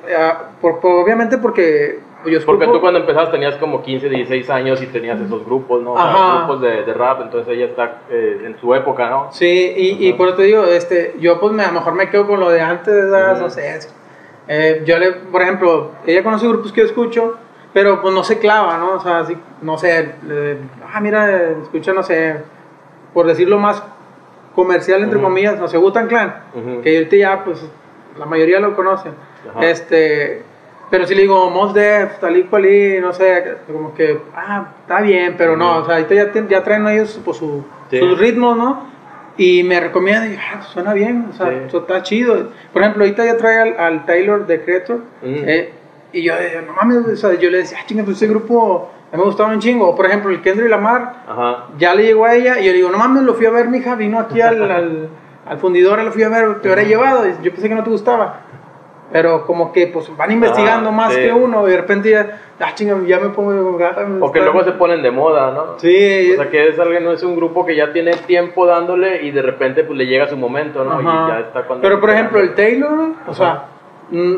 por, 0.61 0.81
por- 0.81 0.93
obviamente 1.03 1.39
porque 1.39 2.01
yo 2.27 2.33
escucho... 2.39 2.47
Porque 2.59 2.67
tú 2.67 2.81
cuando 2.81 3.01
empezabas 3.01 3.31
tenías 3.31 3.55
como 3.57 3.83
15, 3.83 4.11
16 4.11 4.51
años 4.51 4.83
y 4.83 4.87
tenías 4.89 5.19
esos 5.21 5.45
grupos, 5.47 5.83
¿no? 5.83 5.93
O 5.93 5.97
sea, 5.97 6.37
grupos 6.39 6.61
de, 6.61 6.83
de 6.83 6.93
rap, 6.93 7.23
entonces 7.23 7.55
ella 7.55 7.67
está 7.67 8.03
eh, 8.11 8.43
en 8.45 8.59
su 8.59 8.75
época, 8.75 9.09
¿no? 9.09 9.29
Sí, 9.33 9.73
y, 9.75 10.05
y 10.05 10.09
Ajá. 10.11 10.17
por 10.19 10.29
eso 10.29 10.37
te 10.37 10.43
digo, 10.43 10.65
este, 10.65 11.15
yo 11.19 11.41
pues 11.41 11.53
me, 11.53 11.63
a 11.63 11.69
lo 11.69 11.75
mejor 11.75 11.95
me 11.95 12.11
quedo 12.11 12.27
con 12.27 12.41
lo 12.41 12.51
de 12.51 12.61
antes, 12.61 12.93
no 13.41 13.49
sé. 13.49 13.79
Eh, 14.49 14.83
yo 14.85 14.99
le, 14.99 15.13
por 15.13 15.41
ejemplo, 15.41 15.93
ella 16.07 16.23
conoce 16.23 16.47
grupos 16.47 16.73
que 16.73 16.81
yo 16.83 16.87
escucho, 16.87 17.39
pero 17.73 18.01
pues 18.03 18.15
no 18.15 18.25
se 18.25 18.39
clava, 18.39 18.79
¿no? 18.79 18.93
O 18.95 19.01
sea, 19.01 19.21
así, 19.21 19.37
no 19.63 19.77
sé, 19.79 20.15
le- 20.27 20.59
ah, 20.93 21.01
mira, 21.01 21.51
escucha, 21.63 21.93
no 21.93 22.03
sé, 22.03 22.37
por 23.13 23.27
decirlo 23.27 23.59
más 23.59 23.83
comercial, 24.55 25.03
entre 25.03 25.19
Ujú. 25.19 25.27
comillas, 25.27 25.59
no 25.59 25.69
sé, 25.69 25.77
Wu-Tang 25.79 26.09
Clan, 26.09 26.35
Ujú. 26.55 26.81
que 26.83 26.97
ahorita 26.97 27.17
ya, 27.17 27.45
pues, 27.45 27.63
la 28.19 28.25
mayoría 28.27 28.59
lo 28.61 28.75
conocen. 28.75 29.13
Ajá. 29.51 29.65
Este, 29.67 30.43
Pero 30.89 31.05
si 31.05 31.17
le 31.17 31.23
digo 31.23 31.51
Mos 31.51 31.75
Def, 31.75 32.21
tal 32.21 32.37
y 32.37 32.45
cual 32.45 32.65
y, 32.67 33.01
no 33.01 33.13
sé, 33.13 33.57
como 33.67 33.93
que, 33.93 34.21
ah, 34.37 34.69
está 34.83 35.01
bien, 35.01 35.35
pero 35.37 35.57
no, 35.57 35.79
o 35.79 35.85
sea, 35.85 35.97
ahorita 35.97 36.15
ya, 36.15 36.31
te- 36.31 36.47
ya 36.49 36.63
traen 36.63 36.87
ellos 36.87 37.21
pues, 37.25 37.39
su, 37.39 37.65
Sí. 37.91 37.99
sus 37.99 38.17
ritmos, 38.17 38.57
¿no? 38.57 38.87
Y 39.37 39.65
me 39.65 39.81
recomiendan, 39.81 40.33
y, 40.33 40.37
ah, 40.37 40.63
suena 40.63 40.93
bien, 40.95 41.27
o 41.31 41.33
sea, 41.33 41.49
Sí. 41.49 41.57
eso 41.67 41.79
está 41.79 42.05
chido. 42.05 42.51
Por 42.73 42.83
ejemplo, 42.83 43.03
ahorita 43.03 43.25
ya 43.25 43.37
trae 43.37 43.59
al, 43.63 43.81
al 43.81 44.07
Taylor 44.07 44.47
de 44.47 44.63
Creator, 44.63 45.01
eh, 45.25 45.73
y 46.19 46.23
yo, 46.25 46.35
no 46.67 46.73
mames, 46.73 47.07
o 47.07 47.17
sea, 47.17 47.35
yo 47.39 47.51
le 47.51 47.59
decía, 47.59 47.79
ah, 47.81 47.85
chinga, 47.87 48.05
pues 48.05 48.17
ese 48.17 48.27
grupo 48.27 48.91
a 49.13 49.17
mí 49.17 49.19
me 49.23 49.25
gustaba 49.25 49.51
un 49.51 49.59
chingo. 49.61 49.95
Por 49.95 50.07
ejemplo, 50.07 50.31
el 50.31 50.43
Kendrick 50.43 50.71
Lamar, 50.71 51.23
Ajá. 51.29 51.65
ya 51.79 51.95
le 51.95 52.05
llegó 52.05 52.25
a 52.25 52.35
ella, 52.35 52.59
y 52.61 52.65
yo 52.67 52.71
le 52.73 52.77
digo, 52.79 52.91
no 52.91 52.99
mames, 52.99 53.23
lo 53.23 53.35
fui 53.35 53.47
a 53.47 53.51
ver, 53.51 53.69
mija, 53.69 53.95
vino 53.95 54.19
aquí 54.19 54.41
al, 54.41 54.63
al, 54.71 55.09
al 55.47 55.59
fundidor, 55.59 56.03
lo 56.03 56.11
fui 56.13 56.23
a 56.23 56.29
ver, 56.29 56.61
te 56.61 56.69
hubiera 56.69 56.83
llevado, 56.83 57.27
y 57.29 57.33
yo 57.43 57.51
pensé 57.53 57.69
que 57.69 57.75
no 57.75 57.85
te 57.85 57.91
gustaba. 57.91 58.41
Pero 59.13 59.47
como 59.47 59.73
que 59.73 59.87
pues 59.87 60.15
van 60.17 60.33
investigando 60.33 60.89
Ah, 60.89 60.93
más 60.93 61.13
sí. 61.15 61.21
que 61.21 61.33
uno, 61.33 61.67
y 61.69 61.71
de 61.71 61.77
repente 61.77 62.11
ya, 62.11 62.41
ah, 62.59 62.75
chinga, 62.75 62.97
ya 63.07 63.21
me 63.21 63.29
pongo... 63.29 63.79
O 64.21 64.33
que 64.33 64.41
luego 64.41 64.65
se 64.65 64.73
ponen 64.73 65.01
de 65.01 65.13
moda, 65.13 65.53
¿no? 65.53 65.79
Sí, 65.79 66.33
O 66.33 66.37
sea, 66.37 66.51
que 66.51 66.69
es 66.71 66.79
alguien, 66.81 67.05
no 67.05 67.13
es 67.13 67.23
un 67.23 67.37
grupo 67.37 67.65
que 67.65 67.77
ya 67.77 67.93
tiene 67.93 68.11
tiempo 68.27 68.67
dándole 68.67 69.23
y 69.23 69.31
de 69.31 69.43
repente 69.43 69.85
pues 69.85 69.97
le 69.97 70.07
llega 70.07 70.27
su 70.27 70.37
momento, 70.37 70.83
¿no? 70.85 71.01
Y 71.01 71.07
Ajá. 71.07 71.29
ya 71.29 71.39
está 71.41 71.63
cuando... 71.69 71.83
Pero 71.83 72.01
por 72.01 72.11
ejemplo, 72.11 72.41
el 72.41 72.55
Taylor, 72.57 73.11
o 73.29 73.33
sea, 73.33 73.67
mm, 74.11 74.35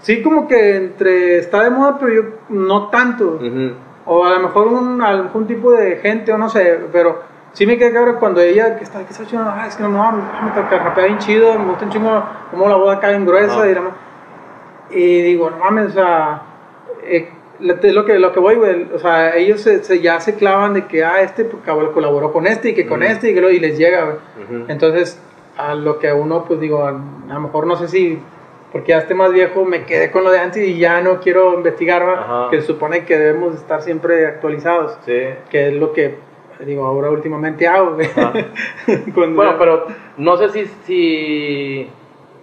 sí 0.00 0.22
como 0.22 0.46
que 0.48 0.76
entre 0.76 1.38
está 1.38 1.62
de 1.64 1.70
moda, 1.70 1.98
pero 1.98 2.12
yo 2.12 2.22
no 2.48 2.88
tanto. 2.88 3.34
Ujú. 3.40 3.72
O 4.06 4.24
a 4.24 4.30
lo 4.30 4.40
mejor 4.40 4.68
un, 4.68 5.02
algún 5.02 5.46
tipo 5.46 5.72
de 5.72 5.96
gente, 5.96 6.32
o 6.32 6.38
no 6.38 6.48
sé, 6.48 6.78
pero 6.92 7.20
sí 7.52 7.66
me 7.66 7.76
quedé 7.76 7.92
cabrón 7.92 8.16
cuando 8.18 8.40
ella, 8.40 8.76
que 8.78 8.84
está, 8.84 9.04
que 9.04 9.12
está 9.12 9.26
chido, 9.26 9.42
ah, 9.46 9.64
es 9.66 9.76
que 9.76 9.82
no, 9.82 9.90
no, 9.90 10.12
me 10.12 10.78
rapea 10.78 11.04
bien 11.06 11.18
chido, 11.18 11.58
me 11.58 11.66
gusta 11.66 11.84
un 11.84 11.90
chingo 11.90 12.24
como 12.50 12.68
la 12.68 12.76
boda 12.76 13.00
cae 13.00 13.16
en 13.16 13.26
gruesa, 13.26 13.68
y, 13.68 13.74
la 13.74 13.80
ma- 13.82 13.96
y 14.90 15.22
digo, 15.22 15.50
no 15.50 15.58
mames, 15.58 15.88
o 15.88 15.92
sea, 15.92 16.42
eh, 17.02 17.28
lo 17.60 18.04
que, 18.06 18.18
lo 18.18 18.32
que 18.32 18.40
voy, 18.40 18.54
güey, 18.54 18.88
o 18.94 18.98
sea, 18.98 19.34
ellos 19.36 19.60
se, 19.60 19.82
se- 19.84 20.00
ya 20.00 20.20
se 20.20 20.36
clavan 20.36 20.72
de 20.74 20.86
que, 20.86 21.04
ah, 21.04 21.20
este 21.20 21.44
pues, 21.44 21.62
colaboró 21.92 22.32
con 22.32 22.46
este, 22.46 22.70
y 22.70 22.74
que 22.74 22.86
con 22.86 23.02
Ujú. 23.02 23.10
este, 23.12 23.30
y 23.30 23.34
que 23.34 23.40
lo, 23.42 23.50
y 23.50 23.58
les 23.60 23.76
llega, 23.76 24.04
güey. 24.04 24.64
Entonces, 24.68 25.20
a 25.58 25.74
lo 25.74 25.98
que 25.98 26.12
uno, 26.12 26.44
pues 26.44 26.60
digo, 26.60 26.84
a, 26.84 26.90
a 26.90 27.34
lo 27.34 27.40
mejor 27.40 27.66
no 27.66 27.76
sé 27.76 27.88
si, 27.88 28.22
porque 28.72 28.90
ya 28.90 28.98
esté 28.98 29.14
más 29.14 29.32
viejo, 29.32 29.64
me 29.64 29.84
quedé 29.84 30.10
con 30.10 30.24
lo 30.24 30.30
de 30.30 30.38
antes 30.40 30.62
y 30.66 30.78
ya 30.78 31.00
no 31.00 31.20
quiero 31.20 31.54
investigar. 31.54 32.02
Ajá. 32.02 32.48
que 32.50 32.60
se 32.60 32.66
supone 32.66 33.04
que 33.04 33.18
debemos 33.18 33.54
estar 33.54 33.82
siempre 33.82 34.26
actualizados, 34.26 34.98
Sí. 35.06 35.18
que 35.50 35.68
es 35.68 35.74
lo 35.74 35.92
que, 35.92 36.16
digo, 36.66 36.84
ahora 36.84 37.10
últimamente 37.10 37.66
hago, 37.66 37.96
Bueno, 39.14 39.56
pero 39.58 39.86
no 40.16 40.36
sé 40.36 40.48
si, 40.50 40.66
si, 40.84 41.90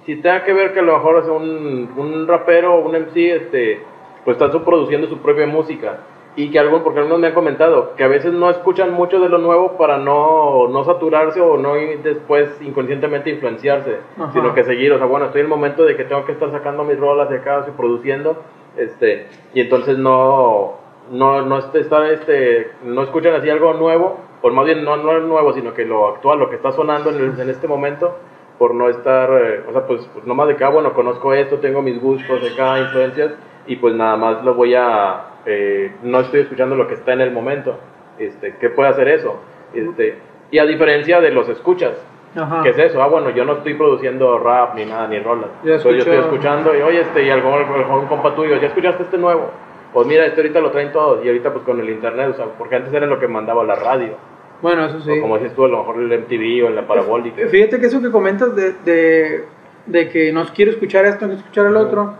si 0.06 0.16
tenga 0.18 0.44
que 0.44 0.54
ver 0.54 0.74
que 0.74 0.80
a 0.80 0.84
lo 0.84 0.94
mejor 0.98 1.24
es 1.24 1.30
un, 1.30 1.92
un 1.96 2.28
rapero 2.28 2.76
o 2.76 2.88
un 2.88 2.96
MC, 2.96 3.36
este, 3.36 3.80
pues 4.24 4.38
está 4.42 4.52
produciendo 4.64 5.08
su 5.08 5.20
propia 5.20 5.46
música. 5.46 6.00
Y 6.38 6.52
que 6.52 6.60
algo, 6.60 6.84
porque 6.84 7.00
algunos 7.00 7.20
me 7.20 7.28
han 7.28 7.34
comentado, 7.34 7.96
que 7.96 8.04
a 8.04 8.10
veces 8.10 8.34
no 8.34 8.50
escuchan 8.50 8.92
mucho 8.92 9.20
de 9.22 9.30
lo 9.30 9.38
nuevo 9.38 9.78
para 9.78 9.98
no, 9.98 10.68
no 10.68 10.84
saturarse 10.84 11.40
o 11.40 11.56
no 11.58 11.78
ir 11.78 12.02
después 12.04 12.62
inconscientemente 12.62 13.30
influenciarse, 13.30 14.00
Ajá. 14.20 14.34
sino 14.34 14.54
que 14.54 14.66
seguir, 14.66 14.92
o 14.92 14.98
sea, 14.98 15.08
bueno, 15.08 15.28
estoy 15.28 15.40
en 15.42 15.46
el 15.46 15.50
momento 15.50 15.86
de 15.86 15.96
que 15.96 16.04
tengo 16.04 16.26
que 16.26 16.34
estar 16.34 16.52
sacando 16.52 16.84
mis 16.84 17.00
rolas 17.00 17.30
de 17.30 17.38
acá, 17.38 17.60
estoy 17.60 17.74
produciendo, 17.78 18.36
este, 18.76 19.28
y 19.54 19.62
entonces 19.62 19.98
no, 19.98 20.74
no, 21.10 21.42
no 21.44 21.58
estar, 21.58 22.06
este, 22.12 22.72
no 22.84 23.04
escuchan 23.04 23.34
así 23.36 23.50
algo 23.50 23.74
nuevo, 23.74 24.18
o 24.42 24.50
más 24.50 24.66
bien 24.66 24.84
no, 24.84 24.98
no 24.98 25.14
es 25.18 25.24
nuevo, 25.24 25.54
sino 25.54 25.74
que 25.74 25.86
lo 25.86 26.10
actual, 26.10 26.40
lo 26.40 26.50
que 26.50 26.58
está 26.58 26.74
sonando 26.74 27.12
en, 27.12 27.16
el- 27.18 27.40
en 27.40 27.50
este 27.50 27.68
momento, 27.70 28.14
por 28.60 28.76
no 28.76 28.90
estar, 28.90 29.30
eh, 29.42 29.64
o 29.70 29.72
sea, 29.72 29.88
pues, 29.88 30.06
pues 30.14 30.26
nomás 30.26 30.50
de 30.50 30.58
que, 30.58 30.66
ah, 30.66 30.70
bueno, 30.70 30.94
conozco 30.94 31.34
esto, 31.34 31.60
tengo 31.60 31.82
mis 31.82 32.02
gustos 32.02 32.42
de 32.42 32.50
acá, 32.50 32.78
influencias, 32.82 33.32
y 33.68 33.78
pues 33.78 33.96
nada 33.96 34.18
más 34.18 34.44
lo 34.44 34.54
voy 34.54 34.76
a, 34.76 35.28
eh, 35.46 35.92
no 36.04 36.20
estoy 36.22 36.42
escuchando 36.42 36.76
lo 36.76 36.88
que 36.88 36.96
está 36.96 37.14
en 37.14 37.22
el 37.22 37.32
momento, 37.32 37.78
este, 38.20 38.56
¿qué 38.60 38.70
puede 38.70 38.90
hacer 38.90 39.08
eso? 39.10 39.40
Este, 39.74 40.18
y 40.52 40.58
a 40.60 40.66
diferencia 40.66 41.20
de 41.22 41.32
los 41.32 41.48
escuchas, 41.50 41.94
Ajá. 42.38 42.64
¿Qué 42.64 42.72
es 42.72 42.78
eso? 42.78 43.02
Ah, 43.02 43.08
bueno, 43.08 43.30
yo 43.30 43.46
no 43.46 43.54
estoy 43.54 43.76
produciendo 43.76 44.38
rap 44.40 44.76
ni 44.76 44.84
nada, 44.84 45.08
ni 45.08 45.20
rolas. 45.20 45.48
Yo 45.64 45.76
Entonces, 45.76 45.84
yo 45.84 45.98
escucho- 46.00 46.12
estoy 46.12 46.18
escuchando 46.26 46.78
y, 46.78 46.82
oye, 46.82 47.00
este, 47.00 47.24
y 47.24 47.30
algún, 47.30 47.54
algún 47.54 48.08
compa 48.08 48.36
tuyo, 48.36 48.58
¿ya 48.58 48.68
escuchaste 48.68 49.04
este 49.04 49.18
nuevo? 49.18 49.52
Pues 49.94 50.06
mira, 50.06 50.26
este 50.26 50.42
ahorita 50.42 50.60
lo 50.60 50.70
traen 50.72 50.92
todos 50.92 51.24
y 51.24 51.30
ahorita 51.30 51.54
pues 51.54 51.64
con 51.64 51.80
el 51.80 51.90
internet, 51.90 52.32
o 52.32 52.34
sea, 52.34 52.46
porque 52.58 52.76
antes 52.76 52.94
era 52.94 53.06
lo 53.06 53.18
que 53.22 53.30
mandaba 53.30 53.64
la 53.64 53.76
radio. 53.76 54.18
Bueno, 54.62 54.86
eso 54.86 55.00
sí. 55.00 55.18
O 55.18 55.22
como 55.22 55.38
dices 55.38 55.56
tú, 55.56 55.64
a 55.64 55.70
lo 55.70 55.78
mejor 55.78 55.96
el 56.02 56.12
MTV 56.12 56.66
o 56.66 56.68
en 56.68 56.76
la 56.76 56.86
parabólica. 56.86 57.48
Fíjate 57.48 57.80
que 57.80 57.86
eso 57.86 58.02
que 58.02 58.12
comentas 58.12 58.54
de, 58.54 58.74
de, 58.84 59.46
de 59.86 60.10
que 60.10 60.34
no 60.34 60.44
quiero 60.54 60.72
escuchar 60.72 61.06
esto, 61.06 61.22
no 61.22 61.28
quiero 61.30 61.40
escuchar 61.40 61.66
el 61.68 61.78
otro. 61.78 62.16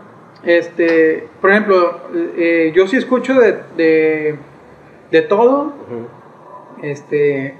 Este, 0.46 1.28
por 1.40 1.50
ejemplo, 1.50 2.00
eh, 2.14 2.72
yo 2.74 2.86
sí 2.86 2.96
escucho 2.96 3.34
de, 3.34 3.58
de, 3.76 4.38
de 5.10 5.22
todo. 5.22 5.72
Este, 6.82 7.54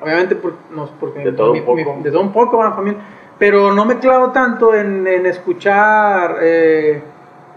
obviamente 0.00 0.36
por, 0.36 0.54
no, 0.70 0.88
porque 1.00 1.20
De 1.20 1.32
todo 1.32 1.52
mi- 1.52 1.60
un 1.60 1.64
poco. 1.66 1.94
mi- 1.96 2.02
de 2.02 2.10
todo 2.10 2.20
un 2.20 2.32
poco, 2.32 2.56
bueno, 2.58 2.74
familia. 2.74 3.00
Pero 3.38 3.72
no 3.72 3.84
me 3.84 3.98
clavo 3.98 4.30
tanto 4.30 4.74
en, 4.74 5.06
en 5.06 5.26
escuchar. 5.26 6.36
eh, 6.40 7.02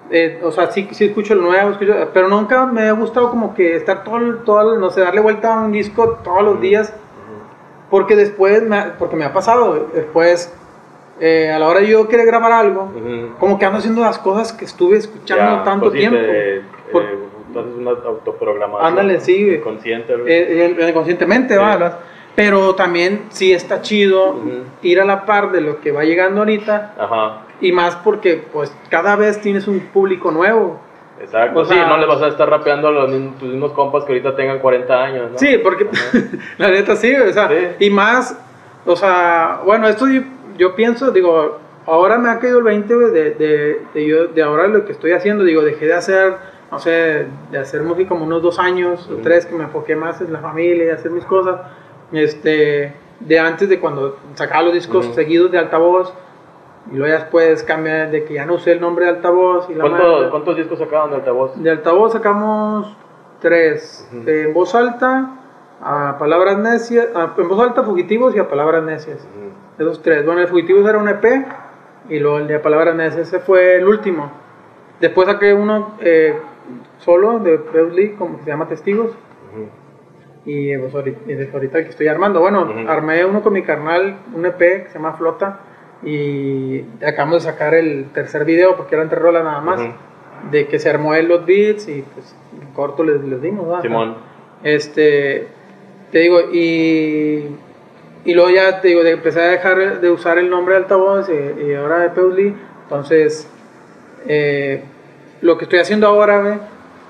eh, 0.09 0.41
o 0.43 0.51
sea, 0.51 0.69
sí, 0.71 0.87
sí 0.91 1.05
escucho 1.05 1.35
lo 1.35 1.43
nuevo, 1.43 1.71
escucho, 1.71 1.93
pero 2.13 2.27
nunca 2.27 2.65
me 2.65 2.89
ha 2.89 2.91
gustado 2.91 3.29
como 3.29 3.53
que 3.53 3.75
estar 3.77 4.03
todo, 4.03 4.17
el- 4.17 4.39
todo, 4.43 4.73
el- 4.73 4.79
no 4.81 4.89
sé, 4.89 5.01
darle 5.01 5.21
vuelta 5.21 5.53
a 5.53 5.61
un 5.65 5.71
disco 5.71 6.19
todos 6.23 6.43
los 6.43 6.59
días. 6.59 6.93
Porque 7.89 8.15
después, 8.15 8.63
me, 8.63 8.77
ha- 8.77 8.95
porque 8.97 9.15
me 9.15 9.25
ha 9.25 9.33
pasado, 9.33 9.87
después, 9.93 10.53
eh, 11.21 11.51
a 11.51 11.59
la 11.59 11.67
hora 11.67 11.79
de 11.79 11.87
yo 11.87 12.07
querer 12.09 12.25
grabar 12.25 12.51
algo, 12.51 12.91
Ujú. 12.95 13.35
como 13.39 13.57
que 13.59 13.65
ando 13.65 13.77
haciendo 13.77 14.01
las 14.01 14.17
cosas 14.19 14.51
que 14.51 14.65
estuve 14.65 14.97
escuchando 14.97 15.57
Ya, 15.59 15.63
tanto 15.63 15.85
pues 15.89 15.99
tiempo. 15.99 16.17
te- 16.17 16.61
Por- 16.91 17.03
eh, 17.03 17.17
entonces 17.47 17.73
una 17.77 17.91
autoprogramación. 17.91 18.85
Ándale, 18.87 19.19
sí. 19.19 19.59
Consciente. 19.63 20.13
Eh, 20.25 20.75
eh, 20.79 20.93
conscientemente, 20.93 21.53
Sí. 21.55 21.61
Pero 22.33 22.75
también 22.75 23.23
sí 23.29 23.51
está 23.51 23.81
chido 23.81 24.29
Ujú. 24.31 24.49
ir 24.83 25.01
a 25.01 25.05
la 25.05 25.25
par 25.25 25.51
de 25.51 25.59
lo 25.61 25.81
que 25.81 25.91
va 25.91 26.03
llegando 26.05 26.39
ahorita 26.41 26.93
Ajá, 26.97 27.41
y 27.59 27.73
más 27.73 27.97
porque 27.97 28.41
pues 28.53 28.73
cada 28.89 29.17
vez 29.17 29.41
tienes 29.41 29.67
un 29.67 29.81
público 29.93 30.31
nuevo. 30.31 30.79
exacto. 31.21 31.59
O 31.59 31.65
sí, 31.65 31.73
sea- 31.73 31.87
no 31.87 31.97
le 31.97 32.05
vas 32.07 32.21
a 32.21 32.29
estar 32.29 32.49
rapeando 32.49 32.87
a 32.87 32.91
los 32.91 33.09
mismos, 33.11 33.37
tus 33.37 33.49
mismos 33.49 33.73
compas 33.73 34.05
que 34.05 34.13
ahorita 34.13 34.33
tengan 34.35 34.59
40 34.59 35.03
años, 35.03 35.31
¿no? 35.33 35.37
Sí, 35.37 35.59
porque 35.61 35.85
la 36.57 36.69
neta 36.71 36.95
sí, 36.95 37.13
o 37.13 37.31
sea, 37.33 37.49
Sí. 37.49 37.55
y 37.85 37.89
más, 37.89 38.35
o 38.85 38.95
sea, 38.95 39.59
bueno, 39.65 39.87
esto 39.89 40.05
yo, 40.61 40.75
pienso, 40.75 41.11
digo, 41.11 41.57
ahora 41.85 42.17
me 42.17 42.29
ha 42.29 42.39
caído 42.39 42.59
el 42.59 42.63
20 42.65 42.95
güey, 42.95 43.11
de, 43.11 43.31
de, 43.31 43.81
de, 43.93 44.05
yo, 44.07 44.27
de 44.27 44.41
ahora 44.43 44.67
lo 44.67 44.85
que 44.85 44.91
estoy 44.91 45.11
haciendo, 45.11 45.43
digo, 45.43 45.61
dejé 45.61 45.87
de 45.87 45.93
hacer, 45.93 46.35
no 46.71 46.79
sé, 46.79 47.25
de 47.51 47.57
hacer 47.57 47.81
música 47.83 48.09
como 48.09 48.25
unos 48.25 48.41
dos 48.41 48.59
años 48.59 49.07
o 49.09 49.13
Ujú. 49.13 49.21
tres 49.23 49.45
que 49.45 49.55
me 49.55 49.63
enfoqué 49.65 49.95
más 49.95 50.21
en 50.21 50.31
la 50.31 50.39
familia 50.39 50.85
y 50.85 50.89
hacer 50.89 51.11
mis 51.11 51.25
cosas, 51.25 51.59
este, 52.11 52.93
de 53.19 53.39
antes 53.39 53.69
de 53.69 53.79
cuando 53.79 54.17
sacaba 54.35 54.63
los 54.63 54.73
discos 54.73 55.05
Ujú. 55.05 55.15
seguidos 55.15 55.51
de 55.51 55.57
altavoz, 55.59 56.13
y 56.91 56.95
luego 56.95 57.13
ya 57.13 57.19
después 57.21 57.63
cambia 57.63 58.07
de 58.07 58.23
que 58.25 58.33
ya 58.33 58.45
no 58.45 58.55
usé 58.55 58.71
el 58.71 58.81
nombre 58.81 59.05
de 59.05 59.11
altavoz 59.11 59.69
y 59.69 59.75
la 59.75 59.81
¿Cuántos, 59.83 60.13
madre. 60.15 60.29
¿Cuántos 60.31 60.57
discos 60.57 60.79
sacaban 60.79 61.09
de 61.11 61.15
altavoz? 61.17 61.55
De 61.61 61.69
altavoz 61.69 62.11
sacamos 62.13 62.95
tres. 63.39 64.07
Ujú. 64.11 64.27
En 64.29 64.53
voz 64.53 64.73
alta, 64.73 65.31
a 65.81 66.17
palabras 66.17 66.57
necias. 66.57 67.07
a- 67.15 67.33
en 67.37 67.47
voz 67.47 67.59
alta, 67.59 67.83
fugitivos 67.83 68.35
y 68.35 68.39
a 68.39 68.47
palabras 68.49 68.83
necias. 68.83 69.19
Ujú. 69.19 69.50
Esos 69.77 70.01
tres. 70.01 70.25
Bueno, 70.25 70.41
el 70.41 70.47
fugitivos 70.47 70.87
era 70.87 70.97
un 70.97 71.07
EP. 71.09 71.25
Y 72.09 72.19
luego 72.19 72.39
el 72.39 72.47
de 72.47 72.59
palabras 72.59 72.95
necias, 72.95 73.27
ese 73.27 73.39
fue 73.39 73.75
el 73.75 73.87
último. 73.87 74.31
Después 74.99 75.27
saqué 75.27 75.53
uno 75.53 75.95
eh, 76.01 76.35
solo 76.97 77.39
de 77.39 77.59
Lee, 77.93 78.15
como 78.17 78.37
que 78.37 78.43
se 78.43 78.49
llama 78.49 78.67
Testigos. 78.67 79.11
Ujú. 79.51 79.67
Y 80.45 80.75
pues, 80.77 80.93
ahorita, 80.93 81.19
ahorita 81.53 81.77
el 81.77 81.83
que 81.85 81.89
estoy 81.91 82.07
armando. 82.07 82.39
Bueno, 82.39 82.63
Ujú. 82.63 82.89
armé 82.89 83.23
uno 83.25 83.41
con 83.41 83.53
mi 83.53 83.61
carnal, 83.61 84.17
un 84.33 84.45
EP 84.45 84.57
que 84.57 84.87
se 84.87 84.95
llama 84.95 85.13
Flota. 85.13 85.59
Y 86.03 86.83
acabamos 87.05 87.43
de 87.43 87.51
sacar 87.51 87.75
el 87.75 88.05
tercer 88.13 88.43
video 88.43 88.75
porque 88.75 88.95
eran 88.95 89.09
tres 89.09 89.21
rolas 89.21 89.43
nada 89.43 89.61
más 89.61 89.79
Ujú. 89.79 89.91
de 90.51 90.67
que 90.67 90.79
se 90.79 90.89
armó 90.89 91.13
él 91.13 91.27
los 91.27 91.45
beats 91.45 91.87
y 91.87 92.01
pues 92.01 92.35
corto 92.73 93.03
les, 93.03 93.21
les 93.23 93.39
dimos, 93.41 93.67
¿verdad? 93.67 93.81
Simón. 93.83 94.15
Este, 94.63 95.47
te 96.11 96.19
digo, 96.19 96.39
y, 96.51 97.45
y 98.25 98.33
luego 98.33 98.49
ya 98.51 98.81
te 98.81 98.89
digo, 98.89 99.03
de, 99.03 99.11
empecé 99.11 99.41
a 99.41 99.45
dejar 99.47 99.99
de 100.01 100.09
usar 100.09 100.37
el 100.37 100.49
nombre 100.49 100.75
de 100.75 100.81
altavoz 100.81 101.27
y, 101.29 101.61
y 101.69 101.73
ahora 101.75 101.99
de 101.99 102.09
Peusli, 102.09 102.55
entonces 102.83 103.47
eh, 104.27 104.83
lo 105.41 105.57
que 105.57 105.65
estoy 105.65 105.79
haciendo 105.79 106.07
ahora 106.07 106.59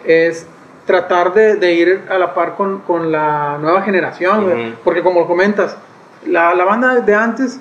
es 0.06 0.48
tratar 0.86 1.34
de, 1.34 1.56
de 1.56 1.74
ir 1.74 2.02
a 2.10 2.18
la 2.18 2.34
par 2.34 2.56
con, 2.56 2.80
con 2.80 3.12
la 3.12 3.58
nueva 3.62 3.82
generación, 3.84 4.46
güey, 4.46 4.70
Ujú. 4.70 4.78
porque 4.84 5.04
como 5.04 5.28
comentas, 5.28 5.78
la, 6.26 6.54
la 6.56 6.64
banda 6.66 6.96
de 7.02 7.14
antes, 7.16 7.60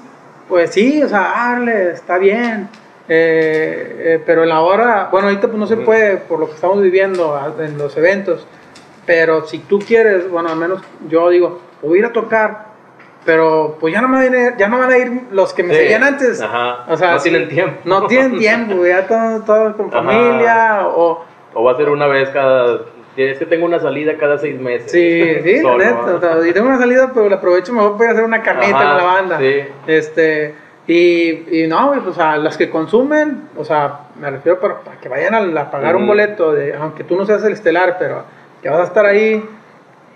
pues 0.48 0.70
sí, 0.70 1.02
o 1.02 1.08
sea, 1.08 1.52
Arle, 1.52 1.90
está 1.92 2.18
bien, 2.18 2.68
eh, 3.08 3.96
eh, 3.98 4.22
pero 4.24 4.42
en 4.44 4.48
la 4.48 4.60
hora, 4.60 5.08
bueno, 5.10 5.28
ahorita 5.28 5.48
pues 5.48 5.58
no 5.58 5.66
se 5.66 5.76
puede 5.76 6.16
por 6.16 6.38
lo 6.38 6.46
que 6.48 6.54
estamos 6.54 6.80
viviendo 6.80 7.34
a- 7.36 7.52
en 7.64 7.76
los 7.76 7.96
eventos, 7.96 8.46
pero 9.06 9.44
si 9.46 9.58
tú 9.58 9.78
quieres, 9.80 10.30
bueno, 10.30 10.48
al 10.50 10.56
menos 10.56 10.80
yo 11.08 11.28
digo, 11.30 11.60
o 11.82 11.94
ir 11.96 12.04
a 12.04 12.12
tocar 12.12 12.69
pero 13.24 13.76
pues 13.80 13.92
ya 13.92 14.00
no, 14.00 14.09
me 14.09 14.20
viene- 14.28 14.54
ya 14.59 14.68
no 14.68 14.78
van 14.78 14.90
a 14.90 14.98
ir 14.98 15.22
los 15.30 15.52
que 15.52 15.62
me 15.62 15.74
Sí. 15.74 15.80
seguían 15.80 16.02
antes. 16.04 16.40
Ajá. 16.40 16.85
O 16.88 16.96
sea, 16.96 17.12
no 17.12 17.18
tienen 17.20 17.48
tiempo. 17.48 17.80
No 17.85 18.06
tienen 18.06 18.38
tiempo, 18.38 18.85
ya 18.87 19.06
todos 19.06 19.44
todo 19.44 19.76
con 19.76 19.87
Ajá. 19.88 20.02
familia 20.02 20.80
o... 20.88 21.24
O 21.52 21.64
va 21.64 21.72
a 21.72 21.76
ser 21.76 21.88
una 21.88 22.06
vez 22.06 22.28
cada. 22.30 22.80
Es 23.16 23.38
que 23.38 23.44
tengo 23.44 23.66
una 23.66 23.80
salida 23.80 24.14
cada 24.16 24.38
seis 24.38 24.59
meses. 24.61 24.90
Sí, 24.92 25.35
sí, 25.42 25.56
la 25.62 25.62
Solo, 25.62 25.78
neta. 25.85 26.06
¿no? 26.06 26.14
o 26.16 26.20
sea, 26.20 26.48
y 26.48 26.52
tengo 26.52 26.68
una 26.68 26.78
salida, 26.78 27.11
pero 27.12 27.28
la 27.28 27.37
aprovecho 27.37 27.72
mejor 27.72 27.92
para 27.96 28.04
ir 28.04 28.09
a 28.11 28.12
hacer 28.12 28.24
una 28.24 28.40
carnita 28.40 28.78
Ajá, 28.78 28.88
con 28.88 28.96
la 28.98 29.04
banda. 29.04 29.38
sí. 29.40 29.61
Este, 29.88 30.54
y, 30.87 31.62
y 31.62 31.66
no, 31.66 31.88
güey, 31.88 32.00
pues 32.00 32.16
a 32.18 32.37
las 32.37 32.56
que 32.56 32.70
consumen, 32.70 33.48
o 33.56 33.64
sea, 33.64 34.02
me 34.20 34.30
refiero 34.30 34.61
para, 34.61 34.78
para 34.80 34.96
que 35.00 35.09
vayan 35.09 35.35
a, 35.35 35.61
a 35.61 35.70
pagar 35.72 35.96
un 35.96 36.06
boleto, 36.06 36.52
de, 36.52 36.72
aunque 36.74 37.02
tú 37.02 37.16
no 37.16 37.26
seas 37.26 37.42
el 37.42 37.52
estelar, 37.52 37.96
pero 37.98 38.22
que 38.62 38.68
vas 38.68 38.78
a 38.80 38.85
estar 38.85 39.04
ahí 39.04 39.44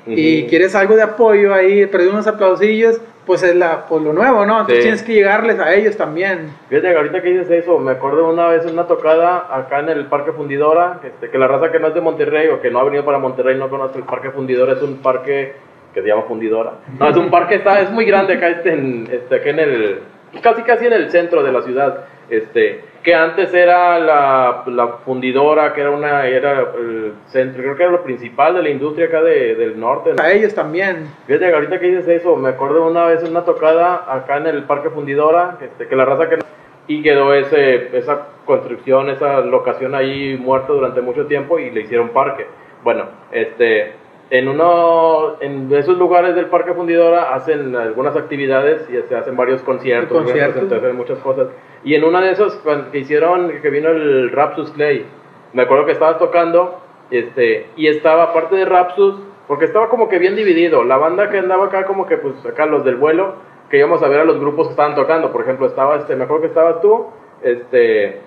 y 0.07 0.45
quieres 0.45 0.75
algo 0.75 0.97
de 0.97 1.03
apoyo 1.03 1.55
ahí, 1.55 1.87
perder 1.87 2.09
unos 2.09 2.27
aplausillos, 2.27 3.01
pues 3.27 3.43
es 3.43 3.57
la, 3.57 3.87
pues 3.87 4.03
lo 4.03 4.13
nuevo, 4.13 4.45
¿no? 4.45 4.61
Entonces 4.61 4.77
Sí. 4.77 4.83
tienes 4.83 5.03
que 5.03 5.15
llegarles 5.15 5.59
a 5.59 5.73
ellos 5.75 5.97
también. 5.97 6.51
Fíjate, 6.69 6.95
ahorita 6.95 7.23
que 7.23 7.31
dices 7.31 7.51
eso, 7.51 7.79
me 7.79 7.93
acuerdo 7.93 8.29
una 8.29 8.49
vez 8.49 8.67
una 8.67 8.87
tocada 8.87 9.47
acá 9.51 9.81
en 9.81 9.89
el 9.89 10.07
Parque 10.07 10.33
Fundidora, 10.33 10.99
que, 11.01 11.09
este, 11.09 11.31
que 11.31 11.39
la 11.39 11.49
raza 11.49 11.73
que 11.73 11.79
no 11.81 11.89
es 11.89 11.95
de 11.95 12.03
Monterrey 12.03 12.49
o 12.49 12.61
que 12.61 12.71
no 12.71 12.81
ha 12.81 12.85
venido 12.85 13.03
para 13.05 13.19
Monterrey 13.19 13.57
no 13.57 13.71
conoce 13.71 13.97
el 13.99 14.05
Parque 14.05 14.31
Fundidora, 14.31 14.75
es 14.75 14.83
un 14.83 14.99
parque 14.99 15.55
que 15.95 16.03
se 16.03 16.07
llama 16.09 16.23
Fundidora. 16.23 16.73
No, 16.99 17.09
es 17.09 17.17
un 17.17 17.31
parque, 17.31 17.55
está, 17.55 17.81
es 17.81 17.91
muy 17.91 18.05
grande 18.05 18.35
acá, 18.35 18.49
este, 18.49 18.73
en, 18.75 19.09
este, 19.11 19.37
aquí 19.37 19.49
en 19.49 19.59
el, 19.61 19.99
casi 20.43 20.63
casi 20.63 20.87
en 20.87 20.93
el 20.93 21.11
centro 21.11 21.43
de 21.43 21.53
la 21.53 21.63
ciudad, 21.63 22.05
este, 22.29 22.81
que 23.05 23.15
antes 23.15 23.53
era 23.53 23.99
la, 24.01 24.63
la 24.67 24.87
fundidora, 25.05 25.75
que 25.75 25.83
era 25.83 25.91
una, 25.91 26.27
era 26.27 26.61
el 26.77 27.13
centro, 27.27 27.63
creo 27.63 27.77
que 27.77 27.83
era 27.83 27.93
lo 27.93 28.03
principal 28.03 28.55
de 28.55 28.63
la 28.63 28.71
industria 28.71 29.07
acá 29.09 29.23
de- 29.23 29.55
del 29.57 29.79
norte, 29.79 30.13
A 30.19 30.33
ellos 30.33 30.55
también. 30.55 31.07
Fíjate, 31.27 31.53
ahorita 31.55 31.79
que 31.79 31.87
dices 31.89 32.09
eso, 32.09 32.35
me 32.37 32.49
acuerdo 32.49 32.87
una 32.87 33.05
vez 33.07 33.23
una 33.23 33.45
tocada 33.45 34.07
acá 34.09 34.39
en 34.39 34.47
el 34.47 34.63
Parque 34.65 34.89
Fundidora, 34.89 35.59
este, 35.61 35.87
que 35.87 35.95
la 35.97 36.07
raza 36.07 36.29
que... 36.31 36.39
Y 36.87 37.03
quedó 37.03 37.33
ese, 37.35 37.97
esa 37.97 38.27
construcción, 38.47 39.09
esa 39.11 39.41
locación 39.41 39.95
ahí 39.95 40.37
muerta 40.39 40.73
durante 40.73 41.01
mucho 41.01 41.27
tiempo 41.27 41.59
y 41.59 41.71
le 41.71 41.83
hicieron 41.83 42.09
parque. 42.11 42.47
Bueno, 42.83 43.05
este, 43.33 43.93
en 44.31 44.49
uno, 44.49 45.37
en 45.41 45.73
esos 45.75 45.97
lugares 45.99 46.35
del 46.35 46.47
Parque 46.47 46.73
Fundidora 46.75 47.35
hacen 47.35 47.75
algunas 47.77 48.17
actividades 48.17 48.87
y 48.91 48.97
se 49.09 49.17
hacen 49.17 49.37
varios 49.37 49.63
conciertos, 49.63 50.25
Conciertos. 50.25 50.73
hacen 50.73 50.97
muchas 50.97 51.19
cosas. 51.21 51.49
Y 51.85 51.95
en 51.95 52.05
una 52.05 52.21
de 52.21 52.35
cuando 52.63 52.91
que 52.91 52.99
hicieron, 52.99 53.61
que 53.61 53.71
vino 53.71 53.91
el 53.91 54.31
Rapsus 54.31 54.71
Clay, 54.73 55.05
me 55.53 55.63
acuerdo 55.63 55.85
que 55.87 55.93
estabas 55.93 56.19
tocando, 56.19 56.81
este, 57.11 57.67
y 57.77 57.89
estaba 57.89 58.25
aparte 58.25 58.57
de 58.57 58.65
Rapsus, 58.65 59.21
porque 59.47 59.67
estaba 59.67 59.89
como 59.89 60.09
que 60.09 60.19
bien 60.19 60.35
dividido. 60.35 60.83
La 60.85 60.97
banda 60.97 61.29
que 61.29 61.39
andaba 61.39 61.67
acá, 61.67 61.85
como 61.85 62.07
que 62.07 62.17
pues 62.17 62.35
acá 62.47 62.65
los 62.67 62.85
del 62.85 62.97
vuelo, 62.97 63.35
que 63.69 63.79
íbamos 63.79 64.03
a 64.03 64.09
ver 64.09 64.21
a 64.21 64.25
los 64.25 64.41
grupos 64.41 64.69
que 64.69 64.71
estaban 64.73 64.95
tocando. 64.95 65.31
Por 65.31 65.43
ejemplo, 65.43 65.67
estaba 65.67 65.97
este, 65.97 66.17
me 66.17 66.25
acuerdo 66.25 66.43
que 66.43 66.49
estabas 66.49 66.81
tú, 66.81 67.07
este, 67.43 68.21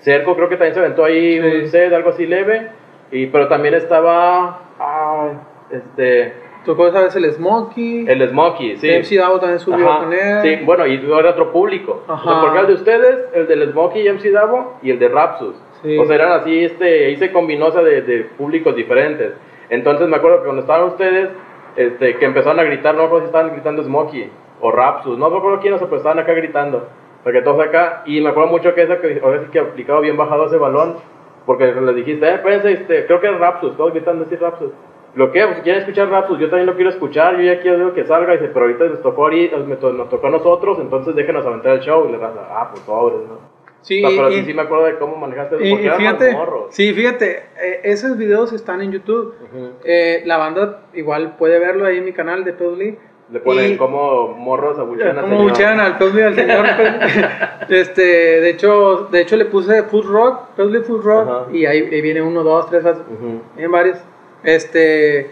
Cerco 0.00 0.34
creo 0.34 0.48
que 0.48 0.56
también 0.56 0.74
se 0.74 0.80
aventó 0.80 1.04
ahí 1.04 1.38
Sí. 1.40 1.56
un 1.62 1.68
set, 1.68 1.92
algo 1.92 2.10
así 2.10 2.26
leve, 2.26 2.70
y, 3.12 3.26
pero 3.26 3.48
también 3.48 3.74
estaba, 3.74 4.60
ah, 4.78 5.32
este, 5.70 6.32
Tocó 6.64 6.86
esa 6.88 7.02
vez 7.02 7.16
el 7.16 7.32
Smokey. 7.32 8.04
el 8.06 8.28
Smokey, 8.28 8.76
sí. 8.76 8.88
MC 8.88 9.16
Davo 9.18 9.40
también 9.40 9.58
subió 9.60 9.88
Ajá, 9.88 10.04
con 10.04 10.12
él. 10.12 10.42
Sí, 10.42 10.64
bueno, 10.64 10.86
y 10.86 10.94
era 10.96 11.30
otro 11.30 11.50
público. 11.52 12.02
O 12.06 12.18
sea, 12.18 12.32
Ajá. 12.32 12.40
porque 12.42 12.58
el 12.60 12.66
de 12.66 12.72
ustedes, 12.74 13.24
el 13.34 13.46
del 13.46 13.72
Smokey 13.72 14.06
y 14.06 14.10
MC 14.12 14.30
Davo 14.30 14.78
y 14.82 14.90
el 14.90 14.98
de 14.98 15.08
Rapsus. 15.08 15.54
Sí. 15.82 15.96
O 15.98 16.04
sea, 16.04 16.16
eran 16.16 16.32
así, 16.32 16.64
este, 16.64 17.06
ahí 17.06 17.16
se 17.16 17.32
combinó 17.32 17.66
o 17.68 17.72
sea, 17.72 17.82
de, 17.82 18.02
de 18.02 18.24
públicos 18.36 18.76
diferentes. 18.76 19.32
Entonces 19.70 20.06
me 20.08 20.16
acuerdo 20.16 20.38
que 20.38 20.44
cuando 20.44 20.60
estaban 20.62 20.88
ustedes, 20.88 21.30
este, 21.76 22.16
que 22.16 22.24
empezaron 22.26 22.60
a 22.60 22.64
gritar, 22.64 22.94
no 22.94 23.00
me 23.02 23.06
acuerdo 23.06 23.26
si 23.26 23.30
estaban 23.30 23.52
gritando 23.52 23.82
Smokey 23.82 24.30
o 24.60 24.70
Rapsus, 24.70 25.16
no 25.16 25.30
me 25.30 25.38
acuerdo 25.38 25.60
quiénes, 25.60 25.80
pero 25.80 25.96
estaban 25.96 26.18
acá 26.18 26.34
gritando. 26.34 26.88
Porque 27.22 27.40
todos 27.42 27.60
acá, 27.66 28.02
y 28.06 28.20
me 28.20 28.30
acuerdo 28.30 28.50
mucho 28.50 28.74
que 28.74 28.82
esa 28.82 29.00
que 29.00 29.20
ahora 29.22 29.40
sí 29.42 29.46
que 29.50 29.58
aplicaba 29.60 30.00
bien 30.00 30.16
bajado 30.16 30.46
ese 30.46 30.56
balón, 30.58 30.96
porque 31.46 31.72
les 31.72 31.94
dijiste, 31.94 32.26
eh, 32.26 32.34
espérense, 32.34 32.72
este, 32.72 33.06
creo 33.06 33.20
que 33.20 33.28
es 33.28 33.38
Rapsus, 33.38 33.76
todos 33.76 33.92
gritando 33.92 34.24
así 34.24 34.36
Rapsus. 34.36 34.70
Lo 35.14 35.32
que, 35.32 35.42
pues 35.44 35.56
si 35.56 35.62
quieren 35.62 35.80
escuchar 35.82 36.08
Rapsus, 36.08 36.38
yo 36.38 36.48
también 36.48 36.66
lo 36.66 36.74
quiero 36.76 36.90
escuchar, 36.90 37.36
yo 37.36 37.42
ya 37.42 37.60
quiero 37.60 37.92
que 37.94 38.04
salga, 38.04 38.34
y 38.34 38.38
dice, 38.38 38.50
pero 38.54 38.66
ahorita 38.66 38.84
nos 38.84 39.02
tocó, 39.02 39.22
ahorita, 39.24 39.56
nos 39.56 40.08
tocó 40.08 40.26
a 40.26 40.30
nosotros, 40.30 40.78
entonces 40.80 41.14
déjenos 41.16 41.44
aventar 41.44 41.72
el 41.74 41.80
show, 41.80 42.06
y 42.08 42.12
le 42.12 42.18
raza, 42.18 42.40
ah, 42.48 42.68
pues 42.70 42.82
sobres, 42.84 43.26
¿no? 43.28 43.38
Sí, 43.82 44.04
O 44.04 44.08
sea, 44.10 44.18
pero 44.18 44.30
y- 44.30 44.40
sí, 44.40 44.44
sí 44.46 44.54
me 44.54 44.62
acuerdo 44.62 44.84
de 44.84 44.98
cómo 44.98 45.16
manejaste 45.16 45.56
eso, 45.56 45.64
Y, 45.64 45.70
porque 45.70 45.86
y 45.86 45.90
fíjate, 45.90 46.36
sí, 46.68 46.92
fíjate, 46.92 47.36
eh, 47.60 47.80
esos 47.84 48.16
videos 48.18 48.52
están 48.52 48.82
en 48.82 48.92
YouTube. 48.92 49.34
Ujú. 49.42 49.70
Eh, 49.84 50.22
la 50.26 50.36
banda 50.36 50.82
igual 50.92 51.36
puede 51.38 51.58
verlo 51.58 51.86
ahí 51.86 51.96
en 51.98 52.04
mi 52.04 52.12
canal 52.12 52.44
de 52.44 52.52
Pedly. 52.52 52.98
Le 53.32 53.40
ponen 53.40 53.72
Y- 53.72 53.76
como 53.76 54.28
morros 54.34 54.78
abuchean 54.78 55.16
al 55.16 55.22
Como 55.22 55.36
señor. 55.36 55.50
buchean 55.50 55.80
al 55.80 55.96
Pedly 55.98 56.20
al 56.22 56.34
señor. 56.34 56.66
este, 57.68 58.02
de 58.02 58.50
hecho, 58.50 59.08
de 59.10 59.20
hecho 59.22 59.36
le 59.36 59.46
puse 59.46 59.82
Food 59.84 60.04
Rock, 60.06 60.48
Pedly 60.56 60.80
Food 60.80 61.02
Rock, 61.02 61.28
Ajá. 61.28 61.46
y 61.52 61.64
ahí, 61.64 61.78
ahí 61.90 62.00
viene 62.02 62.20
uno, 62.22 62.42
dos, 62.42 62.68
tres, 62.68 62.84
Ujú. 62.84 63.40
vienen 63.54 63.72
varios. 63.72 63.98
Este, 64.42 65.30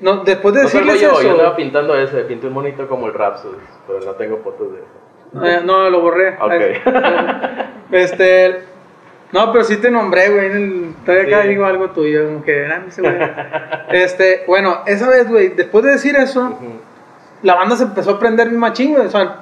no, 0.00 0.24
después 0.24 0.54
de 0.54 0.60
No 0.62 0.66
decirles 0.68 1.00
yo, 1.00 1.12
yo 1.14 1.20
eso, 1.20 1.30
andaba 1.32 1.56
pintando 1.56 1.96
ese, 1.96 2.22
pinté 2.22 2.46
un 2.46 2.54
monito 2.54 2.88
como 2.88 3.06
el 3.06 3.14
Rapsus, 3.14 3.56
pero 3.86 4.00
no 4.00 4.12
tengo 4.12 4.38
fotos 4.38 4.72
de 4.72 4.78
eso. 4.78 5.46
eh, 5.46 5.60
no, 5.64 5.90
lo 5.90 6.00
borré. 6.00 6.36
Ok. 6.40 6.52
Este, 7.90 8.60
no, 9.32 9.52
pero 9.52 9.64
sí 9.64 9.76
te 9.78 9.90
nombré, 9.90 10.30
güey. 10.30 10.46
en 10.46 10.52
el- 10.52 10.94
Todavía 11.04 11.26
acá 11.36 11.42
Sí. 11.42 11.48
digo 11.48 11.64
algo 11.66 11.90
tuyo, 11.90 12.24
como 12.26 12.42
que, 12.42 12.66
ah, 12.66 12.82
ese 12.88 13.02
güey. 13.02 13.14
Este, 13.90 14.44
bueno, 14.46 14.82
esa 14.86 15.08
vez, 15.08 15.28
güey, 15.28 15.48
después 15.48 15.84
de 15.84 15.92
decir 15.92 16.16
eso, 16.16 16.58
la 17.42 17.54
banda 17.54 17.76
se 17.76 17.84
empezó 17.84 18.12
a 18.12 18.18
prender 18.18 18.50
mi 18.50 18.56
machín, 18.58 18.94
güey. 18.94 19.06
O 19.06 19.10
sea, 19.10 19.40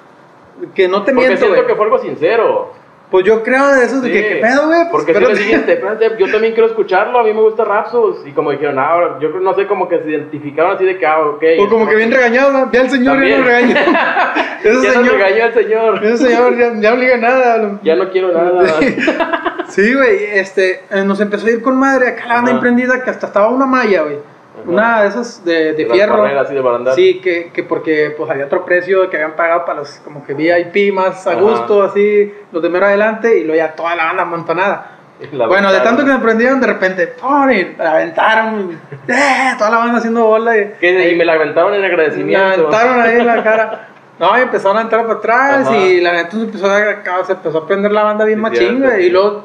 que 0.75 0.89
no 0.89 1.03
te 1.05 1.13
Porque 1.13 1.29
miento, 1.29 1.37
siento 1.47 1.57
güey. 1.57 1.67
que 1.67 1.75
fue 1.75 1.85
algo 1.85 1.99
sincero. 1.99 2.73
Pues 3.11 3.25
yo 3.25 3.43
creo 3.45 3.69
de 3.69 3.85
esos 3.85 4.03
de 4.03 4.11
que. 4.11 4.21
¿qué 4.29 4.35
pedo, 4.37 4.67
güey? 4.67 4.81
Pues, 4.91 5.05
Porque 5.05 5.15
si 5.15 5.21
les 5.21 5.39
dijiste, 5.39 5.73
espérate, 5.75 6.11
yo 6.19 6.31
también 6.31 6.55
quiero 6.55 6.69
escucharlo, 6.69 7.21
a 7.21 7.23
mí 7.23 7.33
me 7.33 7.41
gusta 7.41 7.65
Rapsus. 7.65 8.27
Y 8.27 8.33
como 8.33 8.51
dijeron, 8.51 8.79
ah, 8.81 8.89
ahora, 8.89 9.19
yo 9.21 9.29
no 9.29 9.55
sé, 9.55 9.67
como 9.69 9.89
que 9.89 10.01
se 10.03 10.11
identificaron 10.11 10.73
así 10.75 10.85
de 10.85 10.99
que, 10.99 11.07
ah, 11.07 11.21
ok. 11.21 11.43
O 11.61 11.69
como 11.69 11.89
que 11.89 11.95
bien 11.95 12.11
regañado, 12.11 12.53
¿no? 12.53 12.73
ya 12.73 12.81
el 12.81 12.91
señor 12.91 13.15
ya 13.15 13.21
También. 13.21 13.41
no 13.41 13.47
regañó. 13.47 13.75
ese 14.65 14.83
Ya 14.83 14.93
señor, 14.93 15.13
regañó 15.13 15.45
el 15.47 15.55
señor. 15.55 16.05
ese 16.05 16.17
señor 16.27 16.57
ya, 16.59 16.73
ya 16.81 16.91
no 16.91 16.97
le 16.97 17.05
diga 17.05 17.17
nada. 17.19 17.79
Ya 17.83 17.95
no 17.97 18.11
quiero 18.11 18.33
nada. 18.33 18.65
Sí, 19.69 19.93
güey, 19.95 20.25
este, 20.33 20.85
eh, 20.91 21.03
nos 21.05 21.21
empezó 21.21 21.49
a 21.49 21.51
ir 21.51 21.61
con 21.61 21.77
madre 21.77 22.11
acá 22.11 22.27
la 22.29 22.35
banda 22.37 22.53
emprendida 22.53 23.03
que 23.03 23.11
hasta 23.11 23.27
estaba 23.27 23.49
una 23.49 23.67
malla, 23.67 24.03
güey. 24.03 24.19
Una 24.65 25.03
de 25.03 25.09
esas 25.09 25.45
de, 25.45 25.75
de 25.75 25.87
fierro. 25.87 26.25
así 26.25 26.55
de. 26.55 26.93
Sí, 26.95 27.21
que, 27.21 27.51
que 27.53 27.63
porque 27.63 28.15
pues 28.17 28.31
había 28.31 28.47
otro 28.47 28.65
precio 28.65 29.09
que 29.11 29.17
habían 29.17 29.37
pagado 29.37 29.65
para 29.65 29.81
los 29.81 29.91
como 30.05 30.25
que 30.25 30.35
VIP 30.35 30.95
más 30.95 31.27
a 31.27 31.33
Ajá. 31.33 31.41
gusto, 31.41 31.83
así, 31.83 32.33
los 32.53 32.63
de 32.63 32.69
mero 32.69 32.87
adelante, 32.87 33.39
y 33.39 33.45
luego 33.45 33.57
ya 33.57 33.73
toda 33.75 33.95
la 33.95 34.05
banda 34.07 34.23
amontonada. 34.23 34.93
La 35.33 35.47
bueno, 35.47 35.69
de 35.71 35.77
aventaron. 35.79 35.97
tanto 35.97 36.05
que 36.05 36.19
me 36.19 36.25
prendieron, 36.25 36.61
de 36.61 36.67
repente, 36.67 37.07
¡pum! 37.07 37.51
y 37.51 37.75
la 37.77 37.93
aventaron, 37.93 38.71
y, 38.73 39.13
¡eh! 39.13 39.55
toda 39.59 39.71
la 39.71 39.77
banda 39.79 39.99
haciendo 39.99 40.25
bola. 40.25 40.57
Y, 40.57 40.75
Y 40.81 41.15
me 41.17 41.25
la 41.25 41.35
aventaron 41.35 41.73
en 41.75 41.81
me 41.81 41.87
agradecimiento. 41.87 42.69
aventaron 42.69 43.01
ahí 43.01 43.17
en 43.21 43.27
la 43.27 43.43
cara. 43.43 43.89
No, 44.19 44.39
y 44.39 44.43
empezaron 44.43 44.79
a 44.79 44.81
entrar 44.83 45.03
para 45.07 45.19
atrás 45.19 45.67
Ajá. 45.69 45.77
y 45.77 46.01
la 46.01 46.13
neta 46.13 46.31
se 46.31 46.37
empezó 46.39 46.67
a, 46.71 47.25
se 47.25 47.33
empezó 47.33 47.59
a 47.59 47.67
prender 47.67 47.93
la 47.93 48.03
banda 48.03 48.25
bien 48.25 48.39
Sí, 48.39 48.43
machín. 48.43 48.85
Y 49.01 49.11
luego, 49.11 49.45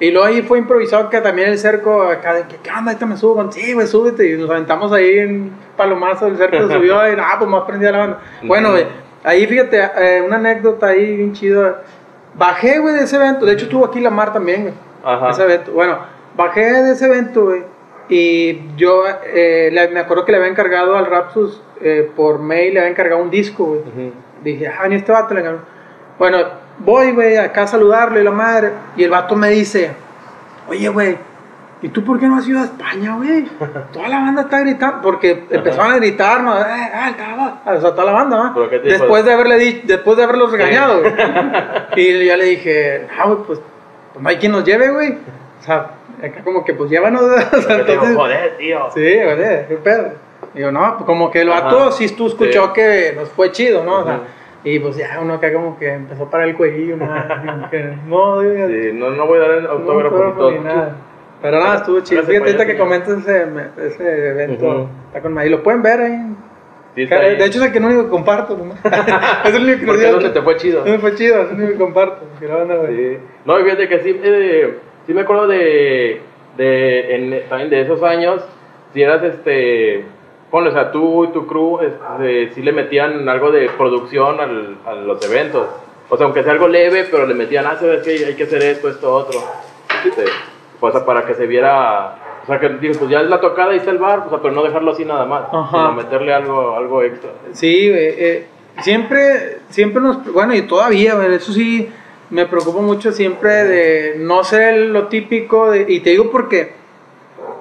y 0.00 0.10
luego 0.10 0.26
ahí 0.26 0.42
fue 0.42 0.58
improvisado 0.58 1.08
que 1.10 1.20
también 1.20 1.50
el 1.50 1.58
cerco 1.58 2.02
acá 2.02 2.34
de 2.34 2.42
que, 2.44 2.56
¿qué 2.56 2.70
onda? 2.70 2.90
Ahorita 2.92 3.06
me 3.06 3.16
subo 3.16 3.34
con, 3.36 3.52
sí, 3.52 3.72
güey, 3.74 3.86
súbete. 3.86 4.28
Y 4.30 4.36
nos 4.38 4.50
aventamos 4.50 4.90
ahí 4.92 5.18
en 5.18 5.52
palomazo, 5.76 6.26
el 6.26 6.36
cerco 6.38 6.56
subió 6.72 7.06
y, 7.08 7.16
ah, 7.20 7.36
pues 7.38 7.50
más 7.50 7.62
prendida 7.64 7.92
la 7.92 7.98
banda. 7.98 8.20
Bueno, 8.42 8.70
güey, 8.72 8.86
ahí 9.22 9.46
fíjate, 9.46 9.78
eh, 9.98 10.22
una 10.26 10.36
anécdota 10.36 10.86
ahí 10.88 11.16
bien 11.16 11.32
chida. 11.34 11.82
Bajé, 12.34 12.78
güey, 12.78 12.94
de 12.94 13.02
ese 13.04 13.16
evento. 13.16 13.44
De 13.44 13.52
hecho, 13.52 13.64
estuvo 13.66 13.84
aquí 13.84 14.00
la 14.00 14.10
Mar 14.10 14.32
también, 14.32 14.62
güey. 14.62 14.74
Ajá. 15.04 15.30
Ese 15.30 15.42
evento. 15.44 15.72
Bueno, 15.72 15.98
bajé 16.36 16.60
de 16.82 16.92
ese 16.92 17.06
evento, 17.06 17.44
güey. 17.46 17.62
Y 18.08 18.74
yo 18.76 19.04
eh, 19.26 19.70
le- 19.72 19.88
me 19.88 20.00
acuerdo 20.00 20.24
que 20.24 20.32
le 20.32 20.38
había 20.38 20.50
encargado 20.50 20.96
al 20.96 21.06
Rapsus 21.06 21.62
eh, 21.80 22.10
por 22.16 22.38
mail, 22.40 22.74
le 22.74 22.80
había 22.80 22.90
encargado 22.90 23.22
un 23.22 23.30
disco, 23.30 23.64
güey. 23.66 23.80
Ujú. 23.80 24.12
Dije, 24.42 24.66
ah, 24.68 24.88
ni 24.88 24.96
este 24.96 25.12
vato 25.12 25.34
le 25.34 25.40
encargó. 25.40 25.60
Bueno, 26.18 26.38
voy, 26.84 27.12
güey, 27.12 27.36
acá 27.36 27.62
a 27.62 27.66
saludarle, 27.66 28.22
la 28.24 28.30
madre. 28.30 28.72
Y 28.96 29.04
el 29.04 29.10
vato 29.10 29.36
me 29.36 29.50
dice, 29.50 29.92
oye, 30.68 30.88
güey, 30.88 31.16
¿y 31.82 31.88
tú 31.88 32.04
por 32.04 32.18
qué 32.18 32.26
no 32.26 32.36
has 32.36 32.46
ido 32.48 32.60
a 32.60 32.64
España, 32.64 33.16
güey? 33.16 33.48
Toda 33.92 34.08
la 34.08 34.18
banda 34.20 34.42
está 34.42 34.60
gritando, 34.60 35.00
porque 35.02 35.44
empezaron 35.50 35.92
a 35.92 35.96
gritar, 35.96 36.42
¿no? 36.42 36.58
Eh, 36.58 36.64
ah, 36.94 37.08
el 37.08 37.16
taba- 37.16 37.62
o 37.76 37.80
sea, 37.80 37.90
toda 37.92 38.04
la 38.04 38.12
banda, 38.12 38.36
¿no? 38.36 38.54
¿Pero 38.54 38.70
qué 38.70 38.78
tipo 38.80 38.90
Después 38.92 39.24
de- 39.24 39.32
haberle 39.32 39.56
di- 39.58 39.82
después 39.84 40.16
de 40.16 40.24
haberlos 40.24 40.52
regañado, 40.52 41.00
güey. 41.00 41.12
Y 41.96 42.26
yo 42.26 42.36
le 42.36 42.44
dije, 42.44 43.08
ah, 43.18 43.26
güey, 43.26 43.38
pues, 43.46 43.60
pues 44.12 44.22
no 44.22 44.28
hay 44.28 44.36
quien 44.36 44.52
nos 44.52 44.64
lleve, 44.64 44.90
güey. 44.90 45.12
O 45.60 45.62
sea, 45.62 45.90
acá 46.22 46.42
como 46.44 46.64
que 46.64 46.74
pues 46.74 46.90
llévanos. 46.90 47.22
o 47.52 47.62
sea, 47.62 47.84
te 47.84 47.92
digo, 47.92 47.92
entonces, 47.92 48.16
joder, 48.16 48.56
tío. 48.58 48.88
sí, 48.94 49.00
güey, 49.00 49.36
qué 49.68 49.78
pedo. 49.82 50.12
Digo, 50.54 50.72
no, 50.72 50.94
pues 50.96 51.04
como 51.06 51.30
que 51.30 51.42
el 51.42 51.48
vato 51.48 51.92
sí 51.92 52.08
tú 52.16 52.26
escuchó 52.26 52.66
Sí. 52.68 52.72
que 52.74 53.12
nos 53.16 53.28
fue 53.30 53.52
chido, 53.52 53.84
¿no? 53.84 53.98
O 53.98 54.04
sea. 54.04 54.20
Y 54.64 54.78
pues 54.78 54.96
ya 54.96 55.18
uno 55.20 55.34
acá 55.34 55.52
como 55.52 55.78
que 55.78 55.92
empezó 55.92 56.28
para 56.28 56.44
el 56.44 56.52
¿no? 56.52 56.58
Como 56.58 57.70
que, 57.70 57.96
no, 58.06 58.40
Sí, 58.42 58.90
no, 58.92 59.10
no 59.10 59.26
voy 59.26 59.38
a 59.38 59.42
dar 59.42 59.50
el 59.52 59.64
no, 59.64 59.70
autógrafo 59.70 60.16
todo. 60.36 60.50
ni 60.52 60.58
nada. 60.60 60.96
Pero 61.40 61.58
nada, 61.58 61.76
estuvo 61.76 62.00
chido. 62.00 62.22
Fíjate 62.22 62.38
ahorita 62.50 62.66
que 62.66 62.76
comentas 62.76 63.18
ese, 63.20 63.46
ese 63.86 64.28
evento. 64.28 64.66
Ujú. 64.66 64.88
Está 65.06 65.22
con. 65.22 65.46
Y 65.46 65.48
lo 65.48 65.62
pueden 65.62 65.82
ver 65.82 66.00
ahí 66.00 66.12
en 66.12 66.36
Sí, 66.94 67.08
ahí. 67.14 67.36
De 67.36 67.44
hecho, 67.46 67.60
es 67.60 67.66
el 67.66 67.72
que 67.72 67.80
no 67.80 67.86
único 67.86 68.04
que 68.04 68.10
comparto, 68.10 68.56
¿no? 68.56 68.74
es 69.44 69.54
el 69.54 69.62
único 69.62 69.80
que 69.80 69.86
Porque 69.86 70.10
donde 70.10 70.30
te 70.30 70.42
fue 70.42 70.56
chido. 70.56 70.84
Me 70.84 70.98
fue 70.98 71.14
chido, 71.14 71.42
es 71.42 71.50
el 71.50 71.56
único 71.56 71.72
que 71.72 71.78
comparto. 71.78 72.26
Güey. 72.40 72.96
Sí. 72.96 73.18
No, 73.44 73.60
y 73.60 73.64
fíjate 73.64 73.88
que 73.88 74.00
sí, 74.00 74.20
eh, 74.22 74.78
sí 75.06 75.14
me 75.14 75.20
acuerdo 75.22 75.46
de, 75.46 76.20
de 76.56 77.14
en, 77.14 77.48
también 77.48 77.70
de 77.70 77.82
esos 77.82 78.02
años, 78.02 78.44
si 78.92 79.02
eras 79.02 79.22
este, 79.22 80.04
ponle, 80.50 80.70
o 80.70 80.72
sea, 80.72 80.90
tú 80.92 81.24
y 81.24 81.28
tu 81.28 81.46
crew, 81.46 81.78
este, 81.80 82.52
sí 82.54 82.62
le 82.62 82.72
metían 82.72 83.28
algo 83.28 83.50
de 83.50 83.68
producción 83.70 84.40
al, 84.40 84.76
a 84.86 84.94
los 84.94 85.24
eventos. 85.28 85.66
O 86.08 86.16
sea, 86.16 86.26
aunque 86.26 86.42
sea 86.42 86.52
algo 86.52 86.66
leve, 86.66 87.06
pero 87.10 87.24
le 87.26 87.34
metían, 87.34 87.66
ah, 87.66 87.76
sabes 87.78 88.02
que 88.02 88.24
hay 88.26 88.34
que 88.34 88.42
hacer 88.44 88.62
esto, 88.62 88.88
esto, 88.88 89.12
otro. 89.14 89.40
Este, 90.04 90.24
o 90.80 90.90
sea, 90.90 91.04
para 91.04 91.24
que 91.24 91.34
se 91.34 91.46
viera, 91.46 92.16
o 92.42 92.46
sea, 92.46 92.58
que 92.58 92.68
digo, 92.80 92.94
pues 92.98 93.10
ya 93.10 93.20
es 93.20 93.28
la 93.28 93.40
tocada 93.40 93.72
y 93.74 93.76
está 93.76 93.90
el 93.92 93.98
bar, 93.98 94.24
o 94.26 94.30
sea, 94.30 94.38
pero 94.40 94.52
no 94.52 94.62
dejarlo 94.64 94.90
así 94.92 95.04
nada 95.04 95.24
más, 95.24 95.42
Ajá. 95.52 95.70
sino 95.70 95.92
meterle 95.92 96.32
algo, 96.34 96.74
algo 96.76 97.02
extra. 97.02 97.30
Sí, 97.52 97.88
güey, 97.88 98.06
eh, 98.18 98.46
siempre, 98.82 99.58
siempre 99.68 100.02
nos, 100.02 100.32
bueno, 100.32 100.54
y 100.54 100.62
todavía, 100.62 101.14
eso 101.28 101.52
sí, 101.52 101.88
me 102.30 102.46
preocupa 102.46 102.80
mucho 102.80 103.12
siempre 103.12 103.50
de 103.64 104.14
no 104.18 104.42
ser 104.42 104.78
lo 104.88 105.06
típico, 105.06 105.70
de- 105.70 105.84
y 105.88 106.00
te 106.00 106.10
digo 106.10 106.30
porque 106.30 106.72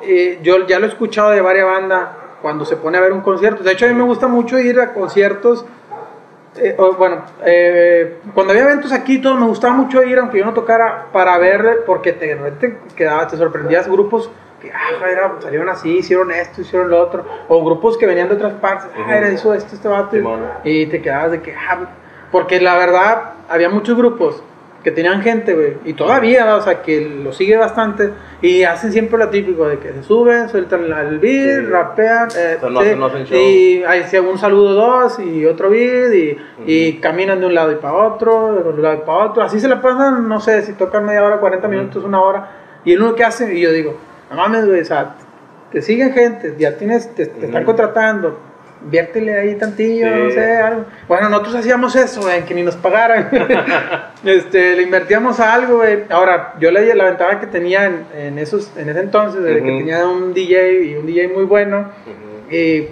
eh, 0.02 0.40
yo 0.42 0.66
ya 0.66 0.80
lo 0.80 0.86
he 0.86 0.90
escuchado 0.90 1.32
de 1.32 1.42
varias 1.42 1.66
bandas 1.66 2.08
cuando 2.42 2.66
se 2.66 2.78
pone 2.78 2.98
a 2.98 3.02
ver 3.02 3.12
un 3.14 3.22
concierto. 3.22 3.64
De 3.64 3.72
hecho, 3.72 3.86
a 3.86 3.90
mí 3.90 3.96
me 3.96 4.04
gusta 4.04 4.28
mucho 4.28 4.60
ir 4.60 4.80
a 4.80 4.94
conciertos. 4.94 5.66
eh, 6.56 6.76
o, 6.78 6.94
bueno, 6.94 7.24
eh, 7.46 8.18
cuando 8.34 8.52
había 8.52 8.64
eventos 8.64 8.92
aquí, 8.92 9.20
todo 9.20 9.36
me 9.36 9.46
gustaba 9.46 9.74
mucho 9.74 10.02
ir, 10.04 10.18
aunque 10.20 10.40
yo 10.40 10.46
no 10.46 10.54
tocara, 10.54 11.06
para 11.14 11.38
ver, 11.38 11.84
porque 11.86 12.12
te, 12.14 12.36
repente 12.36 12.78
quedaba, 12.96 13.28
te 13.28 13.38
sorprendías 13.38 13.88
grupos 13.88 14.30
que, 14.60 14.72
ah, 14.72 15.08
era, 15.10 15.32
salieron 15.40 15.70
así, 15.70 16.00
hicieron 16.00 16.32
esto, 16.32 16.62
hicieron 16.62 16.90
lo 16.90 17.00
otro, 17.02 17.24
o 17.48 17.64
grupos 17.64 17.98
que 17.98 18.06
venían 18.06 18.28
de 18.28 18.36
otras 18.36 18.54
partes, 18.56 18.88
ah, 18.98 19.16
era 19.16 19.30
eso, 19.30 19.54
esto, 19.54 19.76
este 19.76 19.88
vato, 19.88 20.18
y- 20.18 20.22
y 20.64 20.86
te 20.88 21.02
quedabas 21.02 21.32
de 21.32 21.42
que, 21.42 21.56
ah, 21.56 21.78
porque 22.32 22.60
la 22.60 22.76
verdad, 22.78 23.32
había 23.48 23.70
muchos 23.70 23.96
grupos 23.96 24.44
que 24.84 24.92
tenían 24.92 25.22
gente, 25.22 25.54
güey, 25.54 25.74
y 25.84 25.94
todavía, 25.94 26.46
¿no? 26.46 26.56
o 26.56 26.62
sea, 26.62 26.82
que 26.82 27.02
lo 27.22 27.34
sigue 27.34 27.58
bastante, 27.58 28.12
y 28.42 28.64
hacen 28.64 28.94
siempre 28.94 29.18
lo 29.20 29.28
típico 29.30 29.68
de 29.68 29.78
que 29.78 29.92
se 29.92 30.04
suben, 30.04 30.48
sueltan 30.48 30.86
el 30.86 31.20
beat, 31.20 31.66
Sí. 31.66 31.66
rapean, 31.70 32.30
eh, 32.38 32.56
O 32.58 32.60
sea, 32.62 32.70
no 32.70 32.80
sí, 32.82 32.86
hacen- 32.88 33.00
no 33.00 33.06
hacen 33.08 33.22
y 33.24 34.04
sí, 34.08 34.18
un 34.20 34.38
saludo 34.38 34.74
dos, 34.76 35.20
y 35.20 35.46
otro 35.46 35.70
beat, 35.70 36.14
y, 36.14 36.38
y 36.66 36.94
caminan 37.00 37.42
de 37.42 37.48
un 37.48 37.54
lado 37.56 37.74
y 37.74 37.76
para 37.76 37.94
otro, 37.94 38.54
de 38.54 38.70
un 38.70 38.82
lado 38.82 38.96
y 38.96 39.06
para 39.06 39.26
otro, 39.26 39.44
así 39.44 39.60
se 39.60 39.68
la 39.68 39.82
pasan, 39.82 40.30
no 40.30 40.40
sé, 40.40 40.62
si 40.62 40.72
tocan 40.74 41.06
media 41.06 41.24
hora, 41.26 41.38
40 41.42 41.68
minutos, 41.68 42.04
una 42.06 42.22
hora, 42.22 42.50
y 42.86 42.94
el 42.94 43.02
uno 43.02 43.16
que 43.16 43.26
hace, 43.26 43.54
y 43.54 43.60
yo 43.62 43.72
digo, 43.74 43.98
no 44.30 44.38
mames, 44.38 44.66
güey, 44.66 44.80
o 44.82 44.86
sea, 44.86 45.16
te 45.74 45.82
siguen 45.82 46.14
gente, 46.14 46.56
ya 46.58 46.78
tienes, 46.78 47.14
te, 47.16 47.26
te 47.26 47.46
están 47.48 47.66
contratando, 47.66 48.40
viértele 48.82 49.38
ahí 49.38 49.56
tantillo, 49.56 50.08
Sí. 50.08 50.14
no 50.24 50.30
sé, 50.32 50.56
algo. 50.58 50.86
Bueno, 51.08 51.30
nosotros 51.30 51.56
hacíamos 51.56 51.96
eso, 51.96 52.22
güey, 52.22 52.44
que 52.46 52.54
ni 52.54 52.64
nos 52.64 52.76
pagaran. 52.76 53.30
este, 54.26 54.76
le 54.76 54.84
invertíamos 54.84 55.40
a 55.40 55.54
algo, 55.54 55.78
güey. 55.78 56.00
Ahora, 56.10 56.54
yo 56.60 56.72
le 56.72 56.94
la 56.96 57.06
ventaja 57.06 57.40
que 57.40 57.48
tenía 57.48 57.86
en, 57.86 58.06
en 58.16 58.40
esos, 58.40 58.72
en 58.78 58.90
ese 58.90 59.00
entonces, 59.00 59.44
de 59.44 59.56
que 59.56 59.70
Ujú. 59.70 59.80
tenía 59.80 60.08
un 60.08 60.34
DJ 60.34 60.84
y 60.84 60.96
un 60.96 61.06
DJ 61.06 61.28
muy 61.30 61.44
bueno, 61.44 61.90
Ujú. 62.06 62.56
y 62.56 62.88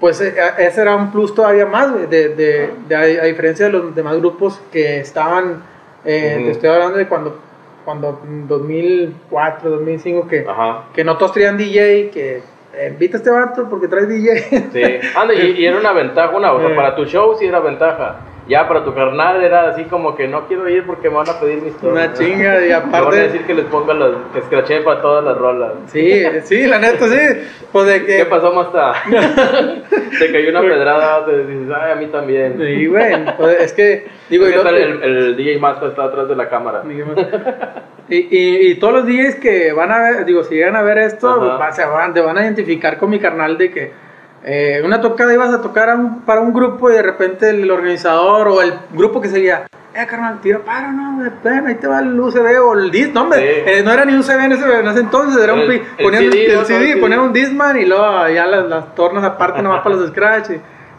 pues 0.00 0.20
eh, 0.20 0.34
ese 0.58 0.80
era 0.82 0.94
un 0.94 1.10
plus 1.10 1.34
todavía 1.34 1.66
más, 1.66 1.92
de, 2.08 2.28
de, 2.28 2.70
de- 2.88 2.94
a, 2.96 3.24
diferencia 3.24 3.66
de 3.66 3.72
los 3.72 3.94
demás 3.94 4.16
grupos 4.18 4.60
que 4.70 5.00
estaban, 5.00 5.62
eh, 6.04 6.34
Ujú. 6.36 6.44
te 6.46 6.50
estoy 6.52 6.70
hablando 6.70 6.98
de 6.98 7.08
cuando, 7.08 7.40
cuando 7.84 8.20
en 8.24 8.46
2004, 8.46 9.70
2005, 9.70 10.28
que, 10.28 10.46
Ajá. 10.48 10.84
que 10.94 11.02
no 11.02 11.16
todos 11.18 11.32
traían 11.32 11.56
DJ, 11.56 12.10
que 12.10 12.36
eh, 12.36 12.42
invita 12.86 13.16
a 13.16 13.18
este 13.18 13.30
vato 13.30 13.66
porque 13.68 13.88
trae 13.88 14.06
DJ. 14.06 14.38
Sí, 14.72 14.82
anda, 15.16 15.34
y, 15.34 15.52
y 15.52 15.66
era 15.66 15.76
una 15.78 15.92
ventaja, 15.92 16.36
una, 16.36 16.52
o 16.52 16.60
sea, 16.66 16.74
para 16.76 16.94
tu 16.94 17.04
show 17.06 17.36
sí 17.38 17.46
era 17.46 17.60
ventaja. 17.60 18.16
Ya 18.48 18.66
para 18.66 18.82
tu 18.82 18.94
carnal 18.94 19.44
era 19.44 19.68
así 19.68 19.84
como 19.84 20.16
que 20.16 20.26
no 20.26 20.46
quiero 20.48 20.66
ir 20.70 20.86
porque 20.86 21.10
me 21.10 21.16
van 21.16 21.28
a 21.28 21.38
pedir 21.38 21.60
mis 21.60 21.76
turnos. 21.76 21.92
Una 21.92 22.14
chinga, 22.14 22.64
y 22.64 22.68
Me 22.70 22.74
van 22.76 22.94
a 22.94 22.98
aparte- 22.98 23.16
decir 23.16 23.42
que 23.46 23.52
les 23.54 23.66
ponga 23.66 23.92
los, 23.92 24.16
que 24.32 24.38
escraché 24.38 24.80
para 24.80 25.02
todas 25.02 25.22
las 25.22 25.36
rolas. 25.36 25.72
Sí, 25.88 26.22
sí, 26.44 26.66
la 26.66 26.78
neta, 26.78 27.06
sí. 27.08 27.18
Pues 27.70 27.86
de 27.86 28.06
que. 28.06 28.16
¿Qué 28.16 28.24
pasó, 28.24 28.50
Masta? 28.54 28.94
Te 30.18 30.32
cayó 30.32 30.48
una 30.48 30.62
pedrada, 30.62 31.26
te 31.26 31.44
dices, 31.44 31.68
ay, 31.78 31.92
a 31.92 31.94
mí 31.96 32.06
también. 32.06 32.56
Sí, 32.58 32.86
güey. 32.86 33.36
pues, 33.36 33.60
es 33.60 33.72
que. 33.74 34.06
Digo, 34.30 34.46
y 34.46 34.50
¿Qué 34.52 34.56
lo- 34.56 34.62
tal 34.62 34.76
el, 34.76 35.02
el 35.02 35.36
DJ 35.36 35.58
Masta 35.58 35.86
está 35.88 36.04
atrás 36.04 36.26
de 36.26 36.34
la 36.36 36.48
cámara? 36.48 36.82
Y, 38.08 38.16
y, 38.16 38.70
y 38.70 38.74
todos 38.76 38.94
los 38.94 39.06
días 39.06 39.34
que 39.34 39.72
van 39.72 39.90
a 39.92 39.98
ver, 39.98 40.24
digo, 40.24 40.42
si 40.44 40.54
llegan 40.54 40.76
a 40.76 40.82
ver 40.82 40.98
esto, 40.98 41.28
Ajá. 41.28 41.56
va- 41.58 41.72
se 41.72 41.84
van, 41.84 42.14
te 42.14 42.20
van 42.20 42.38
a 42.38 42.42
identificar 42.42 42.96
con 42.98 43.10
mi 43.10 43.18
carnal 43.18 43.58
de 43.58 43.70
que 43.70 43.92
eh, 44.44 44.80
una 44.84 45.00
tocada 45.00 45.34
ibas 45.34 45.52
a 45.52 45.60
tocar 45.60 45.90
a 45.90 45.94
un- 45.96 46.20
para 46.22 46.40
un 46.40 46.52
grupo 46.54 46.90
y 46.90 46.94
de 46.94 47.02
repente 47.02 47.50
el, 47.50 47.70
organizador 47.70 48.48
o 48.48 48.62
el 48.62 48.72
grupo 48.94 49.20
que 49.20 49.28
seguía, 49.28 49.66
eh, 49.94 50.06
carnal, 50.08 50.40
tira 50.40 50.60
para, 50.60 50.90
no, 50.92 51.16
güey, 51.16 51.30
ven, 51.44 51.66
ahí 51.66 51.74
te 51.74 51.86
va 51.88 51.98
el 51.98 52.18
USB 52.18 52.58
o 52.62 52.74
el 52.74 52.90
disc, 52.90 53.12
no, 53.12 53.22
hombre, 53.22 53.40
Sí. 53.40 53.62
eh, 53.66 53.82
no 53.84 53.92
era 53.92 54.04
ni 54.06 54.14
un 54.14 54.22
CD 54.22 54.44
en 54.44 54.52
ese, 54.52 54.78
en 54.78 54.86
ese 54.86 55.00
entonces, 55.00 55.42
era 55.42 55.52
un, 55.54 55.60
El- 55.60 55.68
pi- 55.80 55.86
el 55.98 56.04
ponían 56.04 56.22
CD, 56.32 56.52
el. 56.54 56.64
CD, 56.66 56.92
Sí. 56.94 57.00
ponían 57.00 57.20
un 57.20 57.32
Discman 57.32 57.78
y 57.78 57.84
luego 57.84 58.28
ya 58.28 58.46
las, 58.46 58.64
las 58.68 58.94
tornas 58.94 59.24
aparte 59.24 59.60
nomás 59.60 59.82
para 59.82 59.96
los 59.96 60.08
scratch 60.10 60.50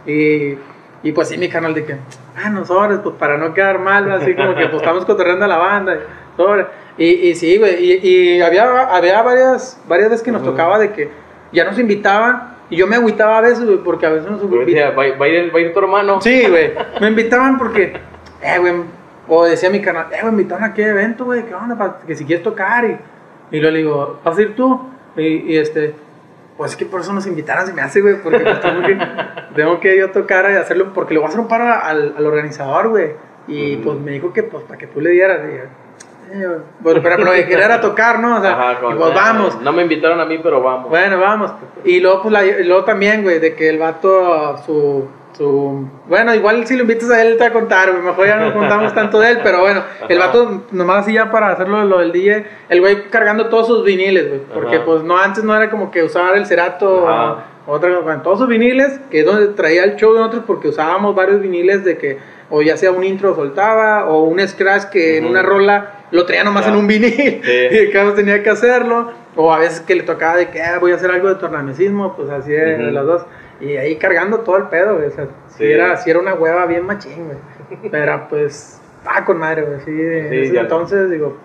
y, 0.06 0.12
y, 0.12 0.58
y 1.02 1.12
pues 1.14 1.30
sí, 1.30 1.38
mi 1.38 1.48
canal 1.50 1.74
de 1.74 1.86
que, 1.86 1.96
ah, 2.36 2.50
no 2.50 2.66
sobres, 2.66 3.00
pues 3.02 3.16
para 3.16 3.38
no 3.38 3.54
quedar 3.54 3.80
mal, 3.80 4.12
así 4.12 4.36
como 4.36 4.54
que 4.54 4.68
pues 4.68 4.82
estamos 4.84 5.06
cotorreando 5.06 5.46
a 5.46 5.48
la 5.48 5.58
banda, 5.58 5.96
y, 6.40 6.44
sobre. 6.46 6.66
Y, 6.98 7.30
y 7.30 7.36
sí, 7.36 7.58
güey, 7.58 7.84
y, 7.84 8.08
y 8.08 8.42
había, 8.42 8.84
había 8.96 9.22
varias, 9.22 9.82
varias 9.88 10.10
veces 10.10 10.24
que 10.24 10.32
nos 10.32 10.44
tocaba 10.44 10.80
de 10.80 10.92
que 10.92 11.10
ya 11.52 11.64
nos 11.66 11.78
invitaban 11.80 12.56
y 12.70 12.76
yo 12.78 12.88
me 12.88 12.96
agüitaba 12.98 13.38
a 13.38 13.42
veces, 13.42 13.66
güey, 13.66 13.78
porque 13.78 14.06
a 14.06 14.10
veces 14.10 14.30
nos 14.30 14.42
Yo 14.42 14.60
decía, 14.60 14.92
¿va, 14.92 15.04
va 15.18 15.26
a 15.26 15.28
ir, 15.30 15.54
va 15.54 15.58
a 15.60 15.62
ir 15.62 15.74
tu 15.74 15.80
hermano? 15.80 16.22
Sí, 16.22 16.46
güey. 16.48 16.72
Me 17.02 17.08
invitaban 17.08 17.58
porque, 17.58 17.94
eh, 18.42 18.58
güey, 18.60 18.74
o 19.28 19.46
decía 19.46 19.70
mi 19.70 19.82
canal, 19.82 20.08
eh, 20.12 20.18
güey, 20.22 20.34
me 20.34 20.42
invitaron 20.42 20.64
a 20.64 20.74
qué 20.74 20.84
evento, 20.88 21.26
güey, 21.26 21.46
¿qué 21.46 21.54
onda? 21.56 21.78
Pa- 21.78 22.00
Que 22.06 22.16
si 22.16 22.26
quieres 22.26 22.44
tocar. 22.44 22.84
Y, 22.86 22.98
y 23.56 23.60
luego 23.60 23.72
le 23.74 23.80
digo, 23.80 24.20
¿vas 24.24 24.38
a 24.38 24.42
ir 24.42 24.56
tú? 24.56 24.88
Y, 25.16 25.54
y 25.54 25.58
este, 25.58 25.94
pues 26.58 26.72
es 26.72 26.78
que 26.78 26.86
por 26.86 27.02
eso 27.02 27.14
nos 27.14 27.26
invitaron, 27.28 27.66
se 27.66 27.74
me 27.74 27.82
hace, 27.82 28.02
güey, 28.02 28.22
porque 28.22 28.40
pues, 28.40 28.60
tengo, 28.62 28.82
que, 28.82 28.98
tengo 29.56 29.80
que 29.80 29.98
yo 29.98 30.12
tocar 30.12 30.50
y 30.52 30.56
hacerlo, 30.56 30.92
porque 30.94 31.14
le 31.14 31.20
voy 31.20 31.26
a 31.28 31.30
hacer 31.30 31.40
un 31.40 31.48
paro 31.48 31.64
al, 31.66 32.14
al 32.18 32.26
organizador, 32.26 32.90
güey. 32.90 33.12
Y 33.48 33.78
pues 33.78 33.98
me 34.00 34.12
dijo 34.12 34.32
que, 34.34 34.44
pues, 34.44 34.64
para 34.66 34.78
que 34.78 34.86
tú 34.88 35.00
le 35.02 35.10
dieras. 35.12 35.40
Y, 35.44 35.89
bueno, 36.80 37.00
pero 37.04 37.18
lo 37.18 37.32
que 37.32 37.54
era 37.54 37.82
tocar, 37.82 38.20
¿no? 38.20 38.38
O 38.38 38.42
sea, 38.42 38.52
Ajá, 38.52 38.74
y 38.74 38.76
como, 38.78 38.98
pues 38.98 39.12
"Ah, 39.12 39.16
vamos. 39.34 39.62
No 39.62 39.72
me 39.74 39.82
invitaron 39.84 40.20
a 40.20 40.26
mí, 40.26 40.40
pero 40.42 40.62
vamos. 40.62 40.90
Bueno, 40.90 41.20
vamos. 41.20 41.52
Y 41.84 42.00
luego, 42.00 42.22
pues, 42.24 42.34
la- 42.34 42.44
luego 42.66 42.84
también, 42.84 43.24
güey, 43.24 43.40
de 43.40 43.56
que 43.56 43.70
el 43.70 43.78
vato, 43.80 44.58
su, 44.66 45.08
su... 45.38 45.88
Bueno, 46.08 46.34
igual 46.36 46.66
si 46.68 46.76
lo 46.76 46.82
invitas 46.82 47.10
a 47.12 47.22
él 47.22 47.34
te 47.38 47.44
va 47.44 47.50
a 47.50 47.54
contar, 47.54 47.92
güey. 47.92 48.04
Mejor 48.04 48.28
ya 48.28 48.38
no 48.38 48.54
contamos 48.54 48.94
tanto 48.94 49.20
de 49.20 49.32
él, 49.32 49.40
pero 49.44 49.62
bueno. 49.62 49.82
El 50.08 50.20
vato, 50.20 50.64
nomás 50.72 51.00
así 51.04 51.14
ya 51.14 51.32
para 51.32 51.50
hacerlo 51.50 51.84
lo 51.86 52.00
del 52.00 52.12
DJ, 52.12 52.46
el 52.70 52.80
güey 52.82 53.10
cargando 53.10 53.48
todos 53.48 53.68
sus 53.68 53.84
viniles, 53.84 54.28
güey. 54.28 54.42
Porque, 54.54 54.76
Ajá. 54.78 54.86
pues, 54.86 55.04
no, 55.04 55.18
antes 55.18 55.44
no 55.44 55.56
era 55.56 55.70
como 55.70 55.90
que 55.92 56.04
usar 56.04 56.36
el 56.36 56.46
Cerato 56.46 57.08
otra 57.68 57.94
cosa. 58.02 58.22
Todos 58.24 58.40
sus 58.40 58.48
viniles, 58.48 59.00
que 59.12 59.20
es 59.20 59.26
donde 59.26 59.48
traía 59.50 59.84
el 59.84 59.96
show 59.96 60.14
de 60.14 60.20
nosotros, 60.20 60.44
porque 60.48 60.70
usábamos 60.70 61.14
varios 61.16 61.40
viniles 61.40 61.84
de 61.86 61.98
que, 62.00 62.18
o 62.50 62.64
ya 62.64 62.76
sea 62.78 62.92
un 62.92 63.04
intro 63.04 63.36
soltaba, 63.36 64.06
o 64.10 64.24
un 64.24 64.40
scratch 64.48 64.86
que 64.86 65.18
en 65.20 65.26
una 65.26 65.44
rola 65.44 65.92
lo 66.12 66.26
traía 66.26 66.44
nomás 66.44 66.68
en 66.68 66.76
un 66.76 66.88
vinil. 66.88 67.42
Sí. 67.44 67.68
Y 67.72 67.92
cada 67.92 68.06
uno 68.06 68.14
tenía 68.14 68.42
que 68.44 68.50
hacerlo. 68.50 69.12
O 69.36 69.54
a 69.54 69.60
veces 69.60 69.82
que 69.82 69.96
le 69.96 70.04
tocaba 70.04 70.36
de 70.38 70.50
que 70.50 70.62
"Ah, 70.62 70.80
voy 70.80 70.92
a 70.92 70.96
hacer 70.96 71.10
algo 71.12 71.30
de 71.30 71.36
tornamesismo, 71.36 72.16
pues 72.16 72.30
así 72.30 72.52
de, 72.52 72.76
Ujú. 72.76 72.84
de 72.86 72.92
los 72.92 73.06
dos. 73.06 73.26
Y 73.62 73.76
ahí 73.78 73.96
cargando 73.98 74.40
todo 74.40 74.58
el 74.58 74.64
pedo, 74.68 74.96
güey. 74.96 75.08
O 75.08 75.12
sea, 75.12 75.28
si 75.50 75.58
Sí. 75.60 75.72
era, 75.72 75.96
si 75.98 76.10
era 76.10 76.20
una 76.20 76.34
hueva 76.34 76.66
bien 76.66 76.86
machín, 76.86 77.26
güey. 77.28 77.90
Pero 77.92 78.28
pues, 78.30 78.82
ah, 79.06 79.24
con 79.26 79.38
madre, 79.38 79.62
güey. 79.64 79.80
Sí, 79.82 80.48
Sí, 80.48 80.54
ya- 80.54 80.62
entonces, 80.62 81.10
digo, 81.10 81.38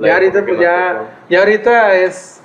ya 0.00 0.14
ahorita, 0.14 0.44
pues 0.44 0.58
ya, 0.58 0.92
tocó. 0.94 1.04
ya 1.28 1.38
ahorita 1.40 1.94
es 1.96 2.40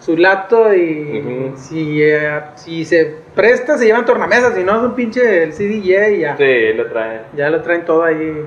su 0.00 0.16
lato 0.16 0.72
y 0.74 1.48
Ujú. 1.50 1.56
si, 1.56 2.02
eh, 2.02 2.40
si 2.56 2.84
se 2.84 3.16
presta, 3.34 3.76
se 3.78 3.86
llevan 3.86 4.04
tornamesas. 4.04 4.54
Si 4.54 4.62
no, 4.62 4.76
es 4.76 4.82
un 4.84 4.94
pinche 4.94 5.42
el 5.44 5.52
CDJ 5.52 6.10
y 6.12 6.18
ya. 6.20 6.36
Sí, 6.36 6.72
lo 6.74 6.86
traen. 6.88 7.22
Ya 7.34 7.48
lo 7.50 7.62
traen 7.62 7.84
todo 7.86 8.04
ahí. 8.04 8.46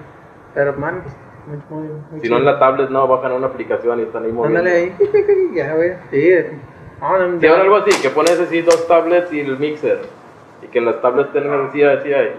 Pero, 0.53 0.73
man, 0.73 1.01
pues, 1.03 1.15
Si 2.21 2.29
no 2.29 2.37
en 2.37 2.45
la 2.45 2.59
tablet, 2.59 2.89
no, 2.89 3.07
bajan 3.07 3.31
una 3.31 3.47
aplicación 3.47 3.99
y 3.99 4.03
están 4.03 4.25
ahí 4.25 4.31
moviendo. 4.31 4.59
Ándale 4.59 4.75
ahí. 4.77 4.95
ya, 5.53 5.73
güey. 5.75 5.93
Sí. 6.11 6.29
Si 7.39 7.45
ahora 7.47 7.61
algo 7.61 7.75
así, 7.77 8.01
que 8.01 8.09
pones 8.09 8.39
así 8.39 8.61
dos 8.61 8.87
tablets 8.87 9.31
y 9.31 9.39
el 9.41 9.57
mixer. 9.57 10.01
Y 10.63 10.67
que 10.67 10.79
en 10.79 10.85
las 10.85 11.01
tablets 11.01 11.31
tengan 11.31 11.67
así, 11.67 11.83
así 11.83 12.11
ahí. 12.13 12.31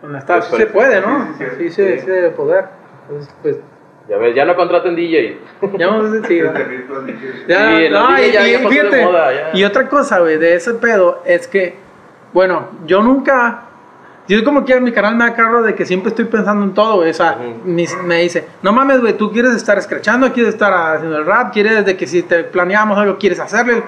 Con 0.00 0.12
las 0.12 0.26
tablas 0.26 0.46
sí 0.46 0.50
Pues, 0.50 0.62
se 0.62 0.66
puede, 0.72 1.00
¿no? 1.00 1.34
sí, 1.38 1.44
sí, 1.58 1.70
Sí, 1.70 1.98
se 2.00 2.10
debe 2.10 2.30
poder. 2.30 2.64
Entonces, 3.08 3.34
pues, 3.42 3.58
Ya 4.08 4.16
ves, 4.16 4.34
ya 4.34 4.44
no 4.44 4.56
contraten 4.56 4.96
DJ. 4.96 5.38
ya 5.78 5.86
vamos 5.86 6.06
a 6.06 6.14
decir. 6.14 6.50
Ya, 7.46 7.76
Sí, 7.78 7.88
no, 7.90 8.18
y, 8.18 8.32
ya- 8.32 8.48
y 8.48 8.52
ya 8.52 8.68
fíjate, 8.68 9.04
moda, 9.04 9.32
ya. 9.32 9.50
y 9.58 9.62
otra 9.64 9.88
cosa, 9.88 10.18
güey, 10.18 10.36
de 10.36 10.54
ese 10.54 10.74
pedo 10.74 11.22
es 11.24 11.46
que, 11.46 11.76
bueno, 12.32 12.68
yo 12.86 13.02
nunca, 13.02 13.68
yo 14.36 14.44
como 14.44 14.64
que 14.64 14.74
en 14.74 14.84
mi 14.84 14.92
canal 14.92 15.16
me 15.16 15.24
da 15.24 15.34
carro 15.34 15.62
de 15.62 15.74
que 15.74 15.84
siempre 15.86 16.10
estoy 16.10 16.26
pensando 16.26 16.64
en 16.64 16.72
todo, 16.74 16.96
güey, 16.96 17.10
o 17.10 17.14
sea, 17.14 17.38
Ujú. 17.40 17.60
me, 17.64 17.84
me 18.04 18.22
dice, 18.22 18.46
no 18.62 18.72
mames, 18.72 19.00
güey, 19.00 19.14
tú 19.16 19.30
quieres 19.32 19.54
estar 19.54 19.78
escrachando, 19.78 20.32
quieres 20.32 20.54
estar 20.54 20.72
haciendo 20.72 21.18
el 21.18 21.26
rap, 21.26 21.52
quieres 21.52 21.84
de 21.84 21.96
que 21.96 22.06
si 22.06 22.22
te 22.22 22.44
planeamos 22.44 22.98
algo, 22.98 23.16
quieres 23.18 23.40
hacerle, 23.40 23.82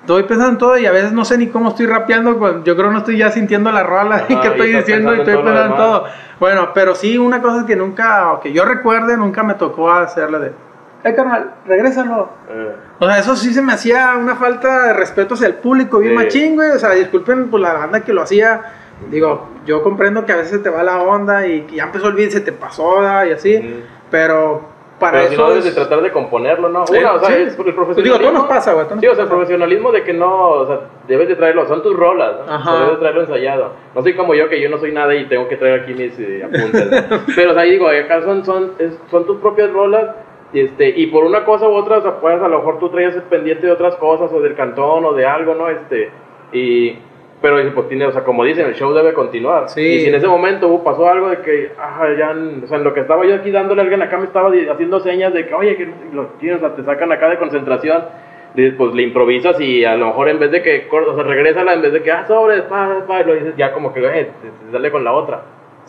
estoy 0.00 0.22
pensando 0.24 0.52
en 0.52 0.58
todo 0.58 0.78
y 0.78 0.86
a 0.86 0.92
veces 0.92 1.12
no 1.12 1.24
sé 1.24 1.36
ni 1.38 1.48
cómo 1.48 1.68
estoy 1.70 1.86
rapeando. 1.86 2.38
cuando 2.38 2.64
Yo 2.64 2.74
creo 2.74 2.88
que 2.88 2.92
no 2.92 2.98
estoy 3.00 3.18
ya 3.18 3.30
sintiendo 3.30 3.70
la 3.70 3.82
rola 3.82 4.24
y 4.28 4.32
Ajá, 4.34 4.42
que 4.42 4.48
y 4.48 4.50
estoy 4.52 4.72
diciendo 4.72 5.14
y 5.14 5.18
estoy 5.20 5.34
pensando 5.36 5.64
en 5.64 5.76
todo. 5.76 6.04
Bueno, 6.40 6.70
pero 6.74 6.94
sí, 6.94 7.18
una 7.18 7.42
cosa 7.42 7.66
que 7.66 7.76
nunca, 7.76 8.32
o 8.32 8.40
que 8.40 8.52
yo 8.52 8.64
recuerde, 8.64 9.16
nunca 9.16 9.42
me 9.42 9.54
tocó 9.54 9.90
hacerla 9.92 10.38
de, 10.38 10.52
eh, 11.04 11.14
carnal, 11.14 11.50
regrésalo. 11.66 12.30
Eh, 12.48 12.76
O 12.98 13.06
sea, 13.06 13.18
eso 13.18 13.36
sí 13.36 13.52
se 13.54 13.62
me 13.62 13.72
hacía 13.74 14.14
una 14.18 14.36
falta 14.36 14.86
de 14.88 14.92
respeto 14.94 15.34
hacia 15.34 15.46
el 15.48 15.54
público, 15.54 15.98
bien 15.98 16.12
Sí. 16.18 16.24
machín, 16.24 16.54
güey. 16.56 16.70
O 16.70 16.78
sea, 16.78 16.90
disculpen 16.90 17.48
por 17.50 17.60
la 17.60 17.74
banda 17.74 18.00
que 18.00 18.12
lo 18.12 18.22
hacía. 18.22 18.60
Digo, 19.08 19.48
yo 19.66 19.82
comprendo 19.82 20.24
que 20.26 20.32
a 20.32 20.36
veces 20.36 20.50
se 20.52 20.58
te 20.58 20.70
va 20.70 20.82
la 20.82 21.00
onda 21.02 21.46
y 21.46 21.62
que 21.62 21.76
ya 21.76 21.84
empezó 21.84 22.08
el 22.08 22.14
beat, 22.14 22.30
se 22.30 22.40
te 22.40 22.52
pasó, 22.52 23.02
y 23.26 23.30
así. 23.32 23.82
Pero 24.10 24.62
para 24.98 25.18
pero 25.18 25.28
si 25.28 25.34
eso. 25.34 25.42
no 25.42 25.48
debes 25.48 25.64
de 25.64 25.70
es- 25.70 25.76
tratar 25.76 26.02
de 26.02 26.12
componerlo, 26.12 26.68
¿no? 26.68 26.86
Sí, 26.86 26.98
Una, 26.98 27.14
o 27.14 27.18
sea, 27.20 27.28
sí. 27.28 27.34
es 27.34 27.38
el 27.50 27.56
Pues 27.56 27.66
digo, 27.66 27.76
profesionalismo. 27.76 28.18
todo 28.20 28.32
nos 28.32 28.44
pasa, 28.48 28.74
güey, 28.74 28.86
Sí, 29.00 29.06
o 29.06 29.14
sea, 29.14 29.24
el 29.24 29.30
profesionalismo 29.30 29.92
de 29.92 30.02
que 30.04 30.12
no, 30.12 30.48
o 30.50 30.66
sea, 30.66 30.80
debes 31.08 31.28
de 31.28 31.36
traerlo, 31.36 31.66
son 31.66 31.82
tus 31.82 31.96
rolas, 31.96 32.32
¿no? 32.46 32.52
Ajá. 32.52 32.70
O 32.70 32.72
sea, 32.76 32.80
debes 32.80 32.92
de 32.92 32.98
traerlo 33.00 33.20
ensayado. 33.22 33.72
No 33.94 34.02
soy 34.02 34.14
como 34.14 34.34
yo, 34.34 34.48
que 34.50 34.60
yo 34.60 34.68
no 34.68 34.76
soy 34.78 34.92
nada 34.92 35.14
y 35.14 35.26
tengo 35.26 35.48
que 35.48 35.56
traer 35.56 35.80
aquí 35.80 35.94
mis 35.94 36.18
eh, 36.18 36.42
apuntes. 36.44 37.10
¿no? 37.10 37.18
Pero, 37.34 37.50
o 37.52 37.54
sea, 37.54 37.62
ahí 37.62 37.70
digo, 37.70 37.88
acá 37.88 38.20
son, 38.22 38.44
son, 38.44 38.72
es- 38.78 38.98
son 39.10 39.26
tus 39.26 39.38
propias 39.38 39.72
rolas. 39.72 40.14
Y, 40.52 40.60
este, 40.62 40.88
y 40.90 41.06
por 41.06 41.24
una 41.24 41.44
cosa 41.44 41.68
u 41.68 41.72
otra, 41.74 41.98
o 41.98 42.02
sea, 42.02 42.16
puedes, 42.20 42.42
a 42.42 42.48
lo 42.48 42.58
mejor 42.58 42.78
tú 42.80 42.90
traías 42.90 43.14
el 43.14 43.22
pendiente 43.22 43.66
de 43.66 43.72
otras 43.72 43.94
cosas, 43.96 44.30
o 44.32 44.40
del 44.40 44.54
cantón, 44.56 45.04
o 45.04 45.12
de 45.14 45.24
algo, 45.24 45.54
¿no? 45.54 45.70
Este, 45.70 46.10
y, 46.52 46.98
pero 47.42 47.58
pues 47.74 47.88
tiene, 47.88 48.06
o 48.06 48.12
sea, 48.12 48.22
como 48.22 48.44
dicen, 48.44 48.66
el 48.66 48.74
show 48.74 48.92
debe 48.92 49.12
continuar. 49.14 49.68
Sí. 49.68 49.80
Y 49.80 50.00
si 50.00 50.08
en 50.08 50.14
ese 50.14 50.26
momento 50.26 50.68
hubo- 50.68 50.84
pasó 50.84 51.08
algo 51.08 51.30
de 51.30 51.38
que, 51.38 51.72
ya, 52.18 52.34
o 52.62 52.66
sea, 52.66 52.76
en 52.78 52.84
lo 52.84 52.92
que 52.92 53.00
estaba 53.00 53.24
yo 53.26 53.34
aquí 53.36 53.50
dándole 53.50 53.80
a 53.80 53.84
alguien 53.84 54.02
acá, 54.02 54.18
me 54.18 54.24
estaba 54.24 54.50
haciendo 54.70 55.00
señas 55.00 55.32
de 55.32 55.46
que, 55.46 55.54
oye, 55.54 55.76
que 55.76 55.88
los 56.12 56.26
sea, 56.60 56.74
te 56.74 56.82
sacan 56.84 57.10
acá 57.12 57.28
de 57.30 57.38
concentración, 57.38 58.04
de- 58.54 58.72
pues 58.72 58.92
le 58.94 59.02
improvisas 59.04 59.60
y 59.60 59.84
a 59.84 59.96
lo 59.96 60.06
mejor 60.08 60.28
en 60.28 60.38
vez 60.38 60.50
de 60.50 60.60
que, 60.62 60.88
o 60.90 61.14
sea, 61.14 61.24
regrésala, 61.24 61.74
en 61.74 61.82
vez 61.82 61.92
de 61.92 62.02
que, 62.02 62.10
ah, 62.10 62.24
sobre, 62.26 62.62
pa, 62.62 63.04
pa, 63.06 63.20
y 63.20 63.24
lo 63.24 63.34
dices 63.34 63.54
ya 63.56 63.72
como 63.72 63.92
que, 63.94 64.00
eh, 64.00 64.30
te- 64.42 64.66
te 64.66 64.72
sale 64.72 64.90
con 64.90 65.04
la 65.04 65.12
otra. 65.12 65.42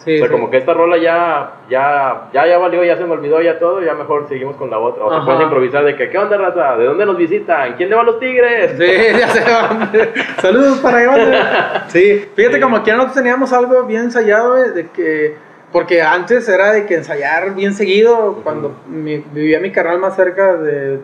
Sí, 0.03 0.15
o 0.15 0.17
sea, 0.17 0.27
sí. 0.27 0.31
como 0.31 0.49
que 0.49 0.57
esta 0.57 0.73
rola 0.73 0.97
ya, 0.97 1.51
ya, 1.69 2.29
ya, 2.33 2.47
ya 2.47 2.57
valió, 2.57 2.83
ya 2.83 2.97
se 2.97 3.05
me 3.05 3.11
olvidó 3.13 3.41
ya 3.41 3.59
todo, 3.59 3.81
ya 3.81 3.93
mejor 3.93 4.27
seguimos 4.27 4.55
con 4.55 4.69
la 4.69 4.79
otra. 4.79 5.03
O 5.05 5.09
sea, 5.09 5.17
Ajá. 5.19 5.25
puedes 5.27 5.41
improvisar 5.43 5.83
de 5.85 5.95
que, 5.95 6.09
¿qué 6.09 6.17
onda, 6.17 6.37
raza? 6.37 6.75
¿De 6.77 6.85
dónde 6.85 7.05
nos 7.05 7.17
visitan? 7.17 7.75
¿Quién 7.75 7.89
le 7.89 7.95
va 7.95 8.01
a 8.01 8.05
los 8.05 8.19
tigres? 8.19 8.71
Sí, 8.77 9.17
ya 9.19 9.27
se 9.27 9.39
van. 9.51 9.91
Saludos 10.41 10.79
para 10.79 10.97
allá. 10.97 11.85
Sí, 11.89 12.25
fíjate 12.35 12.55
Sí. 12.55 12.61
como 12.61 12.77
aquí 12.77 12.89
nosotros 12.91 13.13
teníamos 13.15 13.53
algo 13.53 13.83
bien 13.83 14.05
ensayado, 14.05 14.55
güey, 14.57 14.71
de 14.71 14.89
que. 14.89 15.51
Porque 15.71 16.01
antes 16.01 16.49
era 16.49 16.73
de 16.73 16.85
que 16.85 16.95
ensayar 16.95 17.55
bien 17.55 17.73
seguido, 17.73 18.41
cuando 18.43 18.75
mi- 18.89 19.23
vivía 19.31 19.59
mi 19.61 19.71
carnal 19.71 19.99
más 19.99 20.17
cerca 20.17 20.55
de, 20.57 20.99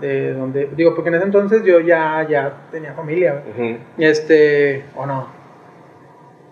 de 0.00 0.34
donde. 0.34 0.68
Digo, 0.76 0.94
porque 0.94 1.08
en 1.08 1.16
ese 1.16 1.24
entonces 1.24 1.64
yo 1.64 1.80
ya, 1.80 2.24
ya 2.28 2.52
tenía 2.70 2.92
familia. 2.92 3.42
Ujú. 3.52 3.78
Este. 3.98 4.84
O 4.94 5.06
no. 5.06 5.26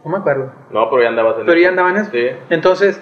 No 0.04 0.10
me 0.10 0.18
acuerdo. 0.18 0.50
No, 0.70 0.88
pero 0.90 1.02
ya 1.02 1.08
andabas 1.08 1.34
en 1.38 1.46
Pero 1.46 1.52
eso. 1.52 1.62
ya 1.62 1.68
andaba 1.68 1.90
en 1.90 1.96
eso. 1.98 2.10
Sí. 2.12 2.26
Entonces, 2.50 3.00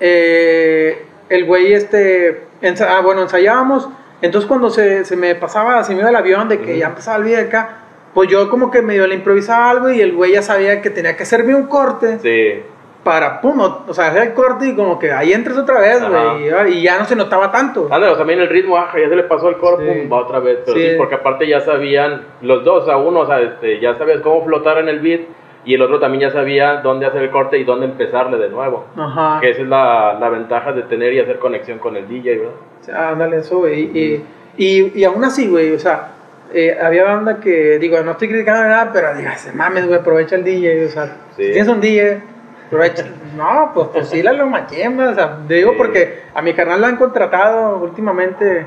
eh, 0.00 1.04
el 1.28 1.44
güey, 1.44 1.72
este, 1.72 2.42
ah, 2.88 3.00
bueno, 3.02 3.22
ensayábamos. 3.22 3.88
Entonces, 4.22 4.46
cuando 4.48 4.70
se, 4.70 5.04
se 5.04 5.16
me 5.16 5.34
pasaba, 5.34 5.82
se 5.84 5.94
me 5.94 6.00
iba 6.00 6.08
el 6.10 6.16
avión 6.16 6.48
de 6.48 6.58
que 6.60 6.70
Ujú. 6.72 6.80
ya 6.80 6.86
empezaba 6.88 7.18
el 7.18 7.24
video 7.24 7.40
acá, 7.44 7.78
pues 8.14 8.30
yo 8.30 8.48
como 8.48 8.70
que 8.70 8.80
medio 8.80 9.06
le 9.06 9.14
improvisaba 9.16 9.70
algo 9.70 9.90
y 9.90 10.00
el 10.00 10.14
güey 10.14 10.32
ya 10.32 10.42
sabía 10.42 10.80
que 10.80 10.88
tenía 10.90 11.16
que 11.16 11.24
hacerme 11.24 11.54
un 11.54 11.66
corte 11.66 12.18
Sí. 12.20 12.62
para, 13.04 13.40
pum, 13.42 13.60
o, 13.86 13.92
sea, 13.92 14.06
hacer 14.06 14.22
el 14.28 14.32
corte 14.34 14.68
y 14.68 14.74
como 14.74 14.98
que 14.98 15.12
ahí 15.12 15.32
entras 15.34 15.58
otra 15.58 15.80
vez, 15.80 16.00
güey, 16.08 16.48
y, 16.72 16.78
y 16.78 16.82
ya 16.82 16.98
no 16.98 17.04
se 17.04 17.14
notaba 17.14 17.52
tanto. 17.52 17.84
Ándale, 17.84 18.06
o 18.06 18.10
sea, 18.10 18.18
también 18.18 18.40
el 18.40 18.48
ritmo, 18.48 18.78
ajá, 18.78 18.98
ya 18.98 19.08
se 19.08 19.16
le 19.16 19.24
pasó 19.24 19.48
el 19.50 19.58
coro, 19.58 19.78
Sí. 19.80 19.84
pum, 19.86 20.10
va 20.12 20.22
otra 20.22 20.38
vez. 20.40 20.60
Pero 20.64 20.78
Sí. 20.78 20.90
sí. 20.90 20.94
porque 20.96 21.16
aparte 21.16 21.46
ya 21.46 21.60
sabían, 21.60 22.22
los 22.40 22.64
dos, 22.64 22.84
o 22.84 22.86
sea, 22.86 22.96
uno, 22.96 23.20
o 23.20 23.26
sea, 23.26 23.40
este, 23.40 23.80
ya 23.80 23.94
sabías 23.96 24.20
cómo 24.22 24.42
flotar 24.44 24.78
en 24.78 24.88
el 24.88 25.00
beat, 25.00 25.20
y 25.66 25.74
el 25.74 25.82
otro 25.82 25.98
también 26.00 26.22
ya 26.22 26.30
sabía 26.30 26.76
dónde 26.76 27.04
hacer 27.06 27.22
el 27.24 27.30
corte 27.30 27.58
y 27.58 27.64
dónde 27.64 27.86
empezarle 27.86 28.38
de 28.38 28.48
nuevo. 28.48 28.86
Ajá. 28.96 29.40
Que 29.40 29.50
esa 29.50 29.62
es 29.62 29.68
la, 29.68 30.16
la 30.18 30.28
ventaja 30.30 30.72
de 30.72 30.82
tener 30.84 31.12
y 31.12 31.20
hacer 31.20 31.38
conexión 31.38 31.78
con 31.80 31.96
el 31.96 32.08
DJ, 32.08 32.38
¿verdad? 32.38 32.52
O 32.80 32.84
sea, 32.84 33.08
ándale, 33.10 33.38
eso, 33.38 33.58
güey. 33.58 33.82
Y, 33.98 34.24
y, 34.56 34.98
y 35.00 35.04
aún 35.04 35.22
así, 35.24 35.48
güey, 35.48 35.72
o 35.74 35.78
sea, 35.78 36.12
eh, 36.54 36.78
había 36.80 37.04
banda 37.04 37.40
que, 37.40 37.78
digo, 37.80 38.00
no 38.02 38.12
estoy 38.12 38.28
criticando 38.28 38.62
nada, 38.62 38.90
pero 38.92 39.14
digo, 39.16 39.28
se 39.36 39.52
mames, 39.52 39.86
güey, 39.86 39.98
aprovecha 39.98 40.36
el 40.36 40.44
DJ, 40.44 40.86
o 40.86 40.88
sea, 40.88 41.06
Sí. 41.36 41.42
si 41.44 41.52
tienes 41.52 41.68
un 41.68 41.80
DJ, 41.80 42.22
aprovecha. 42.68 43.04
no, 43.36 43.72
pues, 43.74 43.88
pues 43.92 44.08
sí, 44.08 44.22
la 44.22 44.32
lo 44.32 44.46
güey, 44.48 45.08
o 45.08 45.14
sea, 45.14 45.38
digo, 45.48 45.72
Sí. 45.72 45.76
porque 45.76 46.20
a 46.32 46.42
mi 46.42 46.54
canal 46.54 46.80
la 46.80 46.86
han 46.88 46.96
contratado 46.96 47.78
últimamente, 47.78 48.66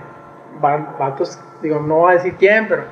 va- 0.63 0.95
vatos, 0.99 1.39
digo, 1.61 1.79
no 1.79 1.95
voy 1.99 2.11
a 2.11 2.15
decir 2.15 2.35
quién, 2.37 2.67
pero 2.67 2.83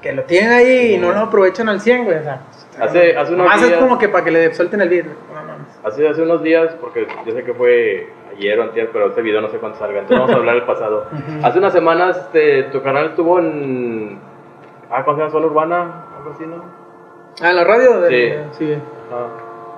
que 0.00 0.12
lo 0.12 0.22
tienen 0.22 0.52
ahí 0.52 0.94
y 0.94 0.98
no 0.98 1.10
lo 1.12 1.18
aprovechan 1.18 1.68
al 1.68 1.80
100, 1.80 2.04
güey, 2.04 2.18
o 2.18 2.22
sea. 2.22 2.40
Hace- 2.78 3.16
hace 3.16 3.34
unos 3.34 3.46
Más 3.46 3.62
es 3.62 3.68
días- 3.68 3.80
como 3.80 3.98
que 3.98 4.08
para 4.08 4.24
que 4.24 4.30
le 4.30 4.54
suelten 4.54 4.80
el 4.80 4.88
mames. 4.88 5.80
Hace, 5.84 6.08
hace 6.08 6.22
unos 6.22 6.42
días, 6.42 6.74
porque 6.80 7.06
yo 7.26 7.32
sé 7.32 7.42
que 7.44 7.54
fue 7.54 8.08
ayer 8.36 8.58
o 8.58 8.62
antier, 8.62 8.90
pero 8.92 9.08
este 9.08 9.22
video 9.22 9.40
no 9.40 9.48
sé 9.48 9.58
cuándo 9.58 9.76
salga, 9.78 10.00
entonces 10.00 10.18
vamos 10.18 10.34
a 10.34 10.38
hablar 10.38 10.54
del 10.56 10.64
pasado. 10.64 11.06
Hace 11.42 11.58
unas 11.58 11.72
semanas 11.72 12.16
este, 12.16 12.64
tu 12.64 12.82
canal 12.82 13.06
estuvo 13.06 13.38
en... 13.38 14.18
Ah, 14.90 15.04
¿cómo 15.04 15.16
se 15.16 15.20
llama? 15.22 15.32
¿Zona 15.32 15.46
Urbana? 15.46 16.04
Algo 16.18 16.30
así, 16.32 16.46
¿no? 16.46 16.64
Ah, 17.42 17.50
en 17.50 17.56
la 17.56 17.64
radio, 17.64 18.06
Sí. 18.08 18.14
de- 18.14 18.44
sí. 18.52 18.74
Ah, 19.12 19.26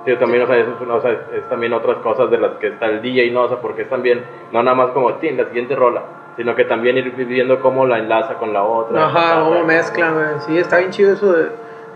sí, 0.05 0.15
también, 0.17 0.43
o 0.43 0.47
sea, 0.47 0.57
eso 0.57 0.71
es, 0.81 0.89
o 0.89 1.01
sea, 1.01 1.11
es 1.11 1.49
también 1.49 1.73
otras 1.73 1.97
cosas 1.97 2.29
de 2.31 2.37
las 2.37 2.51
que 2.53 2.67
está 2.67 2.85
el 2.87 3.01
DJ, 3.01 3.31
¿no? 3.31 3.43
O 3.43 3.47
sea, 3.47 3.57
porque 3.57 3.83
es 3.83 3.89
también, 3.89 4.23
no 4.51 4.61
nada 4.63 4.75
más 4.75 4.89
como, 4.91 5.13
"Tin, 5.15 5.37
la 5.37 5.45
siguiente 5.45 5.75
rola, 5.75 6.01
sino 6.35 6.55
que 6.55 6.65
también 6.65 6.97
ir 6.97 7.11
viendo 7.11 7.59
cómo 7.59 7.85
la 7.85 7.99
enlaza 7.99 8.35
con 8.35 8.53
la 8.53 8.63
otra. 8.63 9.05
Ajá, 9.05 9.43
cómo 9.43 9.63
mezclan, 9.63 10.13
güey. 10.15 10.25
Sí, 10.39 10.57
está 10.57 10.77
bien 10.77 10.91
chido 10.91 11.13
eso 11.13 11.31
de. 11.33 11.49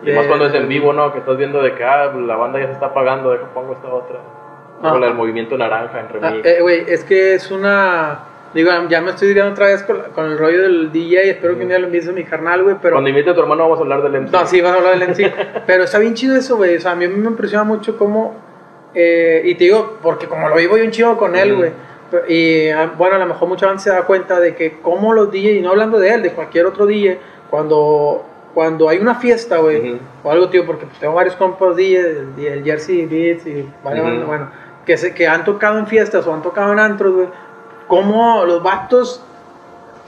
Y 0.03 0.11
más 0.11 0.27
cuando 0.27 0.45
es 0.45 0.53
en 0.53 0.67
vivo, 0.67 0.93
¿no? 0.93 1.11
Que 1.11 1.19
estás 1.19 1.37
viendo 1.37 1.61
de 1.61 1.73
que, 1.73 1.83
ah, 1.83 2.11
la 2.13 2.35
banda 2.35 2.59
ya 2.59 2.67
se 2.67 2.73
está 2.73 2.87
apagando, 2.87 3.31
deja 3.31 3.45
pongo 3.53 3.73
esta 3.73 3.87
otra. 3.87 4.19
Con 4.81 5.01
del 5.01 5.15
movimiento 5.15 5.57
naranja 5.57 5.99
en 6.01 6.05
Ah, 6.05 6.29
remix. 6.29 6.45
eh, 6.47 6.61
güey, 6.61 6.83
es 6.87 7.03
que 7.03 7.33
es 7.33 7.49
una. 7.49 8.19
Digo, 8.53 8.71
ya 8.89 9.01
me 9.01 9.09
estoy 9.09 9.29
digando 9.29 9.51
otra 9.53 9.65
vez 9.67 9.83
con, 9.83 9.97
con 10.13 10.25
el 10.27 10.37
rollo 10.37 10.61
del 10.61 10.91
DJ. 10.91 11.31
Espero 11.31 11.55
que 11.57 11.63
un 11.63 11.69
día 11.69 11.79
lo 11.79 11.87
empiece 11.87 12.11
mi 12.13 12.23
carnal, 12.23 12.63
güey. 12.63 12.75
Pero. 12.81 12.93
Cuando 12.93 13.09
invite 13.09 13.31
a 13.31 13.33
tu 13.33 13.41
hermano 13.41 13.63
vamos 13.63 13.79
a 13.79 13.81
hablar 13.81 14.03
del 14.03 14.21
MC. 14.21 14.31
No, 14.31 14.45
sí, 14.45 14.61
vas 14.61 14.73
a 14.73 14.75
hablar 14.77 14.99
del 14.99 15.09
MC. 15.09 15.33
pero 15.65 15.83
está 15.83 15.97
bien 15.99 16.13
chido 16.13 16.35
eso, 16.35 16.57
güey. 16.57 16.75
O 16.77 16.79
sea, 16.79 16.91
a 16.91 16.95
mí 16.95 17.07
me 17.07 17.27
impresiona 17.27 17.63
mucho 17.63 17.97
cómo. 17.97 18.35
eh, 18.93 19.41
y 19.45 19.55
te 19.55 19.63
digo, 19.65 19.97
porque 20.03 20.27
como 20.27 20.47
lo 20.47 20.55
vivo 20.55 20.77
yo 20.77 20.83
un 20.85 20.91
chido 20.91 21.17
con 21.17 21.35
él, 21.35 21.55
güey. 21.55 21.71
Y 22.29 22.69
ah, 22.69 22.91
bueno, 22.97 23.15
a 23.15 23.19
lo 23.19 23.25
mejor 23.25 23.49
mucha 23.49 23.65
gente 23.67 23.83
se 23.83 23.89
da 23.89 24.03
cuenta 24.03 24.39
de 24.39 24.55
que, 24.55 24.79
como 24.79 25.11
los 25.11 25.29
DJ, 25.31 25.53
y 25.57 25.61
no 25.61 25.71
hablando 25.71 25.99
de 25.99 26.13
él, 26.13 26.21
de 26.23 26.31
cualquier 26.31 26.65
otro 26.67 26.85
DJ, 26.85 27.19
cuando, 27.49 28.23
cuando 28.57 28.89
hay 28.89 28.97
una 28.97 29.13
fiesta, 29.13 29.57
güey, 29.57 29.91
Ujú. 29.91 29.99
o 30.23 30.31
algo, 30.31 30.49
tío, 30.49 30.65
porque 30.65 30.87
pues, 30.87 30.97
tengo 30.97 31.13
varios 31.13 31.35
compas 31.35 31.75
DJ, 31.75 31.99
el, 31.99 32.43
el 32.43 32.63
Jersey 32.63 33.05
Beats 33.05 33.45
y 33.45 33.69
varias 33.83 34.01
Ujú. 34.03 34.09
bandas, 34.11 34.27
bueno, 34.27 34.47
que, 34.83 34.97
se, 34.97 35.13
que 35.13 35.27
han 35.27 35.45
tocado 35.45 35.77
en 35.77 35.85
fiestas 35.85 36.25
o 36.25 36.33
han 36.33 36.41
tocado 36.41 36.73
en 36.73 36.79
antros, 36.79 37.13
güey. 37.13 37.27
Cómo 37.87 38.43
los 38.45 38.63
vatos 38.63 39.23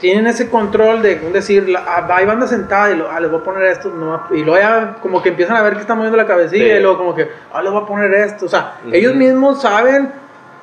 tienen 0.00 0.26
ese 0.26 0.50
control 0.50 1.00
de 1.00 1.14
decir, 1.32 1.68
la- 1.68 1.84
ah, 1.86 2.08
hay 2.12 2.26
banda 2.26 2.48
sentada 2.48 2.90
y 2.90 2.96
lo, 2.96 3.08
ah, 3.08 3.20
les 3.20 3.30
voy 3.30 3.38
a 3.38 3.44
poner 3.44 3.62
esto, 3.66 3.88
no, 3.88 4.20
y 4.32 4.42
luego 4.42 4.56
ya 4.60 4.96
como 5.00 5.22
que 5.22 5.28
empiezan 5.28 5.56
a 5.56 5.62
ver 5.62 5.74
que 5.74 5.82
están 5.82 5.98
moviendo 5.98 6.16
la 6.16 6.26
cabecilla 6.26 6.64
Sí. 6.64 6.70
y 6.72 6.80
luego 6.82 6.98
como 6.98 7.14
que, 7.14 7.28
ah, 7.52 7.62
les 7.62 7.70
voy 7.70 7.84
a 7.84 7.86
poner 7.86 8.12
esto, 8.14 8.46
o 8.46 8.48
sea, 8.48 8.78
Ujú. 8.84 8.92
ellos 8.96 9.14
mismos 9.14 9.62
saben 9.62 10.10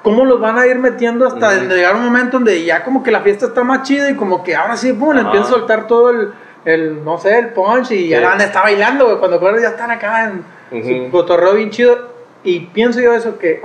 cómo 0.04 0.26
los 0.26 0.42
van 0.42 0.58
a 0.60 0.68
ir 0.68 0.78
metiendo 0.78 1.26
hasta 1.26 1.54
llegar 1.54 1.96
un 1.96 2.04
momento 2.04 2.36
donde 2.36 2.66
ya 2.66 2.84
como 2.84 3.02
que 3.02 3.12
la 3.12 3.22
fiesta 3.22 3.46
está 3.46 3.64
más 3.64 3.84
chida 3.84 4.10
y 4.10 4.16
como 4.16 4.44
que 4.44 4.58
ahora 4.58 4.76
sí, 4.76 4.92
pum, 4.92 5.14
le 5.14 5.22
Ajá. 5.22 5.30
empieza 5.30 5.48
a 5.48 5.50
soltar 5.52 5.88
todo 5.88 6.10
el, 6.10 6.34
el, 6.68 7.04
no 7.04 7.18
sé, 7.18 7.40
el 7.40 7.48
punch 7.50 7.92
y 7.92 8.10
ya 8.10 8.18
Sí. 8.18 8.24
la 8.24 8.30
banda 8.30 8.46
está 8.46 8.62
bailando, 8.62 9.06
güey, 9.06 9.18
cuando 9.18 9.38
acuerdas 9.38 9.62
ya 9.62 9.70
están 9.70 9.90
acá 9.92 10.26
en 10.72 10.80
Ujú. 10.80 11.06
su 11.06 11.12
cotorreo 11.12 11.54
bien 11.54 11.70
chido 11.70 11.98
y 12.44 12.60
pienso 12.60 13.00
yo 13.00 13.14
eso 13.14 13.38
que, 13.40 13.62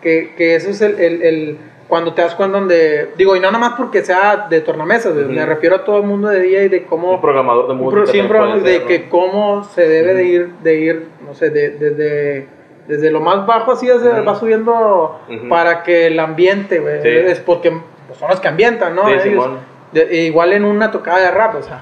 que, 0.00 0.34
que 0.36 0.54
eso 0.56 0.70
es 0.70 0.80
el, 0.80 0.98
el, 0.98 1.22
el- 1.22 1.58
cuando 1.88 2.12
te 2.12 2.20
das 2.20 2.34
cuenta 2.34 2.58
donde, 2.58 3.12
digo, 3.16 3.34
y 3.34 3.40
no 3.40 3.46
nada 3.50 3.58
más 3.58 3.72
porque 3.78 4.02
sea 4.04 4.46
de 4.50 4.60
tornamesas, 4.60 5.12
güey, 5.14 5.24
Ujú. 5.24 5.32
me 5.34 5.46
refiero 5.46 5.76
a 5.76 5.84
todo 5.84 5.96
el 5.98 6.02
mundo 6.02 6.28
de 6.28 6.40
DJ 6.40 6.68
de 6.68 6.84
cómo 6.84 7.12
Un 7.14 7.20
programador 7.20 7.66
de 7.66 7.72
un 7.72 7.78
música. 7.80 8.22
hablamos 8.24 8.60
puede 8.60 8.72
de 8.80 8.84
que 8.84 8.98
¿no? 9.00 9.04
cómo 9.10 9.64
se 9.64 9.88
debe 9.88 10.12
de 10.14 10.22
Ujú. 10.22 10.32
ir, 10.32 10.48
de 10.62 10.74
ir, 10.74 11.08
no 11.26 11.32
sé, 11.34 11.48
de- 11.50 11.70
desde, 11.70 12.46
desde 12.88 13.10
lo 13.10 13.20
más 13.20 13.46
bajo 13.46 13.72
así 13.72 13.86
va 13.88 14.34
subiendo 14.34 15.20
para 15.48 15.82
que 15.82 16.06
el 16.08 16.18
ambiente, 16.20 16.78
güey, 16.78 17.00
Sí. 17.02 17.08
es 17.08 17.40
porque 17.40 17.70
pues, 18.06 18.18
son 18.18 18.28
los 18.30 18.40
que 18.40 18.48
ambientan, 18.48 18.94
¿no? 18.94 19.06
Sí, 19.20 19.28
Ellos. 19.30 19.48
De- 19.92 20.14
igual 20.24 20.52
en 20.52 20.64
una 20.64 20.90
tocada 20.90 21.18
de 21.20 21.30
rap, 21.30 21.54
o 21.56 21.62
sea, 21.62 21.80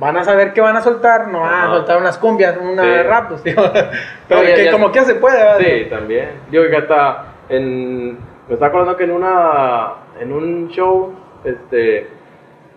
Van 0.00 0.16
a 0.16 0.24
saber 0.24 0.52
qué 0.52 0.60
van 0.60 0.76
a 0.76 0.80
soltar, 0.82 1.28
no 1.28 1.40
van 1.40 1.52
a 1.54 1.64
Ajá. 1.64 1.74
soltar 1.76 1.98
unas 1.98 2.18
cumbias, 2.18 2.56
una 2.56 2.82
Sí. 2.82 3.02
rap, 3.02 3.28
pues, 3.28 3.40
pero 4.28 4.42
ya- 4.42 4.54
que 4.54 4.64
ya- 4.64 4.72
como 4.72 4.90
que 4.90 5.00
se 5.02 5.14
puede, 5.14 5.36
¿verdad? 5.38 5.58
Sí, 5.60 5.86
también. 5.88 6.30
Digo 6.50 6.64
que 6.68 6.76
hasta 6.76 7.24
en. 7.48 8.12
Me 8.48 8.54
está 8.54 8.66
acordando 8.66 8.96
que 8.96 9.04
en 9.04 9.12
una. 9.12 9.92
En 10.20 10.32
un 10.32 10.68
show. 10.70 11.14
Este. 11.44 12.08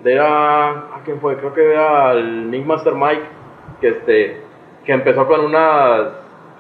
De 0.04 0.14
era. 0.14 0.70
¿A 0.70 1.02
quién 1.04 1.20
fue? 1.20 1.38
Creo 1.38 1.54
que 1.54 1.72
era 1.72 2.12
el 2.12 2.52
Nick 2.52 2.66
Master 2.66 2.93
Mike. 2.93 3.24
Que 3.82 3.88
este. 3.89 4.41
Que 4.86 4.91
empezó 4.93 5.26
con 5.28 5.41
unas. 5.45 6.10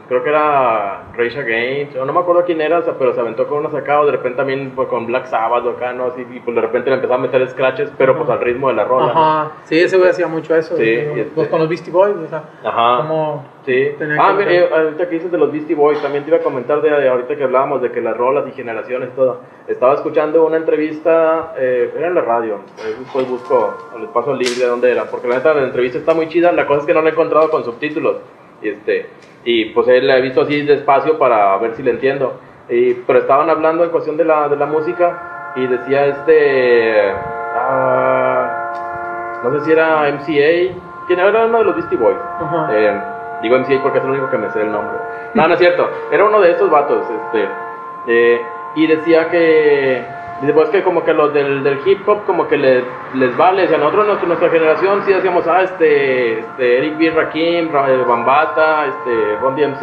Creo 0.07 0.23
que 0.23 0.29
era 0.29 1.03
Rage 1.15 1.39
Against, 1.39 1.95
o 1.97 2.05
no 2.05 2.13
me 2.13 2.19
acuerdo 2.19 2.43
quién 2.45 2.61
era, 2.61 2.79
o 2.79 2.97
pero 2.97 3.13
se 3.13 3.19
aventó 3.19 3.47
con 3.47 3.59
uno 3.59 3.71
sacado, 3.71 4.05
de 4.05 4.13
repente 4.13 4.37
también 4.37 4.71
pues, 4.75 4.87
con 4.87 5.05
Black 5.05 5.25
Sabbath 5.25 5.65
o 5.65 5.71
acá, 5.71 5.93
¿no? 5.93 6.05
Así, 6.05 6.25
y 6.31 6.39
pues 6.39 6.55
de 6.55 6.61
repente 6.61 6.89
le 6.89 6.95
empezó 6.97 7.13
a 7.13 7.17
meter 7.17 7.47
scratches, 7.49 7.91
pero 7.97 8.17
pues 8.17 8.29
al 8.29 8.39
ritmo 8.39 8.69
de 8.69 8.75
la 8.75 8.85
rola. 8.85 9.05
¿no? 9.07 9.11
Ajá, 9.11 9.51
sí, 9.65 9.79
ese 9.79 9.97
güey 9.97 10.09
hacía 10.09 10.27
mucho 10.27 10.55
eso. 10.55 10.75
Sí, 10.77 10.83
y 10.83 11.19
este- 11.19 11.31
pues 11.35 11.47
con 11.49 11.59
los 11.59 11.69
Beastie 11.69 11.91
Boys, 11.91 12.15
o 12.15 12.27
sea, 12.27 12.43
Ajá. 12.63 12.97
como... 12.97 13.57
Sí. 13.67 13.89
Ah, 14.17 14.33
que 14.37 14.59
eh, 14.59 14.69
ahorita 14.73 15.09
que 15.09 15.15
dices 15.15 15.29
de 15.29 15.37
los 15.37 15.51
Beastie 15.51 15.75
Boys, 15.75 16.01
también 16.01 16.23
te 16.23 16.29
iba 16.29 16.37
a 16.37 16.41
comentar 16.41 16.81
de, 16.81 16.89
de 16.89 17.09
ahorita 17.09 17.35
que 17.35 17.43
hablábamos 17.43 17.81
de 17.81 17.91
que 17.91 17.99
las 17.99 18.15
rolas 18.15 18.45
y 18.47 18.51
generaciones, 18.53 19.13
todo. 19.13 19.41
Estaba 19.67 19.95
escuchando 19.95 20.45
una 20.45 20.55
entrevista, 20.55 21.53
eh, 21.57 21.91
era 21.97 22.07
en 22.07 22.15
la 22.15 22.21
radio, 22.21 22.61
eh, 22.79 22.95
después 22.97 23.27
busco, 23.27 23.75
les 23.99 24.09
paso 24.11 24.31
el 24.31 24.37
link 24.37 24.51
de 24.51 24.67
dónde 24.67 24.89
era, 24.89 25.03
porque 25.11 25.27
la 25.27 25.35
neta 25.35 25.53
la 25.53 25.63
entrevista 25.63 25.97
está 25.97 26.13
muy 26.13 26.29
chida, 26.29 26.53
la 26.53 26.65
cosa 26.65 26.79
es 26.79 26.85
que 26.85 26.93
no 26.93 27.01
la 27.01 27.09
he 27.09 27.11
encontrado 27.11 27.49
con 27.49 27.65
subtítulos. 27.65 28.15
Y, 28.61 28.69
este, 28.69 29.07
y 29.49 29.63
pues 29.67 29.87
él 29.87 30.05
la 30.05 30.17
he 30.17 30.21
visto 30.21 30.41
así 30.41 30.61
despacio 30.63 31.17
para 31.17 31.55
ver 31.57 31.73
si 31.75 31.81
le 31.81 31.91
entiendo. 31.91 32.33
Y, 32.67 32.95
pero 32.95 33.19
estaban 33.19 33.49
hablando 33.49 33.85
en 33.85 33.91
cuestión 33.91 34.17
de 34.17 34.25
la, 34.25 34.49
de 34.49 34.57
la 34.57 34.65
música 34.65 35.53
y 35.55 35.65
decía 35.67 36.05
este... 36.07 37.13
ah, 37.55 39.39
no 39.45 39.53
sé 39.53 39.61
si 39.63 39.71
era 39.71 40.01
MCA, 40.11 40.75
¿quién 41.07 41.19
era 41.19 41.45
uno 41.45 41.59
de 41.59 41.63
los 41.63 41.75
Beastie 41.77 41.97
Boys? 41.97 42.17
Ajá. 42.41 42.67
Eh, 42.73 43.01
digo 43.41 43.57
MCA 43.57 43.81
porque 43.81 43.99
es 43.99 44.03
el 44.03 44.09
único 44.09 44.29
que 44.29 44.37
me 44.37 44.51
sé 44.51 44.63
el 44.63 44.69
nombre. 44.69 44.97
No, 45.33 45.47
no 45.47 45.53
es 45.53 45.59
cierto. 45.61 45.89
Era 46.11 46.25
uno 46.25 46.41
de 46.41 46.51
estos 46.51 46.69
vatos. 46.69 47.05
Este, 47.09 47.47
eh, 48.07 48.41
y 48.75 48.85
decía 48.85 49.29
que. 49.29 50.05
Dice, 50.41 50.53
pues 50.53 50.69
que 50.69 50.83
como 50.83 51.03
que 51.03 51.13
los 51.13 51.33
del, 51.33 51.63
del 51.63 51.79
hip 51.85 52.07
hop 52.07 52.25
como 52.25 52.47
que 52.47 52.57
les, 52.57 52.83
les 53.15 53.35
vale. 53.35 53.63
O 53.63 53.67
sea, 53.67 53.77
nosotros, 53.79 54.05
nuestra, 54.07 54.27
nuestra 54.27 54.49
generación, 54.49 55.01
sí 55.03 55.13
decíamos, 55.13 55.47
ah, 55.47 55.63
este, 55.63 56.39
este 56.39 56.77
Eric 56.77 56.97
B. 56.97 57.09
Rakim, 57.11 57.71
Ra- 57.71 57.89
eh, 57.91 58.03
Bambata, 58.07 58.85
este, 58.85 59.37
Ron 59.41 59.55
DMC. 59.55 59.81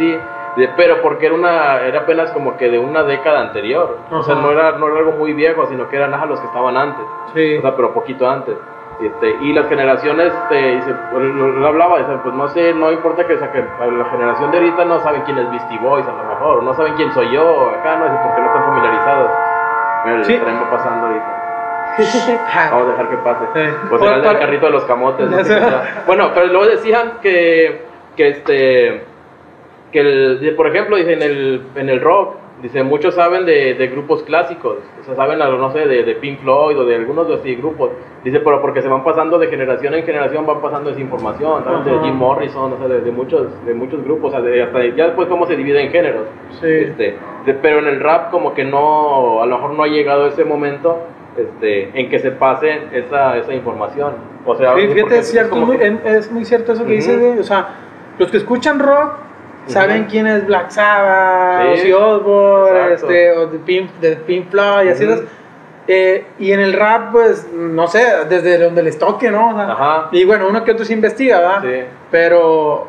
Dice, 0.57 0.71
pero 0.77 1.03
porque 1.03 1.27
era 1.27 1.35
una 1.35 1.81
era 1.81 2.01
apenas 2.03 2.31
como 2.31 2.57
que 2.57 2.71
de 2.71 2.79
una 2.79 3.03
década 3.03 3.41
anterior. 3.41 3.99
O 4.13 4.23
sea, 4.23 4.37
no 4.37 4.53
era, 4.53 4.73
no 4.79 4.87
era 4.87 4.99
algo 4.99 5.11
muy 5.13 5.33
viejo, 5.33 5.67
sino 5.67 5.89
que 5.89 5.97
eran 5.97 6.15
ajá, 6.15 6.27
los 6.27 6.39
que 6.39 6.47
estaban 6.47 6.77
antes. 6.77 7.05
Sí. 7.35 7.57
O 7.59 7.61
sea, 7.61 7.75
pero 7.75 7.93
poquito 7.93 8.29
antes. 8.31 8.57
Este, 9.03 9.29
y 9.41 9.53
las 9.53 9.67
generaciones, 9.69 10.33
este, 10.33 10.77
dice, 10.77 10.95
lo, 11.13 11.19
lo 11.49 11.67
hablaba, 11.67 11.99
dice, 11.99 12.13
pues 12.23 12.33
no 12.37 12.47
sé, 12.51 12.73
no 12.75 12.93
importa 12.93 13.27
que, 13.27 13.35
o 13.35 13.39
sea, 13.41 13.51
que 13.51 13.59
la 13.59 14.05
generación 14.05 14.53
de 14.53 14.59
ahorita 14.59 14.85
no 14.85 15.01
saben 15.01 15.23
quién 15.23 15.37
es 15.39 15.51
Beastie 15.51 15.79
Boys, 15.81 16.07
a 16.07 16.13
lo 16.13 16.23
mejor, 16.23 16.63
no 16.63 16.73
saben 16.75 16.95
quién 16.95 17.13
soy 17.13 17.29
yo, 17.33 17.71
acá 17.71 17.97
no, 17.97 18.05
dice, 18.05 18.21
porque 18.25 18.41
no 18.41 18.47
están 18.47 18.65
familiarizados. 18.67 19.31
Mira, 20.05 20.17
el 20.19 20.25
Sí. 20.25 20.39
tren 20.39 20.57
va 20.57 20.71
pasando 20.71 21.07
ahorita. 21.07 21.41
Vamos 22.73 22.89
a 22.89 22.91
dejar 22.91 23.09
que 23.11 23.17
pase. 23.19 23.45
Pues 23.89 24.03
era 24.03 24.17
el 24.17 24.23
del 24.23 24.39
carrito 24.39 24.67
de 24.67 24.73
los 24.73 24.85
camotes. 24.85 25.31
no. 25.31 25.37
Bueno, 26.07 26.31
pero 26.35 26.47
luego 26.47 26.67
decían 26.67 27.15
que, 27.23 27.83
que 28.17 28.29
este, 28.29 29.05
que 29.93 30.01
el, 30.01 30.55
por 30.57 30.67
ejemplo, 30.67 30.97
dice, 30.97 31.13
en 31.13 31.23
el, 31.23 31.63
en 31.77 31.89
el 31.89 32.01
rock, 32.01 32.37
dice, 32.63 32.83
muchos 32.83 33.15
saben 33.15 33.45
de, 33.45 33.75
de 33.75 33.87
grupos 33.89 34.23
clásicos, 34.23 34.77
o 35.01 35.05
sea, 35.05 35.15
saben, 35.17 35.39
no 35.39 35.71
sé, 35.73 35.81
de, 35.87 36.03
de 36.05 36.15
Pink 36.15 36.41
Floyd 36.41 36.79
o 36.79 36.85
de 36.85 36.95
algunos 36.97 37.29
de 37.29 37.35
así 37.35 37.55
grupos, 37.57 37.91
dice, 38.23 38.41
pero 38.41 38.61
porque 38.63 38.81
se 38.81 38.89
van 38.89 39.05
pasando 39.05 39.39
de 39.39 39.49
generación 39.49 39.95
en 39.95 40.05
generación, 40.05 40.47
van 40.47 40.61
pasando 40.63 40.91
esa 40.91 41.01
información, 41.01 41.63
¿saben? 41.65 41.85
de. 41.85 41.99
Jim 42.05 42.15
Morrison, 42.15 42.73
o 42.73 42.79
sea, 42.79 42.89
de, 42.89 43.01
de 43.03 43.11
muchos, 43.11 43.49
de 43.67 43.75
muchos 43.75 44.03
grupos, 44.05 44.29
o 44.29 44.37
sea, 44.37 44.41
de- 44.41 44.63
hasta 44.63 44.85
ya 44.87 45.07
después 45.07 45.29
cómo 45.29 45.47
se 45.47 45.57
divide 45.57 45.83
en 45.83 45.91
géneros. 45.91 46.23
Sí. 46.61 46.67
Este, 46.69 47.17
pero 47.61 47.81
en 47.81 47.87
el 47.89 48.01
rap 48.01 48.31
como 48.31 48.55
que 48.55 48.65
no, 48.65 49.43
a 49.43 49.47
lo 49.47 49.57
mejor 49.57 49.75
no 49.75 49.83
ha 49.83 49.89
llegado 49.89 50.27
ese 50.27 50.45
momento 50.45 50.99
este, 51.37 51.91
en 51.99 52.09
que 52.09 52.19
se 52.21 52.31
pase 52.31 52.79
esa, 52.93 53.37
esa 53.37 53.53
información. 53.53 54.13
O 54.47 54.55
sea, 54.55 54.75
Sí, 54.77 54.87
fíjate, 54.89 55.19
es, 55.19 55.31
cierto, 55.31 55.51
como 55.51 55.67
muy- 55.67 55.79
que- 55.79 55.99
es 56.05 56.31
muy 56.33 56.45
cierto 56.45 56.73
eso 56.73 56.87
que 56.87 56.93
dices, 56.93 57.19
güey, 57.19 57.39
o 57.39 57.43
sea, 57.43 57.69
los 58.19 58.31
que 58.31 58.37
escuchan 58.37 58.79
rock 58.79 59.15
saben 59.67 60.05
quién 60.05 60.27
es 60.27 60.47
Black 60.47 60.71
Sabbath, 60.71 61.77
Sí, 61.77 61.93
Osbourne, 61.93 62.95
este, 62.95 63.33
o 63.33 63.47
de 63.47 63.59
Pink, 63.59 63.91
de 64.01 64.17
Pink 64.17 64.51
Floyd, 64.51 64.87
y 64.87 64.89
así 64.89 65.05
esas. 65.05 65.23
Eh, 65.87 66.25
y 66.39 66.53
en 66.53 66.61
el 66.61 66.73
rap, 66.73 67.13
pues, 67.13 67.47
no 67.53 67.87
sé, 67.87 68.03
desde 68.29 68.59
donde 68.59 68.83
les 68.83 68.99
toque, 68.99 69.31
¿no? 69.31 69.51
O 69.51 69.55
sea, 69.55 69.71
Ajá. 69.71 70.09
Y 70.13 70.25
bueno, 70.25 70.49
uno 70.49 70.65
que 70.65 70.73
otro 70.73 70.85
se 70.85 70.95
investiga, 70.95 71.41
¿verdad? 71.41 71.63
Sí. 71.63 71.87
Pero 72.11 72.87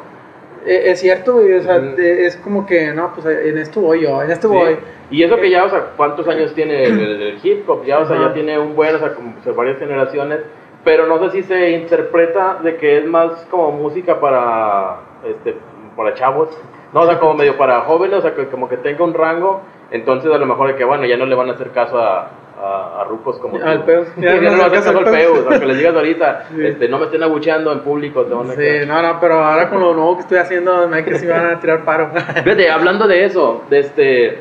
eh, 0.65 0.83
es 0.85 0.99
cierto, 1.01 1.35
o 1.35 1.61
sea, 1.61 1.77
eh, 1.77 2.25
es 2.25 2.37
como 2.37 2.65
que, 2.65 2.93
no, 2.93 3.13
pues 3.13 3.25
en 3.25 3.57
esto 3.57 3.81
voy 3.81 4.01
yo, 4.01 4.21
en 4.23 4.31
esto 4.31 4.47
Sí. 4.49 4.53
voy. 4.55 4.77
Y 5.11 5.23
eso 5.23 5.35
que 5.37 5.49
ya, 5.49 5.65
o 5.65 5.69
sea, 5.69 5.91
¿cuántos 5.97 6.27
años 6.27 6.53
tiene 6.53 6.83
el, 6.85 7.39
hip 7.43 7.69
hop? 7.69 7.85
Ya, 7.85 7.99
o 7.99 8.07
sea, 8.07 8.17
ya 8.17 8.33
tiene 8.33 8.57
un 8.57 8.75
buen, 8.75 8.95
o 8.95 8.99
sea, 8.99 9.13
como, 9.13 9.35
o 9.37 9.43
sea, 9.43 9.53
varias 9.53 9.77
generaciones, 9.77 10.39
pero 10.83 11.05
no 11.05 11.19
sé 11.19 11.41
si 11.41 11.43
se 11.43 11.71
interpreta 11.71 12.59
de 12.63 12.77
que 12.77 12.99
es 12.99 13.05
más 13.05 13.31
como 13.51 13.71
música 13.71 14.19
para, 14.19 15.01
este, 15.27 15.55
para 15.95 16.13
chavos, 16.13 16.49
no, 16.93 17.01
o 17.01 17.05
sea, 17.05 17.19
como 17.19 17.33
medio 17.33 17.57
para 17.57 17.81
jóvenes, 17.81 18.19
o 18.19 18.21
sea, 18.21 18.33
que 18.35 18.47
como 18.47 18.67
que 18.69 18.77
tenga 18.77 19.03
un 19.03 19.13
rango, 19.13 19.61
entonces 19.91 20.31
a 20.33 20.37
lo 20.37 20.45
mejor 20.45 20.69
de 20.69 20.75
que, 20.75 20.83
bueno, 20.83 21.05
ya 21.05 21.17
no 21.17 21.25
le 21.25 21.35
van 21.35 21.49
a 21.49 21.53
hacer 21.53 21.71
caso 21.71 21.99
a, 21.99 22.29
a, 22.61 23.01
a 23.01 23.03
rucos 23.05 23.37
como 23.39 23.57
tú. 23.59 23.65
Al 23.65 23.83
Peus. 23.83 24.07
Ya 24.17 24.35
no 24.35 24.41
le 24.41 24.49
van 24.49 24.59
a 24.61 24.65
hacer 24.65 24.83
caso 24.83 24.97
al 24.99 25.03
Peus, 25.05 25.45
aunque 25.49 25.65
les 25.65 25.77
digas 25.77 25.95
ahorita, 25.95 26.45
Sí. 26.55 26.65
este, 26.65 26.87
no 26.89 26.97
me 26.99 27.05
estén 27.05 27.23
abucheando 27.23 27.71
en 27.71 27.79
público, 27.81 28.23
te 28.23 28.33
van 28.33 28.49
a 28.49 28.53
Sí, 28.53 28.85
no, 28.87 29.01
no, 29.01 29.19
pero 29.19 29.35
ahora 29.43 29.69
con 29.69 29.79
lo 29.81 29.93
nuevo 29.93 30.15
que 30.15 30.21
estoy 30.21 30.37
haciendo, 30.37 30.87
me 30.87 31.03
que 31.03 31.15
sí 31.19 31.25
me 31.25 31.31
van 31.33 31.45
a 31.47 31.59
tirar 31.59 31.83
paro. 31.83 32.09
Fíjate, 32.43 32.69
hablando 32.69 33.07
de 33.07 33.25
eso, 33.25 33.63
de 33.69 33.79
este, 33.79 34.39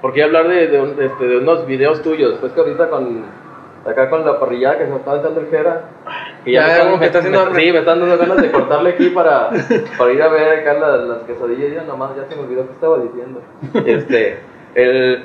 porque 0.00 0.22
hablar 0.22 0.48
de, 0.48 0.66
de, 0.68 0.80
un- 0.80 0.96
de 0.96 1.06
este, 1.06 1.26
de 1.26 1.36
unos 1.38 1.66
videos 1.66 2.02
tuyos, 2.02 2.36
pues 2.40 2.52
que 2.52 2.60
ahorita 2.60 2.88
con, 2.88 3.24
acá 3.88 4.10
con 4.10 4.24
la 4.26 4.38
parrillada 4.40 4.78
que 4.78 4.84
se 4.84 4.90
me 4.90 4.96
está 4.96 5.16
echando 5.16 5.40
el 5.40 5.46
Jera, 5.48 5.82
que 6.44 6.52
Ya, 6.52 6.62
me 6.62 6.68
están- 6.72 6.86
como 6.88 6.98
que 7.00 7.06
está 7.06 7.18
haciendo 7.18 7.40
hambre. 7.40 7.62
Sí, 7.64 7.72
me 7.72 7.78
están 7.78 8.00
dando 8.00 8.18
ganas 8.18 8.42
de 8.42 8.50
cortarle 8.50 8.90
aquí 8.90 9.08
para, 9.10 9.50
para 9.98 10.12
ir 10.12 10.22
a 10.22 10.28
ver 10.28 10.60
acá 10.60 10.74
las, 10.74 11.00
las 11.02 11.18
quesadillas, 11.24 11.72
ya 11.74 11.82
nomás, 11.82 12.10
ya 12.16 12.24
se 12.28 12.34
me 12.36 12.42
olvidó 12.42 12.66
qué 12.66 12.72
estaba 12.72 12.98
diciendo. 12.98 13.40
Este, 13.86 14.38
el, 14.74 15.24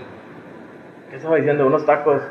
¿qué 1.10 1.16
estaba 1.16 1.36
diciendo? 1.38 1.66
Unos 1.66 1.86
tacos. 1.86 2.22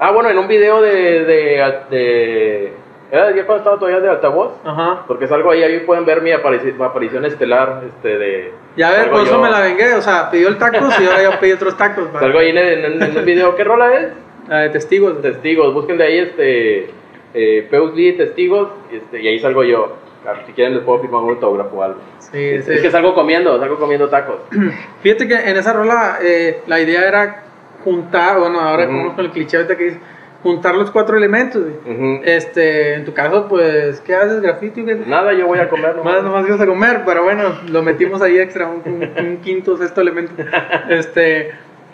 Ah, 0.00 0.12
bueno, 0.12 0.28
en 0.30 0.38
un 0.38 0.46
video 0.46 0.80
de, 0.80 1.24
de, 1.24 1.74
de 1.90 2.72
era 3.10 3.30
ya 3.34 3.46
cuando 3.46 3.56
estaba 3.56 3.78
todavía 3.78 4.00
de 4.00 4.10
altavoz, 4.10 4.52
Ajá. 4.64 5.04
porque 5.08 5.26
salgo 5.26 5.50
ahí, 5.50 5.62
ahí 5.62 5.80
pueden 5.80 6.04
ver 6.04 6.20
mi 6.20 6.30
aparici- 6.30 6.74
mi 6.74 6.84
aparición 6.84 7.24
estelar, 7.24 7.82
este, 7.86 8.18
de... 8.18 8.52
Ya 8.76 8.90
ver, 8.90 9.10
por 9.10 9.22
eso 9.22 9.32
yo- 9.32 9.38
me 9.40 9.50
la 9.50 9.60
vengué, 9.60 9.94
o 9.94 10.02
sea, 10.02 10.30
pidió 10.30 10.48
el 10.48 10.58
tacos 10.58 11.00
y 11.00 11.06
ahora 11.06 11.22
yo 11.22 11.40
pedí 11.40 11.52
otros 11.52 11.74
tacos. 11.76 12.04
Salgo 12.20 12.38
ahí 12.38 12.50
en, 12.50 12.58
en, 12.58 13.02
en 13.02 13.16
un 13.18 13.24
video, 13.24 13.56
¿qué 13.56 13.64
rola 13.64 13.94
es? 13.94 14.08
La 14.48 14.60
de 14.60 14.70
testigos. 14.70 15.20
Testigos, 15.22 15.74
busquen 15.74 15.98
de 15.98 16.04
ahí, 16.04 16.18
este, 16.18 16.90
eh, 17.34 17.66
Peus 17.70 17.94
Lee, 17.94 18.12
Testigos, 18.14 18.70
y, 18.92 18.96
este, 18.96 19.20
y 19.22 19.28
ahí 19.28 19.38
salgo 19.38 19.62
yo. 19.64 19.96
Ah, 20.26 20.34
Si 20.46 20.52
quieren 20.52 20.74
les 20.74 20.82
puedo 20.84 21.00
firmar 21.00 21.22
un 21.22 21.30
autógrafo 21.30 21.76
o 21.76 21.82
algo. 21.82 22.00
Sí, 22.18 22.38
Es, 22.38 22.64
sí. 22.66 22.72
es 22.72 22.80
que 22.82 22.90
salgo 22.90 23.14
comiendo, 23.14 23.58
salgo 23.58 23.76
comiendo 23.78 24.08
tacos. 24.08 24.40
Fíjate 25.02 25.28
que 25.28 25.34
en 25.34 25.56
esa 25.56 25.72
rola 25.72 26.18
eh, 26.22 26.60
la 26.66 26.80
idea 26.80 27.06
era 27.08 27.44
juntar, 27.84 28.38
bueno, 28.38 28.60
ahora 28.60 28.84
Ujú. 28.88 28.96
como 28.96 29.16
con 29.16 29.24
el 29.24 29.30
cliché 29.30 29.56
ahorita 29.56 29.76
que 29.76 29.84
dice, 29.84 30.00
juntar 30.42 30.74
los 30.74 30.90
cuatro 30.90 31.16
elementos. 31.16 31.62
güey. 31.62 31.94
Ujú. 31.96 32.22
Este, 32.24 32.94
en 32.94 33.04
tu 33.04 33.14
caso, 33.14 33.46
pues, 33.48 34.00
¿qué 34.00 34.14
haces? 34.14 34.42
Qué? 34.42 35.06
Nada, 35.06 35.32
yo 35.32 35.46
voy 35.46 35.60
a 35.60 35.68
comer. 35.68 35.96
nomás. 35.96 36.14
Más 36.14 36.22
nomás 36.24 36.46
ibas 36.46 36.60
a 36.60 36.66
comer, 36.66 37.02
pero 37.06 37.22
bueno, 37.22 37.54
lo 37.70 37.82
metimos 37.82 38.20
ahí 38.20 38.38
extra, 38.38 38.66
un, 38.68 38.82
un- 38.84 39.26
un 39.26 39.36
quinto, 39.38 39.76
sexto 39.76 40.00
elemento. 40.00 40.32
Este, 40.90 41.52